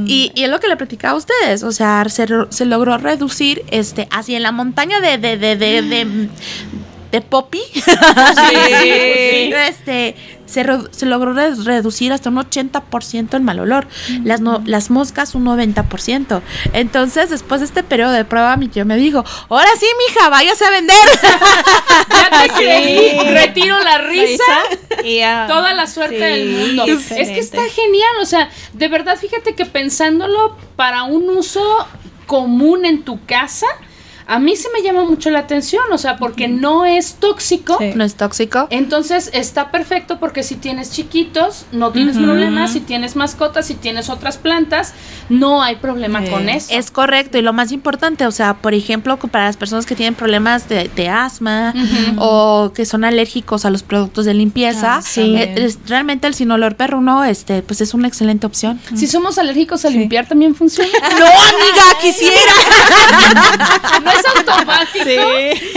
Y, 0.08 0.32
y 0.34 0.44
es 0.44 0.50
lo 0.50 0.60
que 0.60 0.68
le 0.68 0.76
platicaba 0.76 1.14
a 1.14 1.18
ustedes, 1.18 1.62
o 1.62 1.72
sea, 1.72 2.04
se, 2.10 2.26
se 2.50 2.66
logró 2.66 2.98
reducir, 2.98 3.64
este, 3.70 4.08
así 4.10 4.34
en 4.34 4.42
la 4.42 4.52
montaña 4.52 5.00
de, 5.00 5.20
de, 5.20 5.38
de, 5.38 5.56
de, 5.56 5.82
de, 5.84 6.30
de 7.12 7.22
Poppy, 7.22 7.62
este, 9.68 10.16
se, 10.46 10.64
re- 10.64 10.80
se 10.92 11.06
logró 11.06 11.34
re- 11.34 11.56
reducir 11.56 12.12
hasta 12.14 12.30
un 12.30 12.38
80% 12.38 13.34
el 13.36 13.42
mal 13.42 13.60
olor, 13.60 13.88
las, 14.24 14.42
no, 14.42 14.62
las 14.66 14.90
moscas 14.90 15.36
un 15.36 15.46
90%. 15.46 16.42
Entonces, 16.74 17.30
después 17.30 17.62
de 17.62 17.66
este 17.68 17.84
periodo 17.84 18.12
de 18.12 18.26
prueba, 18.26 18.56
mi 18.58 18.68
tío 18.68 18.86
me 18.86 18.98
dijo, 18.98 19.24
ahora 19.50 19.70
sí, 19.80 19.86
mija, 20.08 20.30
váyase 20.30 20.66
a 20.66 20.70
vender. 20.72 20.96
Ya 22.10 22.44
te 22.44 22.50
creí. 22.50 23.20
Retiro 23.30 23.80
la 23.84 23.98
risa. 24.00 24.44
Toda 25.48 25.74
la 25.74 25.88
suerte 25.88 26.16
Sí, 26.18 26.24
del 26.24 26.50
mundo. 26.50 26.86
Es 26.86 27.08
que 27.08 27.40
está 27.40 27.64
genial, 27.70 28.12
o 28.22 28.26
sea, 28.26 28.50
de 28.74 28.88
verdad, 28.88 29.18
fíjate 29.18 29.56
que 29.56 29.66
pensándolo 29.66 30.56
para 30.76 31.04
un 31.04 31.30
uso 31.30 31.62
común 32.26 32.86
en 32.86 33.04
tu 33.04 33.24
casa, 33.26 33.66
a 34.34 34.40
mí 34.40 34.56
se 34.56 34.68
me 34.74 34.82
llama 34.82 35.04
mucho 35.04 35.30
la 35.30 35.40
atención, 35.40 35.84
o 35.92 35.98
sea, 35.98 36.18
porque 36.18 36.48
no 36.48 36.86
es 36.86 37.16
tóxico. 37.16 37.78
Sí. 37.80 37.92
No 37.96 38.04
es 38.04 38.16
tóxico. 38.16 38.68
Entonces 38.70 39.30
está 39.34 39.72
perfecto 39.72 40.20
porque 40.20 40.44
si 40.44 40.56
tienes 40.56 40.92
chiquitos, 40.92 41.66
no 41.72 41.92
tienes 41.92 42.18
problemas, 42.18 42.72
si 42.74 42.80
tienes 42.80 43.16
mascotas, 43.16 43.68
si 43.68 43.76
tienes 43.76 44.10
otras 44.10 44.38
plantas, 44.38 44.94
no 45.30 45.62
hay 45.62 45.76
problema 45.76 46.24
con 46.26 46.50
eso. 46.50 46.68
Es 46.72 46.92
correcto, 46.92 47.38
y 47.38 47.42
lo 47.42 47.54
más 47.54 47.72
importante, 47.72 48.26
o 48.26 48.32
sea, 48.32 48.56
por 48.56 48.74
ejemplo, 48.74 49.18
para 49.18 49.46
las 49.46 49.58
personas 49.58 49.86
que 49.86 49.96
tienen 49.96 50.16
problemas 50.16 50.68
de, 50.70 50.90
de 50.96 51.10
asma 51.10 51.74
o 52.18 52.72
que 52.74 52.86
son 52.86 53.04
alérgicos 53.04 53.66
a 53.66 53.70
los 53.70 53.84
productos 53.84 54.26
de 54.26 54.34
limpieza, 54.34 54.96
Ah, 54.98 55.02
sí. 55.02 55.36
eh, 55.36 55.54
es- 55.58 55.80
realmente 55.88 56.28
el 56.28 56.34
sinolor 56.34 56.76
perruno, 56.76 57.24
este, 57.24 57.62
pues 57.62 57.82
es 57.82 57.94
una 57.94 58.08
excelente 58.08 58.46
opción. 58.48 58.80
si 58.96 59.08
somos 59.08 59.38
alérgicos 59.38 59.86
a 59.86 59.90
limpiar 59.90 60.28
también 60.28 60.56
funciona. 60.56 60.90
No, 61.20 61.26
amiga, 61.26 62.00
quisiera, 62.02 62.54
no 64.04 64.12
es 64.12 64.21
automático. 64.38 65.06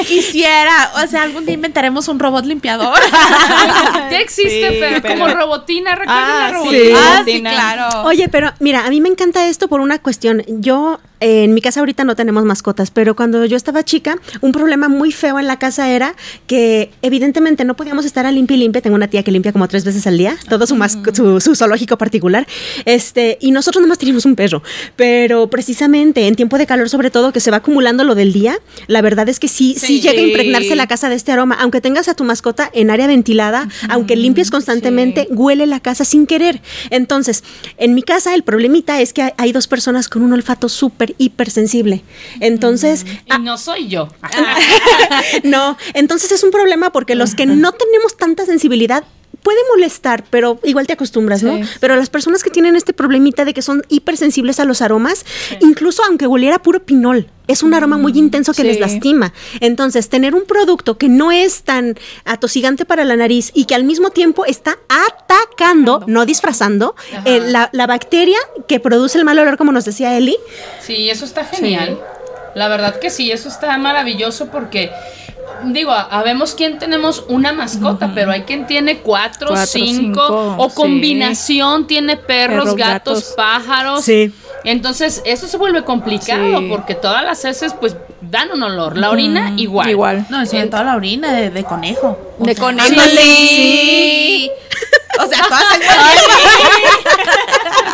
quisiera, 0.06 0.90
o 1.02 1.06
sea, 1.06 1.22
algún 1.22 1.44
día 1.46 1.54
inventaremos 1.54 2.08
un 2.08 2.18
robot 2.18 2.44
limpiador. 2.44 2.98
Ya 4.10 4.20
existe, 4.20 4.70
Sí, 4.70 4.76
pero, 4.80 5.02
pero- 5.02 5.14
como 5.14 5.28
robotina, 5.34 5.94
¿recuerdan 5.94 6.24
Ah, 6.24 6.38
la 6.42 6.48
sí. 6.48 6.54
robotina? 6.54 6.98
ah, 7.02 7.22
sí, 7.24 7.32
Tina. 7.32 7.50
claro. 7.50 8.02
Oye, 8.04 8.28
pero 8.28 8.52
mira, 8.60 8.84
a 8.86 8.90
mí 8.90 9.00
me 9.00 9.08
encanta 9.08 9.48
esto 9.48 9.66
por 9.68 9.80
una 9.80 9.98
cuestión. 9.98 10.42
Yo 10.46 11.00
en 11.20 11.54
mi 11.54 11.60
casa 11.60 11.80
ahorita 11.80 12.04
no 12.04 12.16
tenemos 12.16 12.44
mascotas, 12.44 12.90
pero 12.90 13.16
cuando 13.16 13.44
yo 13.46 13.56
estaba 13.56 13.82
chica, 13.84 14.18
un 14.40 14.52
problema 14.52 14.88
muy 14.88 15.10
feo 15.12 15.38
en 15.38 15.46
la 15.46 15.58
casa 15.58 15.88
era 15.90 16.14
que 16.46 16.90
evidentemente 17.02 17.64
no 17.64 17.74
podíamos 17.76 18.04
estar 18.04 18.26
a 18.26 18.32
limpia 18.32 18.56
y 18.56 18.60
limpia. 18.60 18.82
Tengo 18.82 18.96
una 18.96 19.08
tía 19.08 19.22
que 19.22 19.30
limpia 19.30 19.52
como 19.52 19.66
tres 19.68 19.84
veces 19.84 20.06
al 20.06 20.18
día, 20.18 20.36
todo 20.48 20.66
su, 20.66 20.74
mas- 20.76 20.98
su, 21.12 21.40
su 21.40 21.54
zoológico 21.54 21.96
particular. 21.96 22.46
Este, 22.84 23.38
y 23.40 23.50
nosotros 23.52 23.80
nomás 23.82 23.98
teníamos 23.98 24.24
un 24.26 24.36
perro. 24.36 24.62
Pero 24.96 25.48
precisamente 25.48 26.26
en 26.26 26.34
tiempo 26.36 26.58
de 26.58 26.66
calor, 26.66 26.88
sobre 26.88 27.10
todo, 27.10 27.32
que 27.32 27.40
se 27.40 27.50
va 27.50 27.58
acumulando 27.58 28.04
lo 28.04 28.14
del 28.14 28.32
día, 28.32 28.58
la 28.86 29.00
verdad 29.02 29.28
es 29.28 29.38
que 29.40 29.48
sí, 29.48 29.74
sí, 29.78 29.86
Sí. 29.86 30.00
llega 30.00 30.20
a 30.20 30.26
impregnarse 30.26 30.74
la 30.76 30.86
casa 30.86 31.08
de 31.08 31.14
este 31.14 31.32
aroma. 31.32 31.56
Aunque 31.60 31.80
tengas 31.80 32.08
a 32.08 32.14
tu 32.14 32.24
mascota 32.24 32.70
en 32.74 32.90
área 32.90 33.06
ventilada, 33.06 33.68
aunque 33.88 34.16
limpies 34.16 34.50
constantemente, 34.50 35.26
huele 35.30 35.66
la 35.66 35.80
casa 35.80 36.04
sin 36.04 36.26
querer. 36.26 36.60
Entonces, 36.90 37.44
en 37.78 37.94
mi 37.94 38.02
casa 38.02 38.34
el 38.34 38.42
problemita 38.42 39.00
es 39.00 39.12
que 39.12 39.22
hay, 39.22 39.30
hay 39.36 39.52
dos 39.52 39.68
personas 39.68 40.08
con 40.08 40.22
un 40.22 40.32
olfato 40.32 40.68
súper 40.68 41.03
hipersensible. 41.18 42.02
Entonces, 42.40 43.04
Y 43.26 43.38
no 43.42 43.58
soy 43.58 43.88
yo. 43.88 44.08
no, 45.44 45.76
entonces 45.94 46.32
es 46.32 46.42
un 46.42 46.50
problema 46.50 46.90
porque 46.90 47.14
los 47.14 47.34
que 47.34 47.46
no 47.46 47.72
tenemos 47.72 48.16
tanta 48.16 48.46
sensibilidad 48.46 49.04
puede 49.44 49.58
molestar, 49.72 50.24
pero 50.30 50.58
igual 50.64 50.88
te 50.88 50.94
acostumbras, 50.94 51.42
¿no? 51.44 51.60
Pero 51.78 51.94
las 51.94 52.10
personas 52.10 52.42
que 52.42 52.50
tienen 52.50 52.74
este 52.74 52.94
problemita 52.94 53.44
de 53.44 53.54
que 53.54 53.62
son 53.62 53.82
hipersensibles 53.88 54.58
a 54.58 54.64
los 54.64 54.82
aromas, 54.82 55.24
incluso 55.60 56.02
aunque 56.02 56.26
oliera 56.26 56.60
puro 56.60 56.84
pinol, 56.84 57.28
es 57.46 57.62
un 57.62 57.74
aroma 57.74 57.98
muy 57.98 58.12
intenso 58.18 58.54
que 58.54 58.64
les 58.64 58.80
lastima. 58.80 59.34
Entonces, 59.60 60.08
tener 60.08 60.34
un 60.34 60.46
producto 60.46 60.96
que 60.96 61.10
no 61.10 61.30
es 61.30 61.62
tan 61.62 61.94
atosigante 62.24 62.86
para 62.86 63.04
la 63.04 63.16
nariz 63.16 63.50
y 63.54 63.66
que 63.66 63.74
al 63.74 63.84
mismo 63.84 64.10
tiempo 64.10 64.46
está 64.46 64.78
atacando, 64.88 66.02
no 66.06 66.24
disfrazando, 66.24 66.96
eh, 67.26 67.40
la, 67.46 67.68
la 67.72 67.86
bacteria 67.86 68.38
que 68.66 68.80
produce 68.80 69.18
el 69.18 69.26
mal 69.26 69.38
olor, 69.38 69.58
como 69.58 69.72
nos 69.72 69.84
decía 69.84 70.16
Eli, 70.16 70.38
Sí, 70.80 71.10
eso 71.10 71.26
está 71.26 71.44
genial. 71.44 72.00
La 72.54 72.68
verdad 72.68 72.98
que 72.98 73.10
sí, 73.10 73.30
eso 73.30 73.48
está 73.48 73.76
maravilloso 73.78 74.46
porque, 74.46 74.90
digo, 75.66 75.92
habemos 75.92 76.54
quien 76.54 76.78
tenemos 76.78 77.24
una 77.28 77.52
mascota, 77.52 78.12
pero 78.14 78.32
hay 78.32 78.42
quien 78.42 78.66
tiene 78.66 78.98
cuatro, 78.98 79.48
Cuatro, 79.48 79.66
cinco, 79.66 80.26
cinco, 80.26 80.54
o 80.58 80.70
sí. 80.70 80.76
combinación, 80.76 81.86
tiene 81.86 82.16
perros, 82.16 82.64
Perros, 82.64 82.76
gatos, 82.76 83.18
gatos. 83.20 83.34
pájaros. 83.36 84.04
Sí. 84.04 84.32
Entonces, 84.64 85.22
eso 85.26 85.46
se 85.46 85.56
vuelve 85.58 85.84
complicado 85.84 86.58
Sí. 86.58 86.66
porque 86.70 86.94
todas 86.94 87.22
las 87.24 87.44
heces, 87.44 87.74
pues, 87.78 87.96
dan 88.22 88.50
un 88.52 88.62
olor. 88.62 88.96
La 88.96 89.10
orina, 89.10 89.52
igual. 89.56 89.90
Igual. 89.90 90.26
No, 90.30 90.44
sobre 90.46 90.66
todo 90.68 90.84
la 90.84 90.96
orina 90.96 91.32
de, 91.32 91.50
de 91.50 91.64
conejo. 91.64 92.18
O 92.38 92.44
De 92.44 92.54
sea, 92.54 92.64
conejo. 92.64 93.00
Sí. 93.16 94.50
O 95.22 95.26
sea, 95.28 95.42
todas 95.46 95.64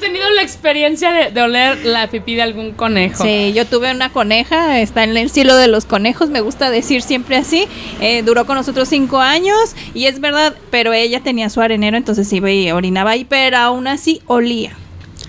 tenido 0.00 0.28
la 0.30 0.42
experiencia 0.42 1.12
de, 1.30 1.40
oler 1.40 1.84
la 1.84 2.08
pipí 2.08 2.34
de 2.34 2.42
algún 2.42 2.72
conejo. 2.72 3.22
Sí, 3.22 3.52
yo 3.54 3.66
tuve 3.66 3.90
una 3.90 4.10
coneja, 4.10 4.80
está 4.80 5.04
en 5.04 5.16
el 5.16 5.30
cielo 5.30 5.56
de 5.56 5.68
los 5.68 5.84
conejos, 5.84 6.30
me 6.30 6.40
gusta 6.40 6.70
decir 6.70 7.02
siempre 7.02 7.36
así. 7.36 7.66
eh, 8.00 8.22
duró 8.22 8.46
con 8.46 8.56
nosotros 8.56 8.88
cinco 8.88 9.18
años 9.18 9.76
y 9.94 10.06
es 10.06 10.20
verdad, 10.20 10.56
pero 10.70 10.92
ella 10.92 11.20
tenía 11.20 11.50
su 11.50 11.60
arenero, 11.60 11.96
entonces 11.96 12.32
iba 12.32 12.50
y 12.50 12.70
orinaba 12.72 13.12
ahí, 13.12 13.24
pero 13.24 13.58
aún 13.58 13.86
así 13.86 14.22
olía. 14.26 14.79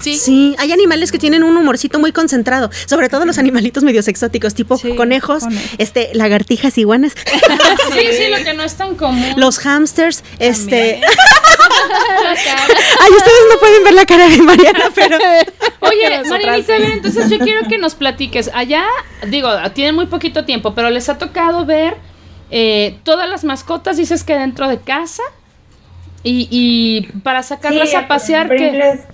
Sí. 0.01 0.15
Sí, 0.17 0.55
hay 0.57 0.71
animales 0.71 1.11
que 1.11 1.19
tienen 1.19 1.43
un 1.43 1.55
humorcito 1.57 1.99
muy 1.99 2.11
concentrado, 2.11 2.69
sobre 2.85 3.07
todo 3.09 3.25
los 3.25 3.37
animalitos 3.37 3.83
medios 3.83 4.07
exóticos, 4.07 4.53
tipo 4.55 4.77
Sí, 4.77 4.95
conejos, 4.95 5.43
conejos. 5.43 5.63
este, 5.77 6.09
lagartijas, 6.13 6.77
iguanas, 6.77 7.13
Sí, 7.93 7.99
sí, 8.17 8.23
lo 8.35 8.43
que 8.43 8.53
no 8.53 8.63
es 8.63 8.75
tan 8.75 8.95
común. 8.95 9.33
los 9.37 9.59
hamsters, 9.59 10.23
este. 10.39 11.01
Ay, 12.99 13.11
ustedes 13.17 13.43
no 13.53 13.59
pueden 13.59 13.83
ver 13.83 13.93
la 13.93 14.05
cara 14.05 14.27
de 14.27 14.37
Mariana, 14.41 14.91
pero. 14.93 15.17
Oye, 15.81 16.17
Nosotras 16.17 16.29
Marinita, 16.29 16.73
a 16.73 16.77
sí. 16.77 16.81
ver, 16.83 16.91
entonces 16.91 17.29
yo 17.29 17.39
quiero 17.39 17.67
que 17.67 17.77
nos 17.77 17.95
platiques. 17.95 18.49
Allá, 18.53 18.83
digo, 19.27 19.49
tienen 19.73 19.95
muy 19.95 20.05
poquito 20.07 20.45
tiempo, 20.45 20.73
pero 20.75 20.89
les 20.89 21.09
ha 21.09 21.17
tocado 21.17 21.65
ver 21.65 21.95
eh, 22.49 22.97
todas 23.03 23.29
las 23.29 23.43
mascotas, 23.43 23.97
dices 23.97 24.23
que 24.23 24.33
dentro 24.35 24.67
de 24.67 24.79
casa. 24.79 25.23
Y, 26.23 26.47
y 26.51 27.07
para 27.23 27.41
sacarlas 27.41 27.89
Sí, 27.89 27.95
a 27.95 28.07
pasear, 28.07 28.47
que 28.49 28.67
ejemplo, 28.67 29.05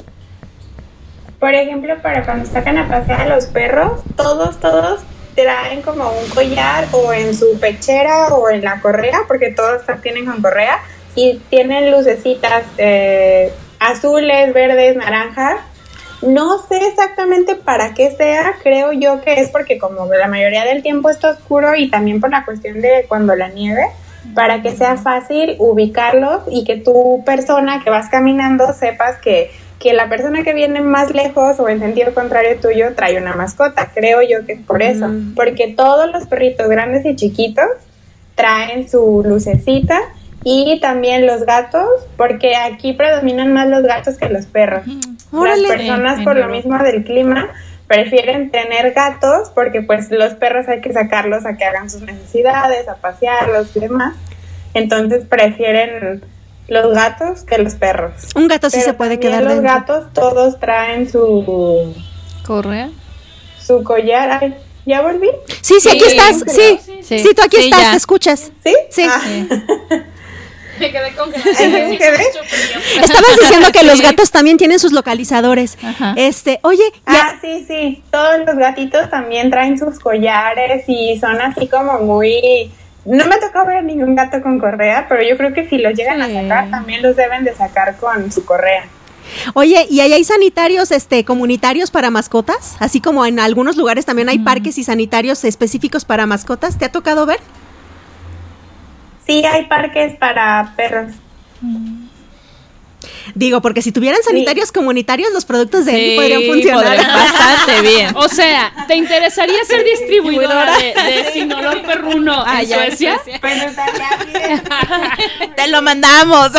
por 1.40 1.54
ejemplo, 1.54 1.96
para 2.02 2.26
cuando 2.26 2.50
sacan 2.50 2.78
a 2.78 2.88
pasear 2.88 3.22
a 3.22 3.36
los 3.36 3.46
perros, 3.46 4.02
todos, 4.16 4.60
todos 4.60 5.02
traen 5.36 5.84
como 5.84 6.10
un 6.10 6.30
collar 6.30 6.88
o 6.92 7.14
en 7.14 7.36
su 7.36 7.60
pechera 7.60 8.30
o 8.30 8.50
en 8.50 8.64
la 8.64 8.82
correa, 8.82 9.20
porque 9.28 9.52
todos 9.52 9.84
tienen 10.02 10.26
con 10.26 10.42
correa 10.42 10.80
y 11.16 11.40
tienen 11.50 11.92
lucecitas 11.92 12.64
eh, 12.78 13.54
azules, 13.80 14.54
verdes, 14.54 14.96
naranjas. 14.96 15.60
No 16.24 16.58
sé 16.68 16.78
exactamente 16.88 17.54
para 17.56 17.94
qué 17.94 18.10
sea, 18.10 18.56
creo 18.64 18.92
yo 18.92 19.22
que 19.22 19.40
es 19.40 19.50
porque 19.50 19.78
como 19.78 20.06
la 20.12 20.28
mayoría 20.28 20.66
del 20.66 20.82
tiempo 20.82 21.12
está 21.12 21.30
oscuro 21.30 21.76
y 21.76 21.92
también 21.92 22.20
por 22.20 22.32
la 22.32 22.44
cuestión 22.44 22.82
de 22.82 23.06
cuando 23.08 23.36
la 23.36 23.50
nieve, 23.50 23.86
para 24.34 24.64
que 24.64 24.76
sea 24.76 24.98
fácil 24.98 25.56
ubicarlos 25.60 26.42
y 26.50 26.64
que 26.64 26.78
tu 26.78 27.24
persona 27.24 27.84
que 27.84 27.92
vas 27.92 28.10
caminando 28.10 28.74
sepas 28.74 29.18
que, 29.18 29.52
que 29.80 29.94
la 29.94 30.10
persona 30.10 30.44
que 30.44 30.54
viene 30.54 30.82
más 30.82 31.14
lejos 31.14 31.60
o 31.60 31.70
en 31.70 31.80
sentido 31.80 32.14
contrario 32.14 32.58
tuyo 32.60 32.96
trae 32.96 33.18
una 33.18 33.36
mascota. 33.36 33.92
Creo 33.94 34.22
yo 34.22 34.46
que 34.46 34.54
es 34.54 34.62
por 34.62 34.82
eso, 34.82 35.10
porque 35.36 35.74
todos 35.76 36.12
los 36.12 36.26
perritos 36.26 36.68
grandes 36.68 37.06
y 37.06 37.16
chiquitos 37.16 37.68
traen 38.36 38.90
su 38.90 39.24
lucecita 39.26 40.00
y 40.44 40.80
también 40.80 41.28
los 41.28 41.46
gatos, 41.46 41.88
porque 42.16 42.56
aquí 42.56 42.94
predominan 42.94 43.54
más 43.54 43.68
los 43.68 43.84
gatos 43.84 44.18
que 44.18 44.30
los 44.30 44.46
perros. 44.46 44.84
Las 45.32 45.60
personas 45.60 46.24
por 46.24 46.38
lo 46.38 46.48
mismo 46.48 46.78
del 46.82 47.04
clima 47.04 47.50
prefieren 47.88 48.52
tener 48.52 48.94
gatos 48.94 49.50
porque 49.54 49.82
pues 49.82 50.12
los 50.12 50.34
perros 50.36 50.68
hay 50.68 50.82
que 50.82 50.94
sacarlos 50.94 51.46
a 51.46 51.56
que 51.56 51.66
hagan 51.66 51.90
sus 51.90 52.02
necesidades, 52.02 52.88
a 52.88 52.96
pasearlos 52.96 53.76
y 53.76 53.80
demás. 53.80 54.16
Entonces 54.74 55.26
prefieren 55.26 56.22
los 56.68 56.94
gatos 56.94 57.42
que 57.44 57.58
los 57.58 57.76
perros. 57.76 58.14
Un 58.36 58.48
gato 58.48 58.70
sí 58.70 58.78
Pero 58.80 58.92
se 58.92 58.94
puede 58.94 59.20
quedar 59.20 59.44
los 59.44 59.54
dentro. 59.56 59.74
gatos 59.74 60.14
todos 60.14 60.60
traen 60.60 61.10
su 61.10 61.94
Correa. 62.46 62.90
su 63.64 63.84
collar. 63.84 64.40
Ay, 64.42 64.56
¿Ya 64.86 65.02
volví? 65.02 65.30
Sí, 65.62 65.76
sí, 65.82 65.90
aquí 65.90 66.00
Sí, 66.00 66.18
estás. 66.18 66.44
creo. 66.44 66.80
Sí, 67.04 67.20
sí, 67.20 67.30
tú 67.36 67.42
aquí 67.44 67.58
Sí, 67.58 67.64
estás, 67.66 67.82
ya. 67.82 67.92
te 67.92 67.98
escuchas. 67.98 68.52
¿Sí? 68.64 68.74
Sí. 68.90 69.04
Ah, 69.06 69.22
Me 70.80 70.92
quedé 70.92 71.12
con 71.16 71.32
¿me 71.32 71.36
quedé? 71.98 72.22
Estabas 73.02 73.38
diciendo 73.42 73.72
que 73.74 73.84
los 73.84 74.00
gatos 74.00 74.30
también 74.30 74.58
tienen 74.58 74.78
sus 74.78 74.92
localizadores. 74.92 75.76
Ajá. 75.84 76.14
Este, 76.16 76.60
oye, 76.62 76.84
ya- 76.94 77.30
Ah, 77.32 77.36
sí, 77.42 77.66
sí. 77.68 78.04
Todos 78.12 78.46
los 78.46 78.56
gatitos 78.58 79.10
también 79.10 79.50
traen 79.50 79.80
sus 79.80 79.98
collares 80.00 80.84
y 80.88 81.18
son 81.20 81.42
así 81.42 81.68
como 81.68 82.00
muy... 82.02 82.72
No 83.08 83.26
me 83.26 83.38
tocó 83.38 83.66
ver 83.66 83.86
ningún 83.86 84.16
gato 84.16 84.42
con 84.42 84.60
correa, 84.60 85.06
pero 85.08 85.24
yo 85.24 85.38
creo 85.38 85.54
que 85.54 85.66
si 85.70 85.78
los 85.78 85.94
llegan 85.94 86.22
a 86.22 86.28
sacar, 86.28 86.70
también 86.70 87.02
los 87.02 87.16
deben 87.16 87.46
de 87.46 87.56
sacar 87.56 87.96
con 87.96 88.30
su 88.34 88.44
correa. 88.44 88.84
oye, 89.54 89.88
¿y 89.90 90.02
ahí 90.02 90.12
hay 90.12 90.26
sanitarios 90.26 90.92
este 90.92 91.24
comunitarios 91.24 91.90
para 91.90 92.10
mascotas? 92.12 92.76
Así 92.82 93.00
como 93.00 93.26
en 93.26 93.40
algunos 93.40 93.78
lugares 93.78 94.06
también 94.06 94.28
hay 94.28 94.40
parques 94.40 94.78
y 94.78 94.84
sanitarios 94.84 95.46
específicos 95.46 96.04
para 96.04 96.26
mascotas. 96.26 96.78
¿Te 96.78 96.84
ha 96.84 96.92
tocado 96.92 97.26
ver? 97.26 97.40
Sí, 99.26 99.46
hay 99.46 99.68
parques 99.68 100.18
para 100.18 100.74
perros. 100.76 101.14
Digo, 103.36 103.62
porque 103.62 103.82
si 103.82 103.92
tuvieran 103.92 104.22
sanitarios 104.24 104.72
comunitarios, 104.72 105.32
los 105.34 105.46
productos 105.46 105.86
de 105.86 105.92
ahí 105.92 106.10
Sí, 106.12 106.16
podrían 106.18 106.44
funcionar. 106.44 106.98
bastante 107.08 107.82
bien. 107.82 108.16
O 108.16 108.28
sea, 108.30 108.74
¿te 108.88 108.96
interesaría 108.96 109.64
ser 109.66 109.84
distribuidora 109.84 110.78
de, 110.78 110.86
de 110.94 111.32
sin 111.34 111.52
olor 111.54 111.82
perruno 111.84 112.44
Ah, 112.46 112.62
en 112.62 112.68
ya, 112.68 112.86
en 112.86 112.90
Suecia? 112.92 113.22
Pero 113.42 113.72
bien. 114.34 114.62
Te 115.56 115.68
lo 115.68 115.82
mandamos. 115.82 116.52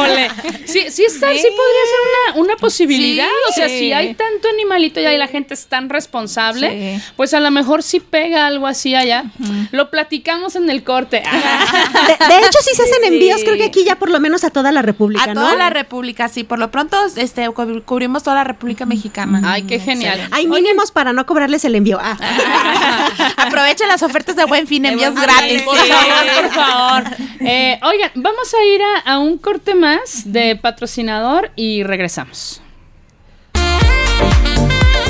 Ole. 0.00 0.30
Sí, 0.66 0.82
sí, 0.90 1.04
está, 1.04 1.28
sí. 1.32 1.36
podría 1.42 1.46
ser 1.46 2.34
una, 2.34 2.40
una 2.44 2.56
posibilidad. 2.56 3.24
Sí. 3.24 3.50
O 3.50 3.52
sea, 3.54 3.68
si 3.68 3.92
hay 3.92 4.14
tanto 4.14 4.48
animalito 4.48 5.00
y 5.00 5.06
ahí 5.06 5.16
la 5.16 5.28
gente 5.28 5.54
es 5.54 5.66
tan 5.68 5.88
responsable, 5.88 6.96
Sí. 6.98 7.04
pues 7.16 7.34
a 7.34 7.40
lo 7.40 7.50
mejor 7.52 7.84
sí 7.84 8.00
pega 8.00 8.46
algo 8.48 8.66
así 8.66 8.94
allá. 8.94 9.24
Lo 9.70 9.90
platicamos 9.90 10.56
en 10.56 10.68
el 10.68 10.82
corte. 10.82 11.22
De, 12.18 12.26
de 12.26 12.38
hecho, 12.40 12.58
sí 12.62 12.74
se 12.74 12.82
hacen 12.82 13.04
envíos, 13.04 13.42
creo 13.44 13.56
que 13.56 13.64
aquí 13.64 13.84
ya 13.84 13.94
por 13.96 14.10
lo 14.10 14.18
menos 14.20 14.42
a 14.44 14.50
toda 14.50 14.72
la 14.72 14.82
República, 14.82 15.22
A 15.24 15.34
¿no? 15.34 15.40
toda 15.42 15.54
la 15.56 15.70
República, 15.76 16.28
sí. 16.28 16.44
Por 16.44 16.58
lo 16.58 16.70
pronto, 16.70 16.96
este, 17.16 17.48
cub- 17.50 17.84
cubrimos 17.84 18.22
toda 18.22 18.36
la 18.36 18.44
República 18.44 18.86
Mexicana. 18.86 19.40
Ay, 19.44 19.62
qué 19.62 19.78
genial. 19.78 20.20
Hay 20.32 20.46
mínimos 20.48 20.90
para 20.90 21.12
no 21.12 21.24
cobrarles 21.26 21.64
el 21.64 21.74
envío. 21.74 21.98
Ah. 22.00 22.16
Aprovechen 23.36 23.88
las 23.88 24.02
ofertas 24.02 24.36
de 24.36 24.44
Buen 24.44 24.66
Fin, 24.66 24.84
envíos 24.86 25.12
Ay, 25.16 25.22
gratis. 25.22 25.62
Por 25.62 25.76
favor, 25.76 26.42
por 26.42 26.50
favor. 26.52 27.04
Eh, 27.40 27.78
oigan, 27.82 28.10
vamos 28.14 28.52
a 28.54 28.64
ir 28.64 28.80
a, 28.82 29.12
a 29.12 29.18
un 29.18 29.38
corte 29.38 29.74
más 29.74 30.22
de 30.32 30.56
patrocinador 30.56 31.50
y 31.56 31.82
regresamos. 31.82 32.60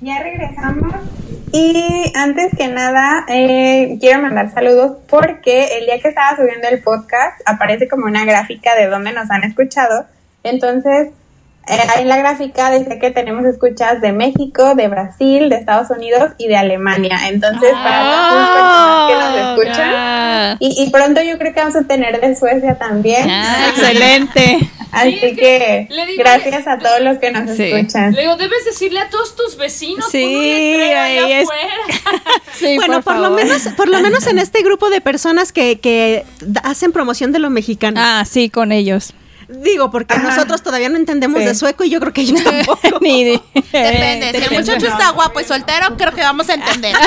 Ya 0.00 0.22
regresamos. 0.22 0.94
Y 1.52 2.12
antes 2.14 2.54
que 2.56 2.68
nada, 2.68 3.24
eh, 3.28 3.98
quiero 4.00 4.22
mandar 4.22 4.52
saludos 4.52 4.98
porque 5.08 5.78
el 5.78 5.86
día 5.86 6.00
que 6.00 6.08
estaba 6.08 6.36
subiendo 6.36 6.68
el 6.68 6.82
podcast 6.82 7.40
aparece 7.44 7.88
como 7.88 8.06
una 8.06 8.24
gráfica 8.24 8.74
de 8.76 8.86
dónde 8.86 9.12
nos 9.12 9.30
han 9.30 9.44
escuchado. 9.44 10.06
Entonces, 10.42 11.10
ahí 11.66 12.02
en 12.02 12.08
la 12.08 12.16
gráfica 12.16 12.70
dice 12.72 12.98
que 12.98 13.10
tenemos 13.10 13.44
escuchas 13.44 14.00
de 14.00 14.12
México, 14.12 14.74
de 14.74 14.88
Brasil, 14.88 15.48
de 15.48 15.56
Estados 15.56 15.90
Unidos 15.90 16.32
y 16.38 16.48
de 16.48 16.56
Alemania. 16.56 17.18
Entonces, 17.28 17.70
para 17.72 18.00
todas 18.02 18.34
las 18.34 18.50
personas 18.50 19.08
que 19.08 19.14
nos 19.14 19.58
escuchan. 19.68 19.90
Ah, 19.94 20.56
Y, 20.58 20.82
y 20.82 20.90
pronto 20.90 21.22
yo 21.22 21.38
creo 21.38 21.52
que 21.54 21.60
vamos 21.60 21.76
a 21.76 21.84
tener 21.84 22.20
de 22.20 22.34
Suecia 22.36 22.76
también. 22.78 23.28
ah, 23.30 23.66
excelente. 23.70 24.58
Así 24.92 25.10
Sí, 25.12 25.18
es 25.22 25.36
que 25.36 25.36
que 25.36 25.86
le 25.94 26.06
digo- 26.06 26.18
gracias 26.24 26.66
a 26.66 26.76
todos 26.78 27.00
los 27.00 27.18
que 27.18 27.30
nos 27.30 27.56
Sí. 27.56 27.62
escuchan. 27.70 28.12
Le 28.12 28.22
digo, 28.22 28.34
debes 28.36 28.64
decirle 28.64 28.98
a 28.98 29.08
todos 29.08 29.36
tus 29.36 29.56
vecinos. 29.56 30.06
Sí, 30.10 30.18
ahí 30.24 31.32
es- 31.32 31.44
afuera. 31.44 31.72
Sí, 32.52 32.76
bueno, 32.76 33.00
por, 33.00 33.16
lo 33.16 33.30
menos, 33.30 33.68
por 33.76 33.88
lo 33.88 34.00
menos 34.00 34.26
en 34.26 34.38
este 34.40 34.62
grupo 34.62 34.90
de 34.90 35.00
personas 35.00 35.52
que, 35.52 35.78
que 35.78 36.26
hacen 36.64 36.90
promoción 36.92 37.30
de 37.32 37.38
lo 37.38 37.48
mexicano. 37.50 38.00
Ah, 38.02 38.24
sí, 38.28 38.50
con 38.50 38.72
ellos. 38.72 39.14
Digo, 39.52 39.90
porque 39.90 40.14
Ajá. 40.14 40.22
nosotros 40.22 40.62
todavía 40.62 40.88
no 40.88 40.96
entendemos 40.96 41.40
Sí. 41.40 41.46
de 41.46 41.54
sueco 41.54 41.84
y 41.84 41.90
yo 41.90 41.98
creo 42.00 42.12
que 42.12 42.20
ellos 42.22 42.42
tampoco. 42.44 42.98
Ni 43.00 43.24
de- 43.24 43.40
Depende. 43.54 44.30
Si 44.32 44.44
el 44.44 44.50
muchacho 44.60 44.86
está 44.86 45.10
guapo 45.10 45.40
y 45.40 45.44
soltero, 45.44 45.96
creo 45.96 46.12
que 46.14 46.22
vamos 46.22 46.48
a 46.48 46.54
entender. 46.54 46.94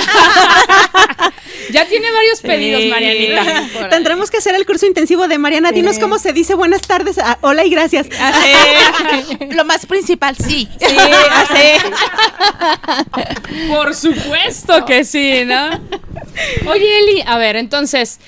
Ya 1.72 1.88
tiene 1.88 2.12
varios 2.12 2.42
pedidos, 2.42 2.82
Sí. 2.82 2.90
Marianita. 2.90 3.90
Tendremos 3.90 4.30
que 4.30 4.38
hacer 4.38 4.54
el 4.54 4.66
curso 4.66 4.86
intensivo 4.86 5.28
de 5.30 5.38
Mariana. 5.38 5.72
Dinos 5.72 5.98
cómo 5.98 6.20
se 6.20 6.34
dice 6.34 6.56
buenas 6.56 6.82
tardes, 6.82 7.18
ah, 7.20 7.38
hola 7.42 7.64
y 7.64 7.70
gracias. 7.70 8.08
Así. 8.20 9.38
Lo 9.52 9.64
más 9.64 9.86
principal, 9.86 10.36
sí. 10.36 10.68
Sí, 10.80 10.98
así. 11.32 11.80
Por 13.70 13.96
supuesto 13.96 14.84
que 14.86 15.06
sí, 15.06 15.44
¿no? 15.46 15.70
Oye, 16.70 17.00
Eli, 17.00 17.24
a 17.26 17.38
ver, 17.38 17.56
entonces, 17.56 18.20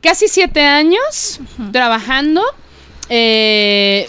casi 0.00 0.28
siete 0.28 0.60
años 0.62 1.40
trabajando. 1.72 2.42
Eh, 3.08 4.08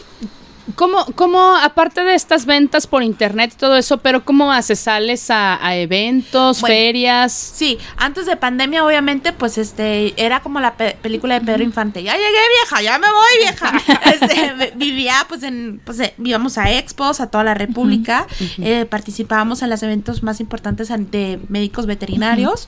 ¿cómo, 0.76 1.05
cómo, 1.16 1.55
aparte 1.55 2.03
de 2.03 2.16
estas 2.16 2.45
ventas 2.45 2.88
por 2.88 3.03
internet 3.03 3.51
y 3.53 3.57
todo 3.57 3.76
eso, 3.76 3.97
pero 3.97 4.24
cómo 4.26 4.51
haces? 4.51 4.80
¿Sales 4.80 5.30
a, 5.30 5.66
a 5.66 5.76
eventos, 5.76 6.61
Bueno. 6.61 6.74
ferias? 6.76 7.34
Sí, 7.34 7.78
antes 7.97 8.26
de 8.26 8.36
pandemia, 8.38 8.86
obviamente, 8.86 9.34
pues 9.34 9.57
este, 9.57 10.14
era 10.24 10.41
como 10.41 10.59
la 10.59 10.76
pe- 10.76 10.97
película 11.01 11.39
de 11.39 11.45
Pedro 11.45 11.64
Infante. 11.64 12.01
Ya 12.03 12.14
llegué, 12.14 12.28
vieja, 12.59 12.82
ya 12.82 12.97
me 12.99 13.07
voy, 13.07 13.39
vieja. 13.39 13.72
Este, 14.14 14.53
vi- 14.76 14.86
vivía, 14.91 15.16
pues, 15.28 15.43
en, 15.43 15.82
pues, 15.84 15.99
eh, 15.99 16.14
íbamos 16.24 16.57
a 16.57 16.72
expos, 16.72 17.20
a 17.20 17.28
toda 17.30 17.43
la 17.43 17.53
República. 17.53 18.28
eh, 18.59 18.86
participábamos 18.89 19.61
en 19.61 19.70
los 19.70 19.82
eventos 19.84 20.24
más 20.24 20.39
importantes 20.39 20.91
an- 20.91 21.09
de 21.11 21.39
médicos 21.49 21.86
veterinarios. 21.86 22.68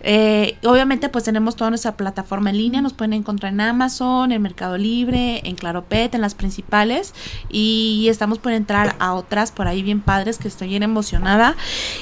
Eh, 0.00 0.56
obviamente, 0.64 1.08
pues, 1.08 1.24
tenemos 1.24 1.56
toda 1.56 1.70
nuestra 1.70 1.96
plataforma 1.96 2.50
en 2.50 2.56
línea. 2.58 2.80
Nos 2.82 2.92
pueden 2.92 3.12
encontrar 3.12 3.52
en 3.52 3.60
Amazon, 3.60 4.32
en 4.32 4.42
Mercado 4.42 4.76
Libre, 4.78 5.40
en 5.44 5.54
Claropet, 5.56 6.14
en 6.14 6.20
las 6.20 6.34
principales. 6.34 7.14
Y 7.50 8.06
estamos 8.08 8.38
por 8.38 8.52
entrar 8.52 8.96
a 8.98 9.14
otras 9.14 9.50
por 9.52 9.68
ahí 9.68 9.82
bien 9.82 10.00
padres 10.00 10.38
que 10.38 10.48
estoy 10.48 10.68
bien 10.68 10.82
emocionada. 10.82 11.56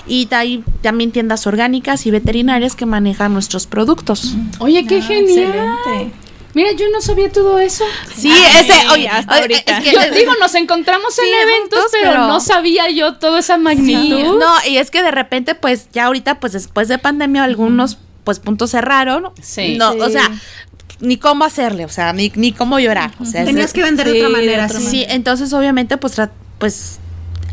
Y 0.06 0.28
hay 0.32 0.64
también 0.82 1.12
tiendas 1.12 1.46
orgánicas 1.46 2.06
y 2.06 2.10
veterinarias 2.10 2.74
que 2.76 2.86
manejan 2.86 3.32
nuestros 3.32 3.66
productos. 3.66 4.34
Oye, 4.58 4.86
qué 4.86 5.02
genial. 5.02 5.48
Excelente. 5.84 6.12
Mira, 6.52 6.72
yo 6.72 6.86
no 6.92 7.00
sabía 7.00 7.30
todo 7.30 7.60
eso. 7.60 7.84
Sí, 8.12 8.28
Ay, 8.32 8.64
ese, 8.64 8.88
oye, 8.88 9.08
hasta 9.08 9.32
oye, 9.34 9.40
ahorita. 9.42 9.78
es 9.78 9.84
que 9.84 9.92
Yo 9.92 10.00
les- 10.00 10.14
digo, 10.18 10.32
nos 10.40 10.52
encontramos 10.56 11.14
Sí, 11.14 11.20
en 11.24 11.32
en 11.34 11.48
eventos, 11.48 11.84
pero, 11.92 12.10
pero- 12.10 12.26
no 12.26 12.40
sabía 12.40 12.90
yo 12.90 13.14
toda 13.14 13.38
esa 13.38 13.54
Sí, 13.54 13.60
magnitud. 13.62 14.36
no, 14.38 14.52
y 14.68 14.78
es 14.78 14.90
que 14.90 15.00
de 15.04 15.12
repente, 15.12 15.54
pues 15.54 15.88
ya 15.92 16.06
ahorita, 16.06 16.40
pues 16.40 16.52
después 16.52 16.88
de 16.88 16.98
pandemia, 16.98 17.44
algunos 17.44 17.98
pues 18.24 18.40
puntos 18.40 18.72
cerraron. 18.72 19.30
Sí. 19.40 19.76
No, 19.78 19.92
o 19.92 20.06
Sí. 20.06 20.12
sea, 20.12 20.28
ni 21.00 21.16
cómo 21.16 21.44
hacerle, 21.44 21.84
o 21.84 21.88
sea, 21.88 22.12
ni, 22.12 22.30
ni 22.34 22.52
cómo 22.52 22.78
llorar. 22.78 23.12
O 23.20 23.24
sea, 23.24 23.40
es- 23.42 23.46
Tenías 23.48 23.72
que 23.72 23.82
vender 23.82 24.06
de 24.06 24.12
otra 24.18 24.28
de 24.28 24.32
manera. 24.34 24.66
otra 24.66 24.78
sí. 24.80 24.86
Sí, 24.86 25.06
entonces 25.08 25.52
obviamente 25.52 25.96
pues 25.96 26.20
pues 26.58 26.98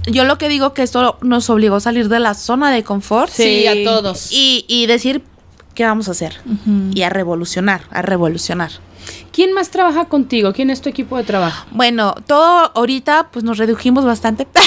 yo 0.05 0.23
lo 0.25 0.37
que 0.37 0.47
digo 0.49 0.73
que 0.73 0.83
esto 0.83 1.17
nos 1.21 1.49
obligó 1.49 1.75
a 1.77 1.79
salir 1.79 2.07
de 2.09 2.19
la 2.19 2.33
zona 2.33 2.71
de 2.71 2.83
confort. 2.83 3.31
Sí, 3.31 3.65
a 3.67 3.83
todos. 3.83 4.29
Y, 4.31 4.65
y 4.67 4.85
decir 4.85 5.21
¿qué 5.75 5.83
vamos 5.85 6.07
a 6.07 6.11
hacer? 6.11 6.37
Y 6.93 7.01
a 7.03 7.09
revolucionar, 7.09 7.81
a 7.91 8.01
revolucionar. 8.01 8.71
¿Quién 9.37 9.53
más 9.53 9.69
trabaja 9.69 10.05
contigo? 10.05 10.51
¿Quién 10.51 10.71
es 10.71 10.81
tu 10.81 10.89
equipo 10.89 11.15
de 11.15 11.23
trabajo? 11.23 11.67
Bueno, 11.69 12.15
todo 12.25 12.71
ahorita 12.73 13.27
pues 13.31 13.45
nos 13.45 13.59
redujimos 13.59 14.03
bastante. 14.03 14.47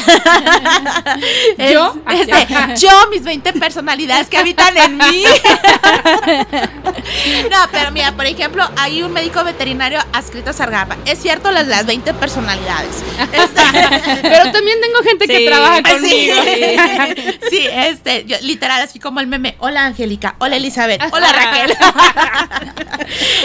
Es- 1.58 1.72
¿Yo? 1.72 1.96
este, 2.08 2.46
yo, 2.78 2.88
mis 3.10 3.24
20 3.24 3.52
personalidades 3.54 4.28
que 4.28 4.38
habitan 4.38 4.76
en 4.76 4.96
mí. 4.96 5.24
no, 7.50 7.56
pero 7.72 7.90
mira, 7.90 8.12
por 8.12 8.26
ejemplo, 8.26 8.62
hay 8.76 9.02
un 9.02 9.12
médico 9.12 9.42
veterinario 9.42 9.98
adscrito 10.12 10.50
a 10.50 10.52
Sargapa. 10.52 10.96
Es 11.04 11.18
cierto 11.18 11.50
las, 11.50 11.66
las 11.66 11.84
20 11.84 12.14
personalidades. 12.14 12.94
Este, 13.32 13.60
Pero 14.22 14.52
también 14.52 14.78
tengo 14.80 15.02
gente 15.02 15.26
que 15.26 15.46
trabaja 15.46 15.82
pues 15.82 15.94
conmigo. 15.94 16.36
sí, 16.44 16.76
sí, 17.50 17.68
este, 17.72 18.24
yo, 18.24 18.36
literal, 18.42 18.82
así 18.82 19.00
como 19.00 19.18
el 19.18 19.26
meme. 19.26 19.56
Hola 19.58 19.86
Angélica, 19.86 20.36
hola 20.38 20.54
Elizabeth, 20.56 21.02
hola 21.10 21.32
Raquel. 21.32 21.74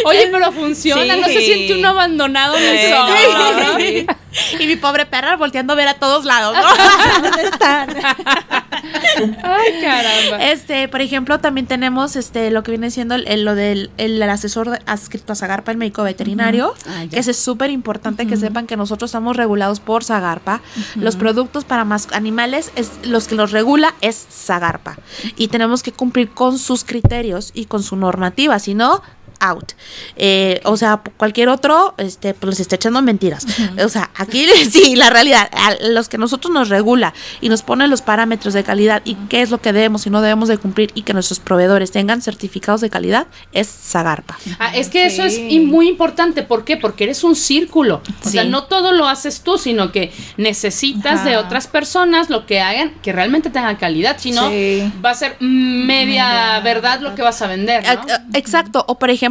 Oye, 0.05 0.27
pero 0.31 0.51
funciona, 0.51 1.14
no 1.21 1.27
se 1.27 1.39
siente 1.41 1.75
uno 1.79 1.89
abandonado 1.89 2.55
en 2.57 2.63
el 2.63 2.77
Sí. 2.79 4.05
sol. 4.07 4.15
Y 4.59 4.67
mi 4.67 4.75
pobre 4.75 5.05
perra 5.05 5.37
volteando 5.37 5.71
a 5.73 5.75
ver 5.77 5.87
a 5.87 5.93
todos 5.93 6.25
lados, 6.25 6.57
¿no? 6.57 7.21
¿Dónde 7.23 7.43
están? 7.43 7.89
Ay, 9.43 9.81
caramba. 9.81 10.43
Este, 10.45 10.87
por 10.89 11.01
ejemplo, 11.01 11.39
también 11.39 11.67
tenemos 11.67 12.15
este 12.17 12.51
lo 12.51 12.61
que 12.63 12.71
viene 12.71 12.91
siendo 12.91 13.15
el, 13.15 13.27
el- 13.27 13.45
lo 13.45 13.55
del 13.55 13.91
el, 13.97 14.21
asesor 14.23 14.79
adscrito 14.85 15.33
a 15.33 15.35
Zagarpa, 15.35 15.71
el 15.71 15.77
médico 15.77 16.03
veterinario, 16.03 16.73
que 17.09 17.17
eso 17.19 17.31
es 17.31 17.37
súper 17.37 17.69
importante 17.69 18.27
que 18.27 18.35
sepan 18.37 18.67
que 18.67 18.75
nosotros 18.75 19.09
estamos 19.09 19.37
regulados 19.37 19.79
por 19.79 20.03
Zagarpa. 20.03 20.61
Los 20.95 21.15
productos 21.15 21.63
para 21.63 21.85
más 21.85 22.07
animales, 22.11 22.71
es, 22.75 22.91
los 23.03 23.27
que 23.27 23.35
los 23.35 23.51
regula 23.51 23.93
es 24.01 24.27
Zagarpa. 24.29 24.97
Y 25.37 25.47
tenemos 25.47 25.81
que 25.83 25.91
cumplir 25.91 26.29
con 26.31 26.59
sus 26.59 26.83
criterios 26.83 27.51
y 27.53 27.65
con 27.65 27.83
su 27.83 27.95
normativa, 27.95 28.59
si 28.59 28.73
no 28.73 29.01
out. 29.39 29.73
Eh, 30.15 30.61
o 30.63 30.77
sea, 30.77 31.01
cualquier 31.17 31.49
otro, 31.49 31.93
este, 31.97 32.33
pues 32.33 32.51
les 32.51 32.59
está 32.61 32.75
echando 32.75 33.01
mentiras. 33.01 33.45
O 33.83 33.89
sea, 33.89 34.09
aquí 34.15 34.45
sí, 34.71 34.95
la 34.95 35.09
realidad, 35.09 35.49
a 35.53 35.75
los 35.89 36.09
que 36.09 36.17
nosotros 36.17 36.53
nos 36.53 36.69
regula 36.69 37.13
y 37.41 37.49
nos 37.49 37.61
pone 37.63 37.87
los 37.87 38.01
parámetros 38.01 38.53
de 38.53 38.63
calidad 38.63 39.01
y 39.05 39.15
qué 39.29 39.41
es 39.41 39.49
lo 39.51 39.59
que 39.61 39.73
debemos 39.73 40.05
y 40.05 40.09
no 40.09 40.21
debemos 40.21 40.47
de 40.49 40.57
cumplir 40.57 40.91
y 40.95 41.01
que 41.03 41.13
nuestros 41.13 41.39
proveedores 41.39 41.91
tengan 41.91 42.21
certificados 42.21 42.81
de 42.81 42.89
calidad 42.89 43.27
es 43.51 43.67
Zagarpa. 43.67 44.37
Ah, 44.59 44.75
es 44.75 44.89
que 44.89 45.05
eso 45.05 45.23
es 45.23 45.39
muy 45.63 45.87
importante. 45.87 46.43
¿Por 46.43 46.63
qué? 46.65 46.77
Porque 46.77 47.03
eres 47.05 47.23
un 47.23 47.35
círculo. 47.35 48.01
O 48.25 48.29
sea, 48.29 48.43
no 48.43 48.63
todo 48.65 48.91
lo 48.93 49.07
haces 49.07 49.41
tú, 49.41 49.57
sino 49.57 49.91
que 49.91 50.11
necesitas 50.37 51.21
Ajá. 51.21 51.29
de 51.29 51.37
otras 51.37 51.67
personas 51.67 52.29
lo 52.29 52.45
que 52.45 52.59
hagan 52.61 52.91
que 53.01 53.11
realmente 53.11 53.49
tengan 53.49 53.75
calidad. 53.75 54.17
Si 54.19 54.31
no, 54.31 54.49
Sí. 54.49 54.91
va 55.03 55.11
a 55.11 55.15
ser 55.15 55.37
media 55.85 56.59
verdad 56.61 56.99
lo 57.01 57.15
que 57.15 57.21
vas 57.21 57.41
a 57.41 57.47
vender, 57.47 57.83
¿no? 57.83 57.91
Ex- 58.03 58.21
Exacto, 58.33 58.83
o 58.87 58.97
por 58.99 59.09
ejemplo, 59.09 59.24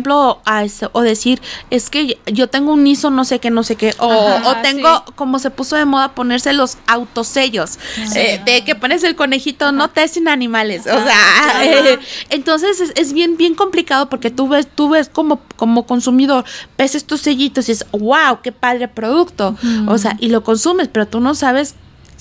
a 0.45 0.65
ese- 0.65 0.89
o 0.93 1.03
decir, 1.03 1.41
es 1.71 1.91
que 1.91 2.19
yo 2.27 2.49
tengo 2.49 2.73
un 2.73 2.87
ISO 2.87 3.11
no 3.11 3.25
sé 3.25 3.39
qué, 3.39 3.51
no 3.51 3.63
sé 3.63 3.77
qué, 3.77 3.95
o, 3.99 4.11
Ajá, 4.11 4.51
o 4.51 4.63
tengo, 4.63 5.05
como 5.17 5.39
se 5.39 5.51
puso 5.51 5.77
de 5.77 5.85
moda, 5.85 6.15
ponerse 6.15 6.53
los 6.53 6.79
autosellos, 6.87 7.79
eh, 8.15 8.41
de 8.45 8.65
que 8.65 8.75
pones 8.75 9.03
el 9.05 9.15
conejito, 9.17 9.73
no 9.73 9.91
te 9.91 10.07
sin 10.09 10.29
animales, 10.29 10.83
o 10.87 11.03
sea, 11.05 11.65
eh, 11.65 11.99
entonces 12.31 12.81
es, 12.81 12.93
es 12.97 13.13
bien, 13.13 13.37
bien 13.37 13.55
complicado 13.55 14.09
porque 14.09 14.31
tú 14.31 14.49
ves, 14.49 14.67
tú 14.75 14.89
ves 14.89 15.09
como, 15.09 15.41
como 15.57 15.87
consumidor, 15.87 16.45
ves 16.79 16.95
estos 16.95 17.21
sellitos 17.21 17.69
y 17.69 17.73
es, 17.73 17.87
wow, 17.93 18.41
qué 18.43 18.53
padre 18.53 18.89
producto, 18.89 19.57
o 19.87 19.99
sea, 19.99 20.17
y 20.21 20.29
lo 20.29 20.43
consumes, 20.45 20.89
pero 20.89 21.07
tú 21.07 21.21
no 21.21 21.35
sabes 21.35 21.75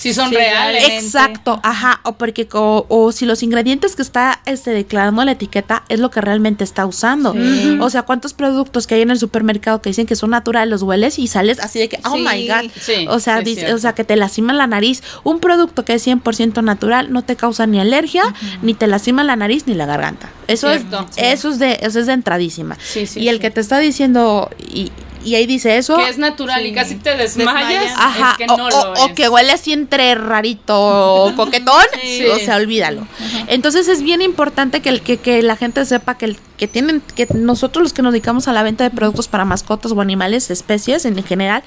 si 0.03 0.13
son 0.13 0.29
Sí, 0.29 0.35
reales. 0.35 0.83
Exacto, 0.89 1.59
ajá, 1.63 2.01
o 2.03 2.13
porque 2.13 2.47
o, 2.51 3.11
si 3.13 3.25
los 3.25 3.41
ingredientes 3.41 3.95
que 3.95 4.01
está 4.01 4.41
este 4.45 4.71
declarando 4.71 5.23
la 5.23 5.31
etiqueta 5.31 5.83
es 5.89 5.99
lo 5.99 6.11
que 6.11 6.21
realmente 6.21 6.63
está 6.63 6.85
usando. 6.85 7.33
O 7.79 7.89
sea, 7.89 8.03
cuántos 8.03 8.33
productos 8.33 8.85
que 8.85 8.95
hay 8.95 9.01
en 9.01 9.11
el 9.11 9.17
supermercado 9.19 9.81
que 9.81 9.89
dicen 9.89 10.05
que 10.05 10.15
son 10.15 10.31
naturales 10.31 10.69
los 10.69 10.81
hueles 10.83 11.17
y 11.19 11.27
sales 11.27 11.59
así 11.59 11.79
de 11.79 11.89
que 11.89 11.99
oh 12.05 12.15
Sí. 12.15 12.25
my 12.27 12.47
god. 12.47 12.69
Sí, 12.79 13.05
o 13.09 13.19
sea, 13.19 13.41
dice- 13.41 13.73
o 13.73 13.77
sea, 13.77 13.93
que 13.93 14.03
te 14.03 14.15
lastima 14.15 14.53
la 14.53 14.67
nariz. 14.67 15.01
Un 15.23 15.39
producto 15.39 15.85
que 15.85 15.93
es 15.95 16.05
100% 16.05 16.61
natural 16.63 17.11
no 17.13 17.23
te 17.23 17.35
causa 17.35 17.65
ni 17.65 17.79
alergia, 17.79 18.23
ni 18.61 18.73
te 18.73 18.87
lastima 18.87 19.23
la 19.23 19.35
nariz 19.35 19.67
ni 19.67 19.73
la 19.73 19.85
garganta. 19.85 20.29
Eso 20.47 20.69
Cierto, 20.69 21.07
es 21.15 21.39
eso 21.39 21.49
es 21.51 21.59
de 21.59 21.79
eso 21.81 21.99
es 21.99 22.07
de 22.07 22.13
entradísima. 22.13 22.77
Sí, 22.83 23.07
sí, 23.07 23.21
y 23.21 23.29
el 23.29 23.39
que 23.39 23.49
te 23.51 23.61
está 23.61 23.79
diciendo 23.79 24.49
y, 24.59 24.91
y 25.23 25.35
ahí 25.35 25.45
dice 25.45 25.77
eso 25.77 25.97
Que 25.97 26.09
es 26.09 26.17
natural 26.17 26.65
y 26.65 26.73
casi 26.73 26.95
te 26.95 27.15
desmayas. 27.15 27.67
Desmayas. 27.69 27.93
Ajá, 27.97 28.31
es 28.31 28.37
que 28.45 28.53
o, 28.53 28.57
no 28.57 28.65
o- 28.65 28.69
lo 28.69 28.91
o 29.01 29.07
es. 29.07 29.13
que 29.13 29.29
huele 29.29 29.51
así 29.51 29.73
entre 29.73 30.13
rarito 30.15 30.75
o 30.79 31.35
coquetón, 31.35 31.83
Sí. 32.01 32.25
o 32.27 32.37
sea, 32.39 32.57
olvídalo. 32.57 33.07
Entonces 33.47 33.87
es 33.87 34.01
bien 34.03 34.21
importante 34.21 34.81
que, 34.81 34.89
el, 34.89 35.01
que, 35.01 35.17
que 35.17 35.41
la 35.41 35.55
gente 35.55 35.83
sepa 35.85 36.17
que, 36.17 36.25
el, 36.25 36.37
que 36.57 36.67
tienen, 36.67 37.01
que 37.15 37.27
nosotros 37.33 37.83
los 37.83 37.93
que 37.93 38.01
nos 38.01 38.11
dedicamos 38.13 38.47
a 38.47 38.53
la 38.53 38.63
venta 38.63 38.83
de 38.83 38.89
productos 38.91 39.27
para 39.27 39.45
mascotas 39.45 39.91
o 39.91 40.01
animales, 40.01 40.49
especies 40.49 41.05
en 41.05 41.21
general, 41.23 41.63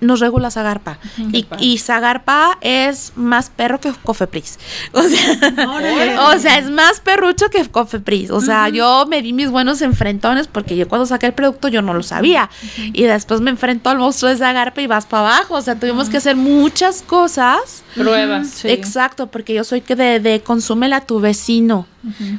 nos 0.00 0.20
regula 0.20 0.50
Zagarpa. 0.50 0.98
Y, 1.32 1.46
y 1.58 1.78
Zagarpa 1.78 2.58
es 2.60 3.12
más 3.16 3.50
perro 3.50 3.80
que 3.80 3.92
Cofepris. 3.92 4.58
O 4.92 5.02
sea, 5.02 6.30
o 6.34 6.38
sea, 6.38 6.58
es 6.58 6.70
más 6.70 7.00
perrucho 7.00 7.48
que 7.50 7.64
Cofepris. 7.68 8.30
O 8.30 8.40
sea, 8.40 8.68
yo 8.68 9.06
me 9.06 9.22
di 9.22 9.32
mis 9.32 9.50
buenos 9.50 9.82
enfrentones 9.82 10.48
porque 10.48 10.76
yo 10.76 10.88
cuando 10.88 11.06
saqué 11.06 11.26
el 11.26 11.32
producto 11.32 11.68
yo 11.68 11.82
no 11.82 11.94
lo 11.94 12.02
sabía. 12.02 12.50
Y 12.92 13.02
después 13.04 13.40
me 13.40 13.50
enfrentó 13.50 13.90
al 13.90 13.98
monstruo 13.98 14.30
de 14.30 14.36
Zagarpa 14.36 14.80
y 14.80 14.86
vas 14.86 15.06
para 15.06 15.36
abajo. 15.36 15.54
O 15.54 15.62
sea, 15.62 15.78
tuvimos 15.78 16.08
que 16.08 16.18
hacer 16.18 16.36
muchas 16.36 17.02
cosas. 17.02 17.82
Pruebas. 17.94 18.48
Sí. 18.48 18.68
Exacto, 18.68 19.28
porque 19.28 19.54
yo 19.54 19.64
soy 19.64 19.80
que 19.80 19.96
de, 19.96 20.20
de 20.20 20.40
consúmela 20.40 20.96
a 20.96 21.00
tu 21.06 21.20
vecino. 21.20 21.86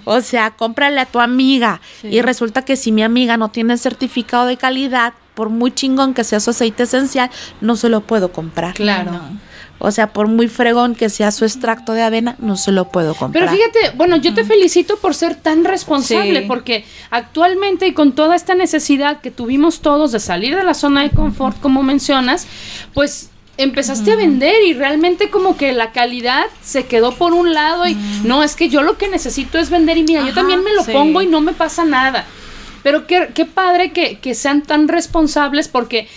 O 0.05 0.21
sea, 0.21 0.51
cómprale 0.51 0.99
a 0.99 1.05
tu 1.05 1.19
amiga. 1.19 1.81
Y 2.03 2.21
resulta 2.21 2.63
que 2.63 2.75
si 2.75 2.91
mi 2.91 3.03
amiga 3.03 3.37
no 3.37 3.49
tiene 3.49 3.77
certificado 3.77 4.45
de 4.45 4.57
calidad, 4.57 5.13
por 5.37 5.49
muy 5.49 5.69
chingón 5.71 6.15
que 6.15 6.23
sea 6.23 6.39
su 6.39 6.49
aceite 6.49 6.81
esencial, 6.83 7.29
no 7.61 7.75
se 7.75 7.89
lo 7.89 8.01
puedo 8.01 8.31
comprar. 8.31 8.73
Claro. 8.73 9.11
O 9.77 9.91
sea, 9.91 10.11
por 10.11 10.27
muy 10.27 10.47
fregón 10.47 10.95
que 10.95 11.09
sea 11.09 11.29
su 11.29 11.45
extracto 11.45 11.93
de 11.93 12.01
avena, 12.01 12.35
no 12.39 12.57
se 12.57 12.71
lo 12.71 12.89
puedo 12.89 13.13
comprar. 13.13 13.45
Pero 13.45 13.55
fíjate, 13.55 13.95
bueno, 13.95 14.15
yo 14.15 14.33
te 14.33 14.43
felicito 14.43 14.97
por 14.97 15.13
ser 15.13 15.35
tan 15.35 15.63
responsable, 15.63 16.41
Sí. 16.41 16.45
porque 16.47 16.85
actualmente 17.11 17.85
y 17.85 17.93
con 17.93 18.13
toda 18.13 18.35
esta 18.35 18.55
necesidad 18.55 19.21
que 19.21 19.29
tuvimos 19.29 19.81
todos 19.81 20.11
de 20.11 20.19
salir 20.19 20.55
de 20.55 20.63
la 20.63 20.73
zona 20.73 21.03
de 21.03 21.11
confort, 21.11 21.59
como 21.61 21.83
mencionas, 21.83 22.47
pues 22.95 23.29
empezaste 23.57 24.13
a 24.13 24.15
vender 24.15 24.55
y 24.65 24.73
realmente 24.73 25.29
como 25.29 25.55
que 25.55 25.71
la 25.73 25.91
calidad 25.91 26.45
se 26.63 26.87
quedó 26.87 27.11
por 27.11 27.33
un 27.33 27.53
lado 27.53 27.85
y 27.85 27.95
no, 28.23 28.41
es 28.41 28.55
que 28.55 28.69
yo 28.69 28.81
lo 28.81 28.97
que 28.97 29.07
necesito 29.07 29.59
es 29.59 29.69
vender 29.69 29.97
y 29.97 30.03
mira, 30.03 30.25
yo 30.25 30.33
también 30.33 30.63
me 30.63 30.73
lo 30.73 30.83
sí. 30.83 30.91
pongo 30.91 31.21
y 31.21 31.27
no 31.27 31.41
me 31.41 31.53
pasa 31.53 31.85
nada. 31.85 32.25
Pero 32.87 33.05
qué, 33.05 33.31
qué 33.33 33.43
padre 33.43 33.91
que, 33.91 34.17
que 34.19 34.33
sean 34.33 34.61
tan 34.61 34.87
responsables 34.87 35.67
porque 35.67 36.07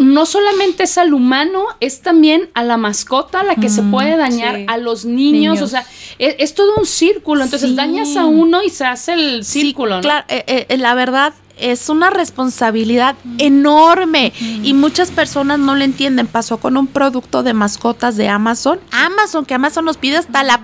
no 0.00 0.26
solamente 0.26 0.82
es 0.82 0.98
al 0.98 1.14
humano, 1.14 1.62
es 1.78 2.00
también 2.00 2.50
a 2.54 2.64
la 2.64 2.76
mascota 2.76 3.44
la 3.44 3.54
que 3.54 3.68
se 3.68 3.82
puede 3.82 4.16
dañar, 4.16 4.56
sí. 4.56 4.64
a 4.66 4.78
los 4.78 5.04
niños, 5.04 5.54
Niños. 5.54 5.62
o 5.62 5.68
sea, 5.68 5.86
es, 6.18 6.34
es 6.40 6.54
todo 6.54 6.72
un 6.76 6.86
círculo, 6.86 7.44
entonces 7.44 7.70
Sí. 7.70 7.76
dañas 7.76 8.16
a 8.16 8.26
uno 8.26 8.64
y 8.64 8.70
se 8.70 8.84
hace 8.84 9.12
el 9.12 9.44
Sí, 9.44 9.60
círculo, 9.60 9.94
¿no? 9.94 10.00
Claro, 10.02 10.24
eh, 10.28 10.66
eh, 10.68 10.76
la 10.76 10.94
verdad 10.94 11.34
es 11.56 11.88
una 11.88 12.10
responsabilidad 12.10 13.14
enorme 13.38 14.32
y 14.40 14.74
muchas 14.74 15.12
personas 15.12 15.60
no 15.60 15.76
lo 15.76 15.84
entienden. 15.84 16.26
Pasó 16.26 16.56
con 16.58 16.76
un 16.76 16.88
producto 16.88 17.44
de 17.44 17.54
mascotas 17.54 18.16
de 18.16 18.28
Amazon. 18.28 18.80
Amazon, 18.90 19.44
que 19.44 19.54
Amazon 19.54 19.84
nos 19.84 19.96
pide 19.98 20.16
hasta 20.16 20.42
la 20.42 20.62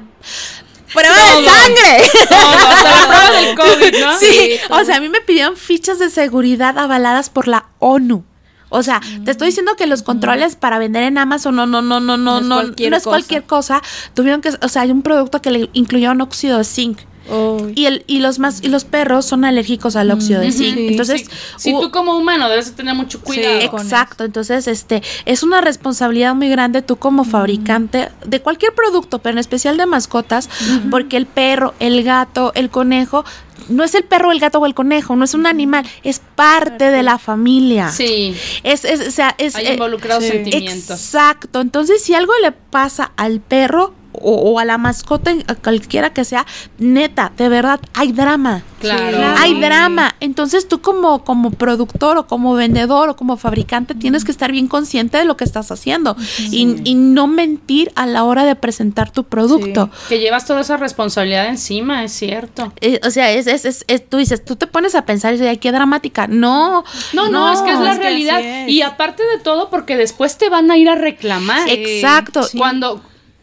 prueba 0.94 1.16
de 1.16 1.44
sangre. 1.44 2.10
Todo, 2.28 2.38
hasta 2.38 2.90
la 2.90 3.06
prueba 3.06 3.30
del 3.32 3.56
COVID, 3.56 4.04
¿no? 4.04 4.18
Sí, 4.18 4.56
o 4.70 4.84
sea, 4.84 4.96
a 4.96 5.00
mí 5.00 5.08
me 5.08 5.20
pidieron 5.20 5.56
fichas 5.56 5.98
de 5.98 6.10
seguridad 6.10 6.78
avaladas 6.78 7.30
por 7.30 7.48
la 7.48 7.66
ONU. 7.80 8.24
O 8.70 8.82
sea, 8.82 9.00
te 9.24 9.30
estoy 9.30 9.48
diciendo 9.48 9.76
que 9.76 9.86
los 9.86 10.02
controles 10.02 10.56
para 10.56 10.78
vender 10.78 11.04
en 11.04 11.16
Amazon 11.16 11.54
no, 11.54 11.64
no, 11.64 11.80
no, 11.80 12.00
no, 12.00 12.16
no, 12.16 12.40
No 12.40 12.40
es 12.40 12.44
no, 12.46 12.56
cualquier 12.56 12.90
no 12.90 12.96
es 12.96 13.02
cosa. 13.04 13.10
cualquier 13.10 13.44
cosa. 13.44 13.82
Tuvieron 14.14 14.40
que, 14.40 14.50
o 14.60 14.68
sea, 14.68 14.82
hay 14.82 14.90
un 14.90 15.02
producto 15.02 15.40
que 15.40 15.50
le 15.52 15.70
incluyó 15.74 16.10
un 16.10 16.20
óxido 16.20 16.58
de 16.58 16.64
zinc. 16.64 16.98
Uy. 17.28 17.72
Y 17.74 17.86
el 17.86 18.04
y 18.06 18.18
los 18.20 18.38
más 18.38 18.62
y 18.62 18.68
los 18.68 18.84
perros 18.84 19.24
son 19.24 19.44
alérgicos 19.44 19.96
al 19.96 20.10
óxido 20.10 20.40
de 20.40 20.52
zinc. 20.52 20.76
Sí. 20.76 20.86
Entonces, 20.88 21.20
Sí, 21.22 21.26
sí, 21.56 21.72
hubo- 21.72 21.80
tú 21.82 21.90
como 21.90 22.16
humano 22.16 22.48
debes 22.48 22.66
de 22.66 22.72
tener 22.72 22.94
mucho 22.94 23.20
cuidado. 23.20 23.60
Exacto, 23.60 24.24
entonces 24.24 24.66
este 24.66 25.02
es 25.24 25.42
una 25.42 25.60
responsabilidad 25.60 26.34
muy 26.34 26.48
grande 26.48 26.82
tú 26.82 26.96
como 26.96 27.24
fabricante 27.24 28.10
de 28.26 28.40
cualquier 28.40 28.74
producto, 28.74 29.20
pero 29.20 29.32
en 29.34 29.38
especial 29.38 29.76
de 29.76 29.86
mascotas, 29.86 30.48
porque 30.90 31.16
el 31.16 31.26
perro, 31.26 31.74
el 31.80 32.02
gato, 32.04 32.52
el 32.54 32.68
conejo 32.70 33.24
no 33.68 33.82
es 33.84 33.94
el 33.94 34.04
perro, 34.04 34.30
el 34.30 34.40
gato 34.40 34.58
o 34.58 34.66
el 34.66 34.74
conejo, 34.74 35.16
no 35.16 35.24
es 35.24 35.32
un 35.32 35.46
animal, 35.46 35.86
es 36.02 36.20
parte 36.34 36.90
de 36.90 37.02
la 37.02 37.18
familia. 37.18 37.88
Sí, 37.90 38.36
Es, 38.62 38.84
es, 38.84 39.08
o 39.08 39.10
sea, 39.10 39.34
es 39.38 39.54
hay 39.56 39.68
eh, 39.68 39.72
involucrados 39.74 40.24
sentimientos. 40.24 40.90
Exacto. 41.00 41.60
Entonces, 41.62 42.02
si 42.02 42.14
algo 42.14 42.32
le 42.42 42.52
pasa 42.52 43.12
al 43.16 43.40
perro, 43.40 43.94
o, 44.20 44.32
o 44.52 44.58
a 44.58 44.64
la 44.64 44.78
mascota, 44.78 45.32
a 45.46 45.54
cualquiera 45.54 46.12
que 46.12 46.24
sea, 46.24 46.46
neta, 46.78 47.32
de 47.36 47.48
verdad, 47.48 47.80
hay 47.94 48.12
drama. 48.12 48.62
Claro. 48.80 49.18
Hay 49.38 49.58
drama. 49.60 50.14
Entonces 50.20 50.68
tú 50.68 50.80
como, 50.82 51.24
como 51.24 51.50
productor 51.50 52.18
o 52.18 52.26
como 52.26 52.52
vendedor 52.54 53.08
o 53.08 53.16
como 53.16 53.36
fabricante 53.38 53.94
tienes 53.94 54.24
que 54.24 54.30
estar 54.30 54.52
bien 54.52 54.68
consciente 54.68 55.16
de 55.16 55.24
lo 55.24 55.36
que 55.38 55.44
estás 55.44 55.70
haciendo 55.70 56.16
y, 56.50 56.76
y 56.84 56.94
no 56.94 57.26
mentir 57.26 57.90
a 57.94 58.04
la 58.06 58.24
hora 58.24 58.44
de 58.44 58.54
presentar 58.56 59.10
tu 59.10 59.24
producto. 59.24 59.88
Que 60.08 60.18
llevas 60.18 60.44
toda 60.46 60.60
esa 60.60 60.76
responsabilidad 60.76 61.46
encima, 61.46 62.04
es 62.04 62.12
cierto. 62.12 62.72
Eh, 62.82 63.00
o 63.06 63.10
sea, 63.10 63.30
es, 63.32 63.46
es, 63.46 63.64
es- 63.64 63.84
es- 63.88 64.08
tú 64.08 64.18
dices, 64.18 64.44
tú 64.44 64.56
te 64.56 64.66
pones 64.66 64.94
a 64.94 65.06
pensar 65.06 65.32
y 65.32 65.36
dices, 65.36 65.48
ay, 65.50 65.56
qué 65.58 65.72
dramática. 65.72 66.26
No, 66.26 66.84
No, 67.14 67.28
no, 67.30 67.52
es 67.52 67.60
que 67.62 67.72
es 67.72 67.80
la 67.80 67.94
realidad. 67.94 68.40
Y 68.68 68.82
aparte 68.82 69.22
de 69.22 69.38
todo, 69.42 69.70
porque 69.70 69.96
después 69.96 70.36
te 70.36 70.50
van 70.50 70.70
a 70.70 70.76
ir 70.76 70.88
a 70.90 70.94
reclamar. 70.94 71.66
Exacto. 71.68 72.42
Cuando, 72.58 73.00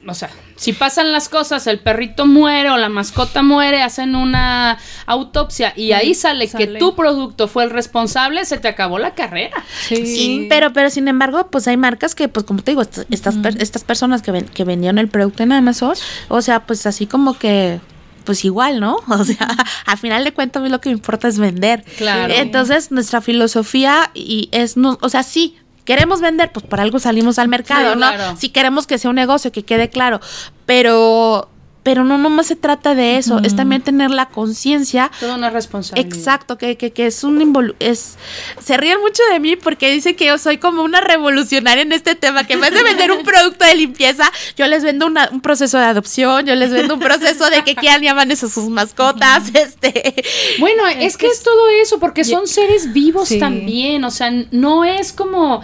o 0.08 0.14
sea, 0.16 0.30
si 0.56 0.74
pasan 0.74 1.12
las 1.12 1.30
cosas, 1.30 1.68
el 1.68 1.80
perrito 1.80 2.26
muere 2.26 2.70
o 2.72 2.78
la 2.78 2.90
mascota 2.90 3.44
muere, 3.44 3.84
hacen 3.84 4.16
una 4.16 4.78
autopsia 5.06 5.74
y 5.76 5.92
ahí 5.92 6.16
sale, 6.16 6.48
que 6.48 6.68
tu 6.80 6.96
producto 6.96 7.48
fue 7.48 7.64
el 7.66 7.70
responsable, 7.70 8.46
se 8.46 8.58
te 8.58 8.68
acabó 8.68 8.98
la 9.00 9.14
carrera. 9.14 9.64
Sí, 9.88 10.48
pero, 10.50 10.74
pero 10.74 10.90
sin 10.90 11.08
embargo, 11.08 11.48
pues 11.52 11.68
hay 11.68 11.78
marcas 11.78 12.16
que, 12.16 12.28
pues 12.28 12.46
como 12.46 12.62
te 12.64 12.72
digo, 12.72 12.82
est- 12.82 13.06
estas, 13.12 13.36
per- 13.38 13.62
estas 13.62 13.84
personas 13.84 14.22
que, 14.22 14.32
ven- 14.32 14.48
que 14.48 14.64
vendieron 14.64 14.98
el 14.98 15.08
producto 15.08 15.44
en 15.44 15.52
Amazon, 15.52 15.94
o 16.30 16.42
sea, 16.42 16.62
pues 16.66 16.86
así 16.86 17.06
como 17.06 17.38
que, 17.38 17.80
pues 18.24 18.44
igual, 18.46 18.80
¿no? 18.80 18.98
O 19.08 19.24
sea, 19.24 19.48
al 19.86 19.98
final 19.98 20.24
de 20.24 20.34
cuentas 20.34 20.62
a 20.62 20.64
mí 20.64 20.70
lo 20.70 20.82
que 20.82 20.90
me 20.90 20.94
importa 20.94 21.28
es 21.28 21.38
vender. 21.38 21.84
Claro. 21.98 22.34
Entonces, 22.36 22.92
nuestra 22.92 23.22
filosofía 23.22 24.10
y 24.14 24.50
es, 24.52 24.78
no, 24.78 24.98
o 25.02 25.10
sea, 25.10 25.24
sí. 25.24 25.58
Queremos 25.86 26.22
vender, 26.22 26.52
pues 26.52 26.66
por 26.66 26.80
algo 26.80 27.00
salimos 27.00 27.40
al 27.40 27.48
mercado, 27.48 27.94
Sí, 27.94 28.00
¿no? 28.00 28.08
claro. 28.08 28.36
Si 28.38 28.50
queremos 28.50 28.88
que 28.88 28.98
sea 28.98 29.10
un 29.10 29.16
negocio, 29.16 29.52
que 29.52 29.64
quede 29.64 29.90
claro. 29.90 30.20
Pero, 30.66 31.50
pero 31.84 32.04
no 32.04 32.18
nomás 32.20 32.46
se 32.48 32.56
trata 32.56 32.94
de 32.94 33.18
eso, 33.18 33.40
es 33.44 33.56
también 33.56 33.82
tener 33.82 34.12
la 34.12 34.28
conciencia 34.30 35.10
Toda 35.20 35.36
una 35.36 35.50
responsabilidad. 35.50 36.16
Exacto, 36.16 36.58
que, 36.58 36.78
que, 36.78 36.92
que 36.92 37.08
es 37.08 37.24
un 37.24 37.40
involu- 37.42 37.76
es 37.80 38.18
se 38.64 38.78
ríen 38.78 39.00
mucho 39.02 39.24
de 39.32 39.40
mí 39.40 39.56
porque 39.56 39.92
dicen 39.92 40.16
que 40.16 40.26
yo 40.26 40.38
soy 40.38 40.58
como 40.58 40.84
una 40.84 41.02
revolucionaria 41.02 41.82
en 41.82 41.92
este 41.92 42.14
tema, 42.16 42.46
que 42.46 42.54
en 42.54 42.62
vez 42.62 42.72
de 42.74 42.84
vender 42.84 43.12
un 43.12 43.24
producto 43.24 43.66
de 43.66 43.76
limpieza, 43.76 44.32
yo 44.56 44.68
les 44.68 44.84
vendo 44.84 45.08
una- 45.08 45.30
un 45.32 45.42
proceso 45.42 45.80
de 45.80 45.86
adopción, 45.86 46.46
yo 46.46 46.54
les 46.56 46.72
vendo 46.72 46.94
un 46.94 47.00
proceso 47.00 47.50
de 47.50 47.64
que 47.64 47.74
quieran 47.76 48.02
llaman 48.04 48.30
eso 48.30 48.48
sus 48.48 48.70
mascotas, 48.70 49.44
este 49.54 50.14
Bueno, 50.60 50.86
es, 50.88 51.18
que, 51.18 51.28
es 51.28 51.42
todo 51.42 51.68
eso, 51.82 52.00
porque 52.00 52.24
son 52.24 52.48
seres 52.48 52.94
vivos 52.94 53.30
Sí. 53.30 53.40
también, 53.40 54.04
o 54.04 54.12
sea, 54.12 54.32
no 54.52 54.84
es 54.86 55.14
como, 55.14 55.62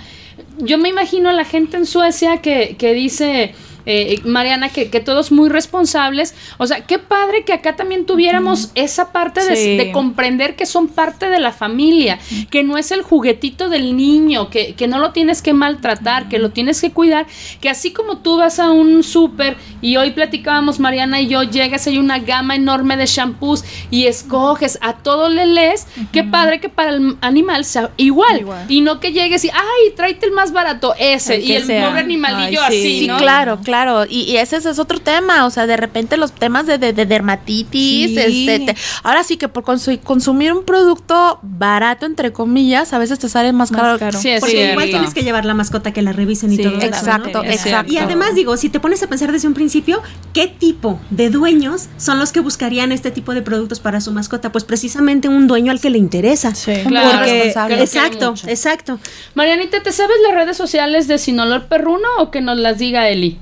yo 0.58 0.78
me 0.80 0.90
imagino 0.90 1.30
a 1.30 1.34
la 1.34 1.46
gente 1.46 1.78
en 1.78 1.86
Suecia 1.86 2.42
que, 2.42 2.76
que 2.80 2.94
dice, 2.94 3.54
eh, 3.88 4.20
Mariana, 4.26 4.70
que, 4.70 4.90
que 4.92 5.00
todos 5.00 5.32
muy 5.32 5.50
responsables, 5.50 6.36
o 6.60 6.68
sea, 6.68 6.82
qué 6.82 7.00
padre 7.00 7.44
que 7.46 7.54
acá 7.54 7.76
también 7.76 8.06
tuviéramos 8.06 8.72
esa 8.76 9.12
parte 9.12 9.44
de, 9.44 9.56
Sí. 9.56 9.78
de 9.78 9.92
comprender 9.92 10.56
que 10.56 10.66
son 10.68 10.88
parte 10.90 11.30
de 11.30 11.40
la 11.40 11.52
familia, 11.52 12.20
que 12.52 12.64
no 12.64 12.78
es 12.78 12.92
el 12.92 13.02
juguetito 13.02 13.70
del 13.70 13.96
niño, 13.98 14.50
que, 14.50 14.76
que 14.76 14.88
no 14.88 15.00
lo 15.00 15.12
tienes 15.14 15.42
que 15.42 15.54
maltratar, 15.54 16.28
que 16.30 16.38
lo 16.38 16.52
tienes 16.52 16.82
que 16.82 16.92
cuidar, 16.92 17.26
que 17.62 17.70
así 17.70 17.92
como 17.92 18.18
tú 18.20 18.38
vas 18.38 18.60
a 18.60 18.70
un 18.72 19.02
súper 19.04 19.56
y 19.82 19.96
hoy 19.98 20.12
platicábamos 20.12 20.80
Mariana 20.80 21.22
y 21.22 21.28
yo, 21.28 21.44
llegas, 21.44 21.88
hay 21.88 21.98
una 21.98 22.20
gama 22.20 22.56
enorme 22.56 22.98
de 22.98 23.06
shampoos 23.06 23.64
y 23.90 24.06
escoges, 24.06 24.78
a 24.82 24.94
todo 24.98 25.30
le 25.30 25.46
lees, 25.46 25.88
qué 26.12 26.24
padre 26.24 26.60
que 26.60 26.68
para 26.70 26.92
el 26.92 27.18
animal 27.22 27.64
sea 27.66 27.92
igual, 27.98 28.42
Igual. 28.42 28.66
y 28.68 28.82
no 28.82 29.00
que 29.00 29.14
llegues 29.14 29.46
y, 29.46 29.50
ay, 29.50 29.94
tráete 29.96 30.26
el 30.26 30.34
más 30.34 30.52
barato, 30.52 30.94
ese, 31.00 31.36
El 31.36 31.44
y 31.44 31.54
el 31.54 31.64
sea. 31.66 31.88
pobre 31.88 32.02
animalillo 32.02 32.62
Ay, 32.62 32.72
sí. 32.72 32.78
así, 32.80 33.00
Sí, 33.00 33.08
¿no? 33.08 33.18
claro, 33.18 33.60
claro. 33.86 34.06
Y, 34.10 34.22
y 34.24 34.38
ese, 34.38 34.58
ese 34.58 34.70
es 34.70 34.80
otro 34.80 35.00
tema. 35.00 35.46
O 35.46 35.50
sea, 35.50 35.68
de 35.68 35.78
repente 35.78 36.18
los 36.18 36.32
temas 36.32 36.66
de, 36.66 36.78
de- 36.78 36.94
de 36.94 37.06
dermatitis. 37.06 38.10
Sí. 38.10 38.48
Este, 38.50 38.66
te- 38.74 38.80
ahora 39.04 39.24
sí 39.24 39.38
que 39.38 39.48
por 39.48 39.64
consu- 39.64 40.00
consumir 40.02 40.54
un 40.54 40.64
producto 40.66 41.40
barato, 41.44 42.06
entre 42.06 42.32
comillas, 42.34 42.94
a 42.94 42.98
veces 43.00 43.20
te 43.20 43.30
sale 43.30 43.52
más 43.54 43.72
Más 43.72 43.82
caro. 43.82 44.00
caro. 44.00 44.20
Sí, 44.20 44.30
es 44.30 44.40
Porque 44.42 44.72
igual 44.72 44.90
tienes 44.90 45.14
que 45.14 45.24
llevar 45.24 45.46
la 45.46 45.54
mascota 45.54 45.92
que 45.94 46.02
la 46.02 46.14
revisen 46.14 46.52
y 46.54 46.58
Sí, 46.58 46.64
todo 46.64 46.74
eso, 46.78 46.80
¿no? 46.82 46.86
Exacto, 46.88 47.44
exacto. 47.44 47.94
Y 47.94 47.98
además 47.98 48.36
digo, 48.36 48.58
si 48.58 48.70
te 48.70 48.80
pones 48.80 49.02
a 49.04 49.08
pensar 49.08 49.32
desde 49.32 49.48
un 49.48 49.54
principio, 49.54 50.02
¿qué 50.34 50.48
tipo 50.48 51.00
de 51.10 51.30
dueños 51.30 51.88
son 51.98 52.20
los 52.20 52.32
que 52.32 52.40
buscarían 52.40 52.92
este 52.92 53.12
tipo 53.12 53.34
de 53.34 53.42
productos 53.42 53.80
para 53.80 54.02
su 54.02 54.12
mascota? 54.12 54.52
Pues 54.52 54.64
precisamente 54.64 55.28
un 55.28 55.48
dueño 55.48 55.72
al 55.72 55.80
que 55.80 55.90
le 55.90 55.98
interesa. 55.98 56.54
Sí. 56.56 56.74
Claro, 56.88 57.18
Porque- 57.20 57.48
exacto, 57.84 58.34
exacto. 58.48 59.00
Marianita, 59.36 59.82
¿te 59.84 59.92
sabes 59.92 60.18
las 60.28 60.34
redes 60.36 60.58
sociales 60.58 61.08
de 61.08 61.18
Sin 61.18 61.40
Olor 61.40 61.68
Perruno 61.68 62.08
o 62.20 62.32
que 62.32 62.42
nos 62.42 62.58
las 62.58 62.78
diga 62.78 63.10
Eli? 63.10 63.40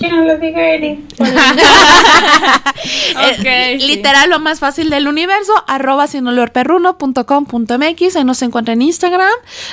Que 0.00 0.08
no 0.08 0.24
lo 0.24 0.38
diga 0.38 0.66
Eri. 0.70 1.04
Eh, 1.18 1.34
Ok, 3.38 3.46
sí. 3.80 3.86
Literal, 3.86 4.30
lo 4.30 4.38
más 4.38 4.60
fácil 4.60 4.88
del 4.88 5.06
universo, 5.08 5.52
arroba 5.66 6.06
sinolorperruno.com.mx, 6.06 8.16
ahí 8.16 8.24
nos 8.24 8.40
encuentran 8.42 8.80
en 8.80 8.86
Instagram, 8.88 9.28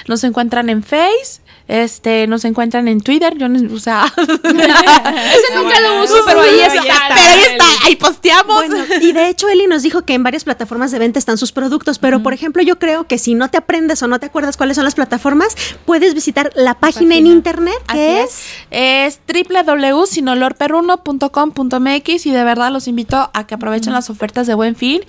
nos 0.07 0.23
encuentran 0.25 0.69
en 0.69 0.83
Face, 0.83 1.39
este, 1.67 2.27
nos 2.27 2.45
encuentran 2.45 2.87
en 2.87 3.01
Twitter, 3.01 3.35
yo 3.37 3.47
no, 3.49 3.73
o 3.75 3.79
sea, 3.79 4.05
Ese 4.17 5.55
nunca 5.55 5.79
lo 5.79 6.03
uso, 6.03 6.15
pero 6.25 6.41
ahí 6.41 6.59
está. 6.59 6.81
pero 6.81 7.21
ahí 7.21 7.41
está, 7.51 7.65
ahí 7.85 7.95
posteamos. 7.95 8.67
Bueno, 8.67 8.83
y 9.01 9.11
de 9.11 9.29
hecho 9.29 9.47
Eli 9.49 9.67
nos 9.67 9.83
dijo 9.83 10.03
que 10.03 10.13
en 10.13 10.23
varias 10.23 10.43
plataformas 10.43 10.91
de 10.91 10.99
venta 10.99 11.19
están 11.19 11.37
sus 11.37 11.51
productos, 11.51 11.99
pero 11.99 12.21
por 12.23 12.33
ejemplo 12.33 12.61
yo 12.63 12.79
creo 12.79 13.05
que 13.07 13.17
si 13.17 13.33
no 13.33 13.49
te 13.49 13.57
aprendes 13.57 14.01
o 14.03 14.07
no 14.07 14.19
te 14.19 14.25
acuerdas 14.27 14.57
cuáles 14.57 14.75
son 14.75 14.85
las 14.85 14.95
plataformas, 14.95 15.55
puedes 15.85 16.13
visitar 16.13 16.51
la 16.55 16.75
página, 16.75 17.15
en 17.15 17.27
internet 17.27 17.75
Así 17.87 17.97
que 17.99 18.23
es. 18.23 18.41
Es 18.71 19.19
www.sinolorperruno.com.mx 19.27 22.25
y 22.25 22.31
de 22.31 22.43
verdad 22.43 22.71
los 22.71 22.87
invito 22.87 23.29
a 23.33 23.47
que 23.47 23.55
aprovechen 23.55 23.93
las 23.93 24.09
ofertas 24.09 24.47
de 24.47 24.53
Buen 24.53 24.75
Fin. 24.75 25.01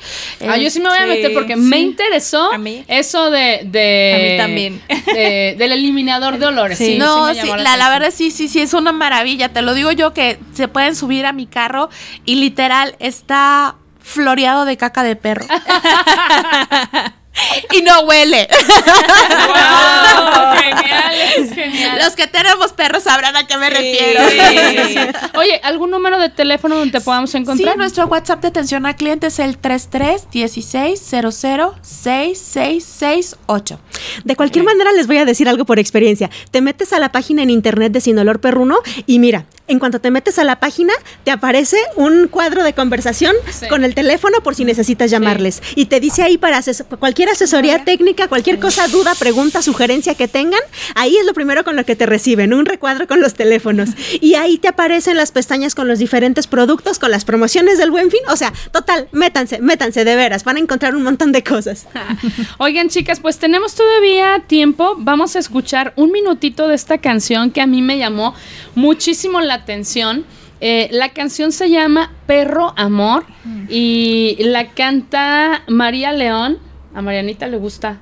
Ah, 0.46 0.56
yo 0.56 0.70
sí 0.70 0.80
me 0.80 0.88
voy 0.88 0.98
a 0.98 1.06
meter 1.06 1.32
porque 1.34 1.56
me 1.56 1.78
interesó 1.80 2.52
A 2.52 2.58
mí. 2.58 2.84
eso 2.88 3.30
de, 3.30 3.62
de 3.64 4.14
A 4.14 4.18
mí 4.18 4.36
también. 4.38 4.82
de- 5.06 5.56
del 5.58 5.72
eliminador 5.72 6.38
de 6.38 6.46
Sí, 6.76 6.98
no, 6.98 7.28
sí, 7.34 7.46
la, 7.46 7.56
la 7.56 7.72
atención. 7.72 7.90
verdad 7.90 8.14
sí, 8.14 8.30
sí, 8.30 8.48
sí, 8.48 8.60
es 8.60 8.74
una 8.74 8.92
maravilla. 8.92 9.50
Te 9.52 9.62
lo 9.62 9.74
digo 9.74 9.92
yo 9.92 10.14
que 10.14 10.38
se 10.52 10.68
pueden 10.68 10.94
subir 10.94 11.26
a 11.26 11.32
mi 11.32 11.46
carro 11.46 11.88
y 12.24 12.36
literal 12.36 12.96
está 12.98 13.76
floreado 14.00 14.64
de 14.64 14.76
caca 14.76 15.02
de 15.02 15.16
perro. 15.16 15.46
y 17.72 17.82
no 17.82 18.00
huele. 18.00 18.48
Wow, 18.50 20.54
genial, 20.62 21.14
es 21.38 21.52
genial. 21.54 21.98
Los 22.02 22.14
que 22.16 22.26
tenemos 22.26 22.72
perros 22.72 23.04
sabrán 23.04 23.36
a 23.36 23.46
qué 23.46 23.56
me 23.56 23.70
refiero. 23.70 24.20
Sí, 24.28 24.94
sí. 24.94 24.98
Oye, 25.38 25.60
¿algún 25.62 25.90
número 25.90 26.18
de 26.18 26.28
teléfono 26.30 26.76
donde 26.76 26.98
te 26.98 27.04
podamos 27.04 27.30
Sí, 27.30 27.36
encontrar? 27.38 27.76
nuestro 27.76 28.06
WhatsApp 28.06 28.40
de 28.42 28.48
atención 28.48 28.86
al 28.86 28.96
cliente 28.96 29.28
es 29.28 29.38
el 29.38 29.56
33 29.58 30.30
16 30.30 31.00
00 31.32 31.74
6668. 31.82 33.80
De 34.24 34.36
cualquier 34.36 34.64
manera 34.64 34.92
les 34.92 35.06
voy 35.06 35.18
a 35.18 35.24
decir 35.24 35.48
algo 35.48 35.64
por 35.64 35.78
experiencia. 35.78 36.30
Te 36.50 36.60
metes 36.60 36.92
a 36.92 36.98
la 36.98 37.12
página 37.12 37.42
en 37.42 37.50
internet 37.50 37.92
de 37.92 38.00
Sin 38.00 38.18
Olor 38.18 38.40
Perruno 38.40 38.78
y 39.06 39.18
mira, 39.18 39.46
en 39.66 39.78
cuanto 39.78 40.00
te 40.00 40.10
metes 40.10 40.38
a 40.38 40.44
la 40.44 40.60
página 40.60 40.92
te 41.24 41.30
aparece 41.30 41.76
un 41.96 42.28
cuadro 42.28 42.62
de 42.64 42.72
conversación 42.72 43.34
Sí. 43.50 43.68
con 43.68 43.84
el 43.84 43.94
teléfono 43.94 44.40
por 44.42 44.54
si 44.54 44.64
necesitas 44.64 45.10
llamarles 45.10 45.62
y 45.74 45.86
te 45.86 46.00
dice 46.00 46.22
ahí 46.22 46.38
para 46.38 46.58
ases- 46.58 46.84
cualquier 47.28 47.44
asesoría 47.44 47.84
técnica, 47.84 48.28
cualquier 48.28 48.58
cosa, 48.58 48.88
duda, 48.88 49.14
pregunta, 49.14 49.60
sugerencia 49.60 50.14
que 50.14 50.28
tengan, 50.28 50.60
ahí 50.94 51.16
es 51.16 51.26
lo 51.26 51.34
primero 51.34 51.62
con 51.62 51.76
lo 51.76 51.84
que 51.84 51.94
te 51.94 52.06
reciben, 52.06 52.54
un 52.54 52.64
recuadro 52.64 53.06
con 53.06 53.20
los 53.20 53.34
teléfonos 53.34 53.90
y 54.20 54.34
ahí 54.34 54.56
te 54.58 54.68
aparecen 54.68 55.16
las 55.16 55.30
pestañas 55.32 55.74
con 55.74 55.88
los 55.88 55.98
diferentes 55.98 56.46
productos, 56.46 56.98
con 56.98 57.10
las 57.10 57.24
promociones 57.24 57.76
del 57.76 57.90
Buen 57.90 58.10
Fin, 58.10 58.20
o 58.28 58.36
sea, 58.36 58.52
total, 58.72 59.08
métanse, 59.12 59.60
métanse 59.60 60.04
de 60.04 60.16
veras, 60.16 60.44
van 60.44 60.56
a 60.56 60.60
encontrar 60.60 60.94
un 60.96 61.02
montón 61.02 61.32
de 61.32 61.42
cosas. 61.42 61.86
Oigan, 62.58 62.88
chicas, 62.88 63.20
pues 63.20 63.38
tenemos 63.38 63.74
todavía 63.74 64.44
tiempo. 64.46 64.94
Vamos 64.98 65.36
a 65.36 65.38
escuchar 65.38 65.92
un 65.96 66.12
minutito 66.12 66.66
de 66.66 66.74
esta 66.74 66.98
canción 66.98 67.50
que 67.50 67.60
a 67.60 67.66
mí 67.66 67.82
me 67.82 67.98
llamó 67.98 68.34
muchísimo 68.74 69.40
la 69.40 69.54
atención. 69.54 70.24
Eh, 70.60 70.88
la 70.90 71.10
canción 71.10 71.52
se 71.52 71.68
llama 71.68 72.10
Perro 72.26 72.72
Amor 72.76 73.24
y 73.68 74.36
la 74.40 74.68
canta 74.70 75.62
María 75.68 76.12
León. 76.12 76.67
A 76.98 77.02
Marianita 77.02 77.46
le 77.46 77.58
gusta 77.58 77.98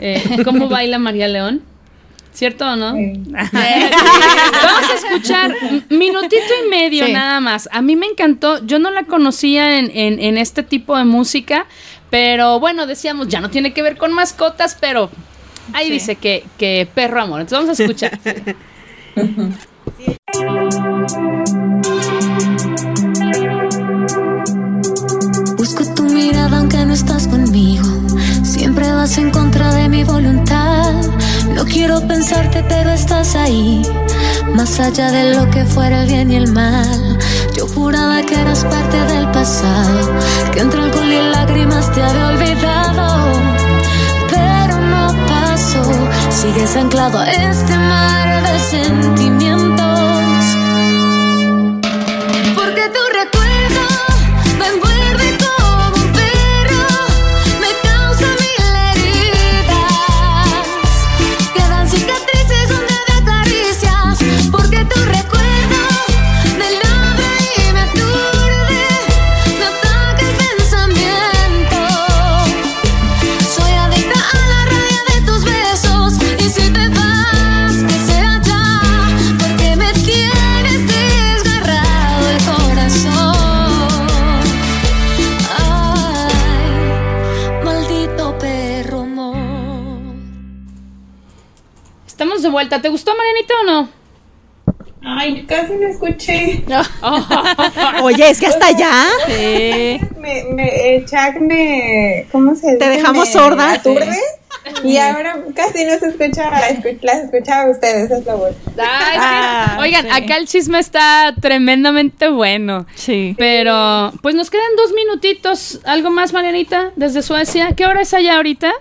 eh, 0.00 0.20
cómo 0.44 0.68
baila 0.68 0.98
María 0.98 1.28
León. 1.28 1.62
¿Cierto 2.32 2.64
o 2.66 2.74
no? 2.74 2.92
Vamos 2.94 3.54
a 3.54 4.94
escuchar 4.96 5.54
minutito 5.90 6.42
y 6.64 6.68
medio 6.68 7.06
Sí. 7.06 7.12
nada 7.12 7.38
más. 7.38 7.68
A 7.70 7.82
mí 7.82 7.94
me 7.94 8.06
encantó. 8.06 8.66
Yo 8.66 8.80
no 8.80 8.90
la 8.90 9.04
conocía 9.04 9.78
en, 9.78 9.92
en- 9.96 10.18
en 10.18 10.38
este 10.38 10.64
tipo 10.64 10.96
de 10.96 11.04
música, 11.04 11.66
pero 12.10 12.58
bueno, 12.58 12.86
decíamos, 12.86 13.28
ya 13.28 13.40
no 13.40 13.48
tiene 13.48 13.72
que 13.72 13.82
ver 13.82 13.96
con 13.96 14.12
mascotas, 14.12 14.76
pero 14.80 15.08
ahí 15.72 15.86
Sí. 15.86 15.92
dice 15.92 16.16
que, 16.16 16.42
que 16.58 16.88
perro 16.92 17.20
amor. 17.22 17.42
Entonces 17.42 17.78
vamos 17.78 17.78
a 17.78 17.84
escuchar. 17.84 18.18
En 29.02 29.32
contra 29.32 29.74
de 29.74 29.88
mi 29.88 30.04
voluntad. 30.04 30.94
No 31.52 31.64
quiero 31.64 32.06
pensarte, 32.06 32.64
pero 32.68 32.90
estás 32.90 33.34
ahí. 33.34 33.82
Más 34.54 34.78
allá 34.78 35.10
de 35.10 35.34
lo 35.34 35.50
que 35.50 35.64
fuera 35.64 36.02
el 36.02 36.06
bien 36.06 36.30
y 36.30 36.36
el 36.36 36.52
mal, 36.52 37.18
yo 37.52 37.66
juraba 37.66 38.22
que 38.22 38.40
eras 38.40 38.64
parte 38.64 38.96
del 39.12 39.28
pasado, 39.32 40.08
que 40.52 40.60
entre 40.60 40.82
alcohol 40.82 41.12
y 41.12 41.30
lágrimas 41.32 41.92
te 41.92 42.00
había 42.00 42.28
olvidado. 42.28 43.32
Pero 44.30 44.80
no 44.80 45.08
pasó, 45.26 45.82
sigues 46.30 46.76
anclado 46.76 47.18
a 47.18 47.28
este 47.28 47.76
mar 47.76 48.40
de 48.44 48.58
sentimientos. 48.60 49.61
Vuelta. 92.62 92.80
¿Te 92.82 92.88
gustó, 92.88 93.12
Marianita, 93.16 93.54
o 93.60 93.64
no? 93.64 93.88
Ay, 95.04 95.44
casi 95.46 95.72
no 95.74 95.88
escuché. 95.88 96.64
Oye, 98.02 98.30
es 98.30 98.38
que 98.38 98.46
hasta 98.46 98.66
allá. 98.68 98.92
Sí. 99.26 100.00
Me, 100.18 100.44
me, 100.44 101.04
chat 101.06 101.36
me. 101.40 102.26
¿Cómo 102.30 102.54
se 102.54 102.66
dice? 102.68 102.78
¿Te 102.78 102.88
dejamos 102.88 103.26
Me 103.26 103.32
sorda? 103.32 103.72
Aturde. 103.72 104.16
Y 104.84 104.96
ahora 104.98 105.38
casi 105.56 105.84
no 105.84 105.98
se 105.98 106.06
escucha. 106.06 106.48
escu- 106.70 106.98
Las 107.02 107.24
escuchaba 107.24 107.62
a 107.64 107.70
ustedes, 107.72 108.12
es 108.12 108.24
lo 108.24 108.36
bueno. 108.38 108.56
Ah, 108.78 109.00
es 109.08 109.12
que- 109.12 109.18
Ah, 109.18 109.78
oigan, 109.80 110.04
sí. 110.04 110.10
acá 110.12 110.36
el 110.36 110.46
chisme 110.46 110.78
está 110.78 111.34
tremendamente 111.40 112.28
bueno. 112.28 112.86
Sí. 112.94 113.34
Pero, 113.36 114.12
pues 114.22 114.36
nos 114.36 114.50
quedan 114.50 114.76
dos 114.76 114.92
minutitos. 114.92 115.80
¿Algo 115.84 116.10
más, 116.10 116.32
Marianita? 116.32 116.92
Desde 116.94 117.22
Suecia. 117.22 117.72
¿Qué 117.76 117.86
hora 117.86 118.02
es 118.02 118.14
allá 118.14 118.36
ahorita? 118.36 118.72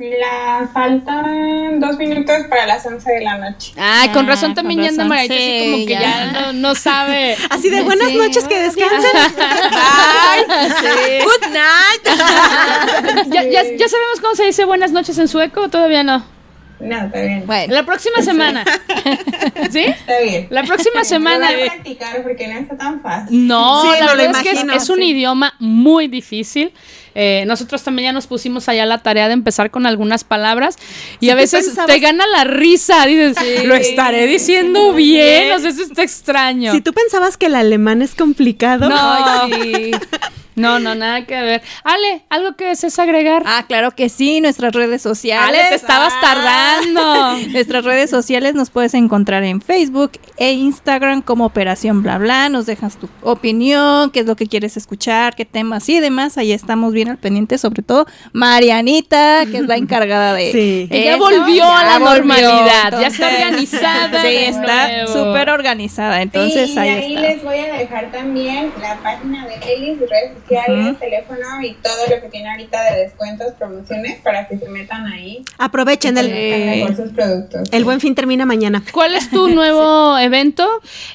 La 0.00 0.66
faltan 0.72 1.78
dos 1.78 1.98
minutos 1.98 2.34
para 2.48 2.64
las 2.66 2.86
11 2.86 3.12
de 3.12 3.20
la 3.20 3.36
noche. 3.36 3.74
Ah, 3.76 4.06
con 4.14 4.24
Ah, 4.24 4.28
razón 4.30 4.54
con 4.54 4.54
también 4.54 4.80
ya 4.80 4.88
anda 4.88 5.14
así 5.14 5.28
Sí, 5.28 5.60
como 5.72 5.76
que 5.86 5.92
ya, 5.92 6.00
ya. 6.00 6.32
no, 6.32 6.52
no 6.54 6.74
sabe. 6.74 7.36
Así 7.50 7.68
de 7.68 7.82
buenas 7.82 8.08
Sí, 8.08 8.16
noches, 8.16 8.44
que 8.48 8.60
descansen. 8.60 9.10
Ay, 9.70 10.40
Good 11.22 11.48
night. 11.52 13.26
¿Ya, 13.28 13.42
ya, 13.42 13.62
ya 13.76 13.88
sabemos 13.88 14.20
cómo 14.22 14.34
se 14.36 14.44
dice 14.44 14.64
buenas 14.64 14.90
noches 14.92 15.18
en 15.18 15.28
sueco 15.28 15.62
o 15.64 15.68
todavía 15.68 16.02
no? 16.02 16.24
No, 16.80 17.06
está 17.06 17.20
bien. 17.20 17.46
Bueno. 17.46 17.74
La 17.74 17.84
próxima 17.84 18.22
semana. 18.22 18.64
¿Sí? 19.70 19.80
Está 19.80 20.20
bien. 20.22 20.46
La 20.50 20.62
próxima 20.64 21.04
semana. 21.04 21.50
Voy 21.52 21.62
a 21.62 21.66
practicar 21.66 22.22
porque 22.22 22.48
no 22.48 22.58
está 22.58 22.76
tan 22.76 23.00
fácil. 23.02 23.46
No, 23.46 23.82
Sí, 23.82 23.88
la 24.00 24.06
lo 24.06 24.16
verdad 24.16 24.36
es 24.36 24.42
que 24.42 24.48
es, 24.50 24.54
imagino, 24.62 24.74
es 24.82 24.88
un 24.88 24.96
sí. 24.98 25.04
idioma 25.10 25.54
muy 25.58 26.08
difícil. 26.08 26.72
Eh, 27.14 27.42
nosotros 27.46 27.82
también 27.82 28.06
ya 28.10 28.12
nos 28.12 28.26
pusimos 28.28 28.68
allá 28.68 28.86
la 28.86 28.98
tarea 28.98 29.26
de 29.26 29.34
empezar 29.34 29.70
con 29.72 29.84
algunas 29.84 30.22
palabras 30.22 30.76
y 31.18 31.30
a 31.30 31.34
veces 31.34 31.66
pensabas- 31.68 31.86
te 31.86 31.98
gana 31.98 32.24
la 32.28 32.44
risa. 32.44 33.04
Dices, 33.04 33.64
lo 33.64 33.74
estaré 33.74 34.26
diciendo 34.26 34.92
bien, 34.92 35.52
o 35.52 35.58
sea, 35.58 35.70
eso 35.70 35.82
está 35.82 36.02
extraño. 36.04 36.72
Si 36.72 36.80
tú 36.80 36.92
pensabas 36.92 37.36
que 37.36 37.46
el 37.46 37.56
alemán 37.56 38.00
es 38.00 38.14
complicado. 38.14 38.88
No, 38.88 39.48
Sí. 39.62 39.90
no, 40.54 40.78
no, 40.78 40.94
nada 40.94 41.24
que 41.26 41.40
ver. 41.40 41.62
Ale, 41.84 42.22
¿algo 42.28 42.54
que 42.56 42.66
desees 42.66 42.98
agregar? 42.98 43.42
Ah, 43.46 43.64
claro 43.66 43.92
que 43.92 44.08
sí, 44.08 44.40
nuestras 44.40 44.72
redes 44.74 45.00
sociales. 45.02 45.48
Ale, 45.60 45.68
te 45.70 45.74
estabas 45.74 46.12
Ah. 46.16 46.20
tardando. 46.20 47.48
Nuestras 47.50 47.84
redes 47.84 48.10
sociales 48.10 48.54
nos 48.54 48.70
puedes 48.70 48.94
encontrar 48.94 49.42
en 49.44 49.60
Facebook 49.60 50.12
e 50.36 50.52
Instagram 50.52 51.22
como 51.22 51.44
Operación 51.46 52.02
Bla 52.02 52.18
Bla. 52.18 52.48
Nos 52.48 52.66
dejas 52.66 52.96
tu 52.96 53.08
opinión, 53.22 54.10
qué 54.10 54.20
es 54.20 54.26
lo 54.26 54.36
que 54.36 54.46
quieres 54.46 54.76
escuchar, 54.76 55.34
qué 55.34 55.44
temas 55.44 55.88
y 55.88 56.00
demás. 56.00 56.36
Ahí 56.38 56.52
estamos 56.52 56.92
bien 56.92 57.08
al 57.08 57.18
pendiente, 57.18 57.58
sobre 57.58 57.82
todo 57.82 58.06
Marianita, 58.32 59.44
que 59.50 59.58
es 59.58 59.66
la 59.66 59.76
encargada 59.76 60.34
de. 60.34 60.52
Sí. 60.52 60.88
Ya 60.90 61.14
eso. 61.14 61.18
volvió 61.18 61.64
a 61.64 61.84
la 61.84 61.98
volvió, 61.98 62.14
normalidad, 62.16 63.00
ya 63.00 63.06
está 63.06 63.30
entonces, 63.30 63.44
organizada 63.80 64.22
Sí, 64.22 64.36
está 64.36 65.06
súper 65.06 65.50
organizada. 65.50 66.22
Entonces 66.22 66.70
sí, 66.70 66.76
y 66.76 66.78
ahí 66.78 66.88
ahí 66.88 67.14
está. 67.14 67.20
les 67.28 67.44
voy 67.44 67.58
a 67.58 67.72
dejar 67.74 68.10
también 68.12 68.72
la 68.80 68.96
página 69.02 69.46
de 69.46 69.54
Eli, 69.54 69.98
sus 69.98 70.08
redes 70.10 70.32
sociales, 70.40 70.98
teléfono 70.98 71.62
y 71.62 71.74
todo 71.74 72.06
lo 72.08 72.20
que 72.22 72.28
tiene 72.30 72.50
ahorita 72.50 72.82
de 72.92 73.00
descuentos, 73.04 73.52
promociones, 73.58 74.20
para 74.22 74.46
que 74.48 74.58
se 74.58 74.68
metan 74.68 75.06
ahí 75.06 75.44
Aprovechen 75.58 76.16
el, 76.18 76.30
mejor 76.30 76.96
sus 76.96 77.12
productos. 77.12 77.68
el 77.72 77.84
buen 77.84 78.00
fin 78.00 78.14
termina 78.14 78.46
mañana. 78.46 78.82
¿Cuál 78.92 79.14
es 79.14 79.30
tu 79.30 79.48
nuevo 79.54 80.18
evento? 80.18 80.66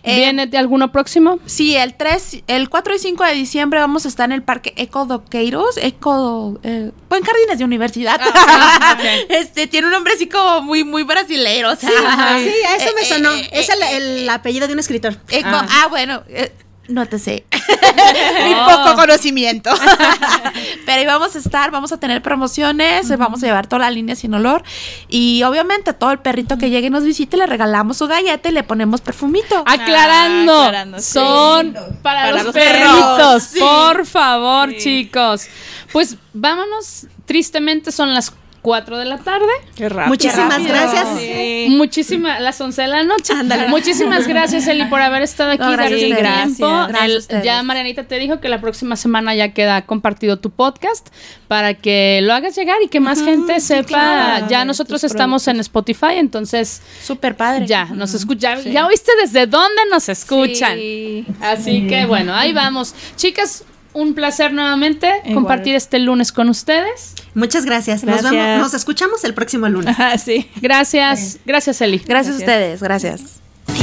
Eh, 0.04 0.16
¿Viene 0.18 0.48
de 0.48 0.58
alguno 0.58 0.92
próximo? 0.92 1.40
Sí, 1.46 1.76
el 1.76 1.94
3, 1.96 2.44
el 2.48 2.70
4 2.70 2.96
y 2.96 3.00
5 3.00 3.24
de 3.26 3.34
diciembre 3.34 3.80
vamos 3.80 4.06
a 4.06 4.08
estar 4.08 4.26
en 4.26 4.34
el 4.34 4.44
Parque 4.44 4.74
Eco 4.78 5.06
Doqueiros, 5.06 5.78
Eco, 5.78 6.60
eh, 6.64 6.92
Buen 7.10 7.24
Jardines 7.24 7.58
de 7.58 7.66
Universidad. 7.66 8.20
Este 9.30 9.68
tiene 9.68 9.88
un 9.88 9.94
nombre 9.94 10.14
así 10.14 10.28
como 10.28 10.62
muy, 10.62 10.84
muy 10.84 11.04
brasilero. 11.04 11.72
O 11.72 11.76
sea, 11.76 11.90
Sí, 11.90 12.52
a 12.68 12.76
eso 12.76 12.92
me 12.96 13.02
eh, 13.02 13.06
sonó. 13.06 13.32
eh, 13.34 13.50
es 13.52 13.70
el, 13.70 13.82
el 14.22 14.30
apellido 14.30 14.68
de 14.68 14.74
un 14.74 14.80
escritor. 14.80 15.14
Eco, 15.30 15.48
Ah. 15.52 15.68
ah, 15.70 15.88
bueno, 15.90 16.24
eh, 16.30 16.52
no 16.88 17.06
te 17.08 17.20
sé. 17.20 17.46
Muy 18.46 18.56
poco 18.56 18.96
conocimiento. 18.96 19.72
Pero 20.86 21.00
ahí 21.00 21.06
vamos 21.06 21.36
a 21.36 21.40
estar, 21.40 21.72
vamos 21.72 21.92
a 21.92 22.00
tener 22.00 22.22
promociones, 22.22 23.10
eh, 23.10 23.16
vamos 23.16 23.42
a 23.44 23.48
llevar 23.48 23.68
toda 23.68 23.80
la 23.82 23.92
línea 23.92 24.16
sin 24.16 24.34
olor. 24.34 24.64
Y 25.10 25.44
obviamente 25.44 25.94
todo 25.94 26.12
el 26.12 26.20
perrito 26.20 26.58
que 26.58 26.70
llegue 26.70 26.88
y 26.88 26.90
nos 26.90 27.04
visite 27.04 27.38
le 27.38 27.48
regalamos 27.48 27.98
su 27.98 28.08
galleta 28.08 28.50
y 28.50 28.52
le 28.52 28.64
ponemos 28.64 29.02
perfumito. 29.02 29.64
Aclarando, 29.66 30.54
Ah, 30.54 30.66
aclarando, 30.68 31.00
sí. 31.00 31.14
son 31.14 31.74
para, 31.74 31.92
Para 32.02 32.32
los, 32.34 32.44
los 32.46 32.54
perritos, 32.54 33.18
perros, 33.18 33.44
sí. 33.44 33.60
por 33.60 34.06
favor, 34.06 34.76
chicos. 34.78 35.48
Pues 35.92 36.18
vámonos, 36.34 37.08
tristemente 37.26 37.92
son 37.92 38.14
las 38.14 38.32
4 38.66 38.98
de 38.98 39.06
la 39.06 39.20
tarde. 39.20 39.46
Qué 39.76 39.90
rápido. 39.90 40.08
Muchísimas 40.08 40.50
Rápido. 40.50 40.70
gracias. 40.70 41.20
Sí. 41.20 41.68
Muchísimas, 41.70 42.42
las 42.42 42.60
11 42.60 42.82
de 42.82 42.88
la 42.88 43.04
noche. 43.04 43.34
Muchísimas 43.68 44.28
gracias, 44.28 44.66
Eli, 44.66 44.86
por 44.86 45.02
haber 45.02 45.22
estado 45.22 45.52
aquí. 45.52 45.62
No, 45.62 45.72
gracias 45.74 46.02
el 46.02 46.18
tiempo. 46.18 46.86
Gracias. 46.88 47.28
El- 47.30 47.44
ya 47.44 47.62
Marianita 47.62 48.06
te 48.06 48.18
dijo 48.18 48.40
que 48.40 48.50
la 48.50 48.60
próxima 48.60 48.96
semana 48.96 49.36
ya 49.36 49.54
queda 49.54 49.84
compartido 49.84 50.40
tu 50.40 50.50
podcast 50.50 51.10
para 51.48 51.76
que 51.76 52.22
lo 52.24 52.34
hagas 52.34 52.56
llegar 52.56 52.78
y 52.84 52.88
que 52.88 53.00
más 53.00 53.22
gente 53.24 53.60
sepa. 53.60 53.88
claro, 53.88 54.48
ya 54.50 54.66
nosotros 54.66 55.04
estamos 55.04 55.48
en 55.48 55.60
Spotify, 55.60 56.16
entonces 56.16 56.82
Súper 57.04 57.38
padre. 57.38 57.68
ya 57.68 57.86
nos 57.86 58.16
escucha. 58.16 58.60
Ya 58.62 58.88
oíste 58.88 59.12
desde 59.22 59.46
dónde 59.46 59.82
nos 59.92 60.10
escuchan. 60.10 60.76
Sí. 60.76 61.24
Así 61.40 61.86
que 61.86 62.08
bueno, 62.08 62.34
ahí 62.34 62.52
vamos. 62.52 62.96
Chicas, 63.16 63.64
un 63.96 64.14
placer 64.14 64.54
nuevamente 64.54 65.10
Igual. 65.24 65.34
compartir 65.34 65.74
este 65.76 65.98
lunes 66.00 66.32
con 66.32 66.50
ustedes. 66.50 67.16
Muchas 67.34 67.66
gracias. 67.66 68.04
Nos, 68.04 68.22
Gracias. 68.22 68.32
vemos- 68.32 68.60
nos 68.62 68.74
escuchamos 68.76 69.24
el 69.24 69.34
próximo 69.34 69.68
lunes. 69.68 69.90
Ajá, 69.90 70.18
sí. 70.18 70.50
Gracias, 70.62 71.40
gracias 71.46 71.82
Eli. 71.82 71.98
Gracias 72.06 72.36
a 72.36 72.40
ustedes, 72.40 72.82
gracias. 72.84 73.22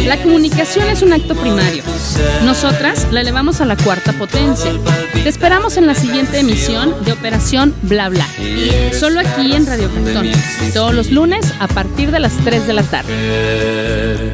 La 0.07 0.17
comunicación 0.23 0.89
es 0.89 1.03
un 1.03 1.13
acto 1.13 1.35
primario. 1.35 1.83
Nosotras 2.45 3.09
la 3.11 3.21
elevamos 3.21 3.61
a 3.61 3.65
la 3.67 3.77
cuarta 3.77 4.13
potencia. 4.13 4.71
Te 5.13 5.29
esperamos 5.29 5.77
en 5.77 5.87
la 5.87 5.95
siguiente 5.95 6.39
emisión 6.39 6.95
de 7.05 7.13
Operación 7.13 7.75
Bla 7.83 8.09
Bla. 8.09 8.27
Solo 8.99 9.21
aquí 9.21 9.53
en 9.53 9.67
Radio 9.67 9.91
Cantón. 9.93 10.31
Todos 10.73 10.95
los 10.95 11.11
lunes 11.11 11.53
a 11.61 11.67
partir 11.69 12.11
de 12.13 12.21
las 12.21 12.33
3 12.45 12.67
de 12.67 12.73
la 12.73 12.83
tarde. 12.85 14.33